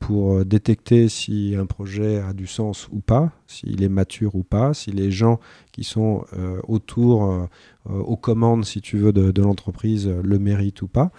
[0.00, 4.42] pour euh, détecter si un projet a du sens ou pas, s'il est mature ou
[4.42, 5.40] pas, si les gens
[5.72, 7.48] qui sont euh, autour,
[7.86, 11.10] aux commandes, si tu veux, de, l'entreprise le méritent ou pas,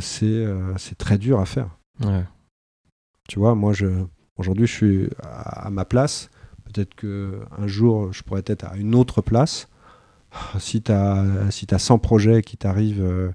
[0.00, 0.46] c'est
[0.96, 1.76] très dur à faire.
[3.28, 3.72] Tu vois, moi,
[4.36, 6.30] aujourd'hui, je suis à, ma place.
[6.64, 9.68] peut-être qu'un jour, je pourrais être à une autre place.
[10.58, 13.34] Si tu as, si as 100 projets qui t'arrivent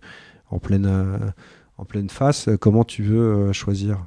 [0.50, 1.34] en pleine
[1.80, 4.06] en pleine face, comment tu veux choisir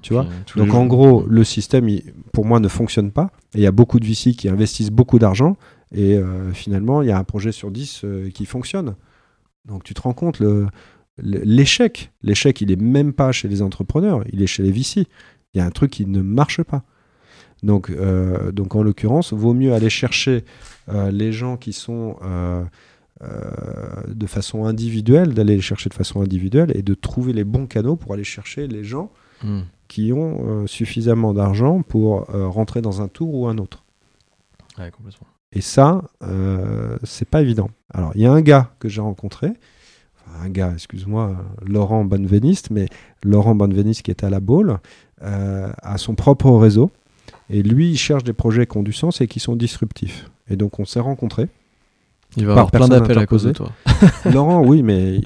[0.00, 1.88] Tu vois Donc en gros, le système,
[2.32, 3.30] pour moi, ne fonctionne pas.
[3.54, 5.56] Et il y a beaucoup de VC qui investissent beaucoup d'argent.
[5.92, 6.20] Et
[6.52, 8.94] finalement, il y a un projet sur 10 qui fonctionne.
[9.64, 10.40] Donc tu te rends compte,
[11.18, 15.06] l'échec, l'échec, il est même pas chez les entrepreneurs, il est chez les VC.
[15.54, 16.84] Il y a un truc qui ne marche pas.
[17.62, 20.44] Donc, euh, donc en l'occurrence, vaut mieux aller chercher
[20.88, 22.64] euh, les gens qui sont euh,
[23.22, 27.96] de façon individuelle, d'aller les chercher de façon individuelle et de trouver les bons canaux
[27.96, 29.10] pour aller chercher les gens
[29.44, 29.60] hmm.
[29.88, 33.84] qui ont suffisamment d'argent pour rentrer dans un tour ou un autre.
[34.78, 35.26] Ouais, complètement.
[35.52, 36.02] Et ça,
[37.02, 37.68] c'est pas évident.
[37.92, 39.52] Alors, il y a un gars que j'ai rencontré,
[40.40, 42.86] un gars, excuse-moi, Laurent Bonveniste, mais
[43.22, 44.78] Laurent Bonveniste qui était à la Baule,
[45.20, 46.90] a son propre réseau
[47.50, 50.30] et lui, il cherche des projets qui ont du sens et qui sont disruptifs.
[50.48, 51.48] Et donc, on s'est rencontrés.
[52.36, 53.72] Il va avoir plein d'appels à cause de toi.
[54.32, 55.20] Laurent, oui, mais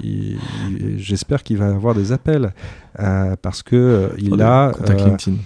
[0.96, 2.52] j'espère qu'il va avoir des appels
[2.98, 5.36] euh, parce que euh, il a contact euh, LinkedIn.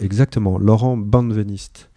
[0.00, 1.90] Exactement, Laurent Banveniste.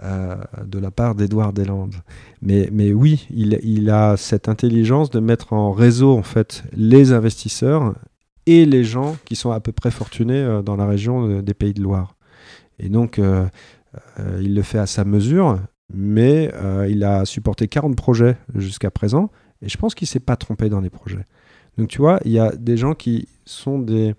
[0.00, 1.96] de la part d'Edouard Deslandes.
[2.42, 7.12] Mais, mais oui, il, il, a cette intelligence de mettre en réseau en fait les
[7.12, 7.94] investisseurs
[8.46, 11.82] et les gens qui sont à peu près fortunés dans la région des Pays de
[11.82, 12.14] Loire.
[12.78, 13.46] Et donc, euh,
[14.20, 15.58] euh, il le fait à sa mesure,
[15.92, 19.30] mais euh, il a supporté 40 projets jusqu'à présent,
[19.62, 21.24] et je pense qu'il ne s'est pas trompé dans les projets.
[21.76, 24.14] Donc, tu vois, il y a des gens qui sont des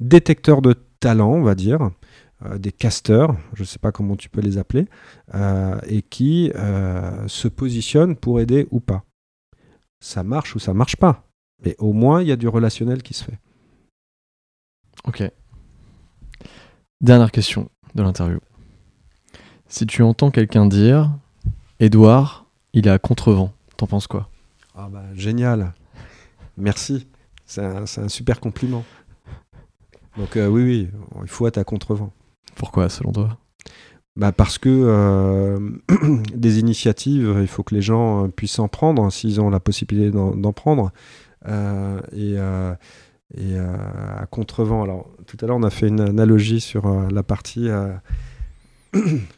[0.00, 1.90] détecteurs de talent, on va dire,
[2.56, 4.86] des casteurs, je ne sais pas comment tu peux les appeler,
[5.86, 6.52] et qui
[7.26, 9.04] se positionnent pour aider ou pas.
[10.00, 11.24] Ça marche ou ça marche pas,
[11.64, 13.38] mais au moins il y a du relationnel qui se fait.
[15.04, 15.22] Ok.
[17.00, 18.40] Dernière question de l'interview.
[19.68, 21.10] Si tu entends quelqu'un dire
[21.78, 24.30] Edouard, il est à contrevent, t'en penses quoi?
[24.74, 25.74] Ah bah génial,
[26.56, 27.06] merci,
[27.44, 28.84] c'est un, super compliment.
[30.16, 30.88] Donc euh, oui, oui,
[31.22, 32.10] il faut être à contrevent.
[32.54, 33.36] Pourquoi selon toi?
[34.16, 35.58] Bah parce que euh,
[36.34, 40.10] des initiatives, il faut que les gens euh, puissent en prendre s'ils ont la possibilité
[40.10, 40.92] d'en prendre.
[41.46, 42.36] et
[43.34, 43.76] et euh,
[44.16, 44.82] à contrevent.
[44.82, 47.68] Alors, tout à l'heure, on a fait une analogie sur la partie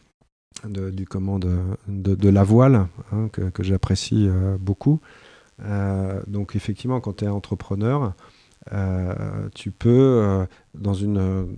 [0.64, 4.28] du comment de, la voile, hein, que, j'apprécie
[4.59, 5.01] beaucoup.
[6.27, 8.14] donc, effectivement, quand tu es entrepreneur,
[9.55, 11.56] tu peux, dans, une,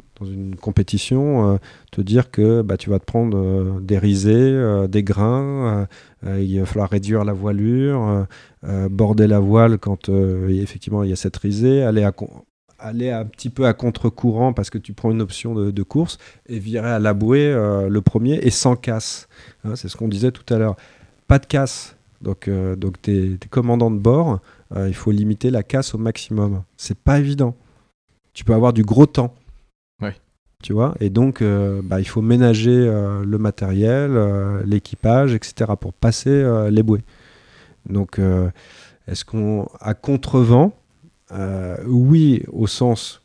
[0.60, 1.58] compétition,
[1.90, 5.88] te dire que bah, tu vas te prendre des risées, des grains,
[6.24, 8.26] il va falloir réduire la voilure,
[8.64, 12.08] euh, border la voile quand euh, effectivement il y a cette risée, aller,
[12.82, 16.18] aller un petit peu à contre-courant parce que tu prends une option de, course
[16.48, 19.28] et virer à la bouée euh, le premier et sans casse.
[19.64, 20.76] Hein, c'est ce qu'on disait tout à l'heure.
[21.26, 21.96] Pas de casse.
[22.20, 24.38] Donc, donc tes, commandants de bord,
[24.76, 26.62] il faut limiter la casse au maximum.
[26.76, 27.56] C'est pas évident.
[28.32, 29.34] Tu peux avoir du gros temps.
[30.62, 34.16] Tu vois Et donc, bah, il faut ménager le matériel,
[34.64, 35.72] l'équipage, etc.
[35.80, 37.02] pour passer les bouées.
[37.88, 38.50] Donc, euh,
[39.06, 40.72] est-ce qu'on, à contrevent,
[41.32, 43.22] euh, oui, au sens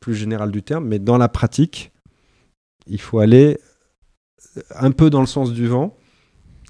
[0.00, 1.92] plus général du terme, mais dans la pratique,
[2.86, 3.58] il faut aller
[4.74, 5.96] un peu dans le sens du vent,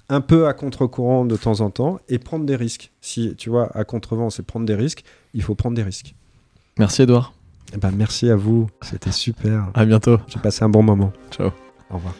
[0.09, 2.93] un peu à contre-courant de temps en temps et prendre des risques.
[3.01, 5.05] Si tu vois, à contrevent, c'est prendre des risques,
[5.35, 6.15] il faut prendre des risques.
[6.79, 7.35] Merci Edouard.
[7.75, 9.71] Eh ben, merci à vous, c'était super.
[9.75, 10.19] À bientôt.
[10.27, 11.13] J'ai passé un bon moment.
[11.31, 11.51] Ciao.
[11.91, 12.15] Au revoir.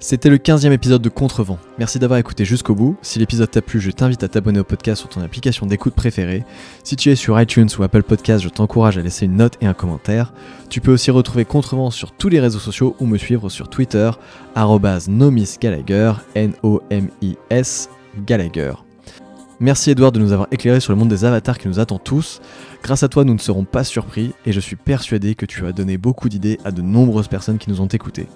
[0.00, 1.58] C'était le 15e épisode de Contrevent.
[1.76, 2.96] Merci d'avoir écouté jusqu'au bout.
[3.02, 6.44] Si l'épisode t'a plu, je t'invite à t'abonner au podcast sur ton application d'écoute préférée.
[6.84, 9.66] Si tu es sur iTunes ou Apple Podcast, je t'encourage à laisser une note et
[9.66, 10.32] un commentaire.
[10.70, 14.08] Tu peux aussi retrouver Contrevent sur tous les réseaux sociaux ou me suivre sur Twitter,
[15.08, 17.90] nomisgallagher, N-O-M-I-S
[18.24, 18.74] Gallagher.
[19.58, 22.40] Merci Edouard de nous avoir éclairé sur le monde des avatars qui nous attend tous.
[22.84, 25.72] Grâce à toi, nous ne serons pas surpris et je suis persuadé que tu as
[25.72, 28.28] donné beaucoup d'idées à de nombreuses personnes qui nous ont écoutés.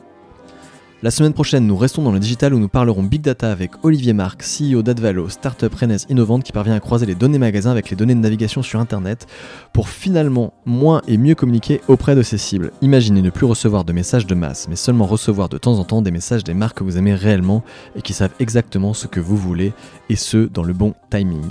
[1.05, 4.13] La semaine prochaine, nous restons dans le digital où nous parlerons Big Data avec Olivier
[4.13, 7.97] Marc, CEO d'Advalo, startup rennaise innovante qui parvient à croiser les données magasins avec les
[7.97, 9.27] données de navigation sur Internet
[9.73, 12.71] pour finalement moins et mieux communiquer auprès de ses cibles.
[12.83, 16.03] Imaginez ne plus recevoir de messages de masse, mais seulement recevoir de temps en temps
[16.03, 17.65] des messages des marques que vous aimez réellement
[17.97, 19.73] et qui savent exactement ce que vous voulez,
[20.09, 21.51] et ce, dans le bon timing.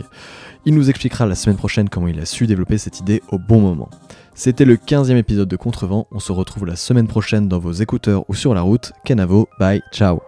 [0.63, 3.59] Il nous expliquera la semaine prochaine comment il a su développer cette idée au bon
[3.59, 3.89] moment.
[4.33, 8.23] C'était le 15e épisode de Contrevent, on se retrouve la semaine prochaine dans vos écouteurs
[8.29, 8.93] ou sur la route.
[9.03, 10.21] Kenavo, bye, ciao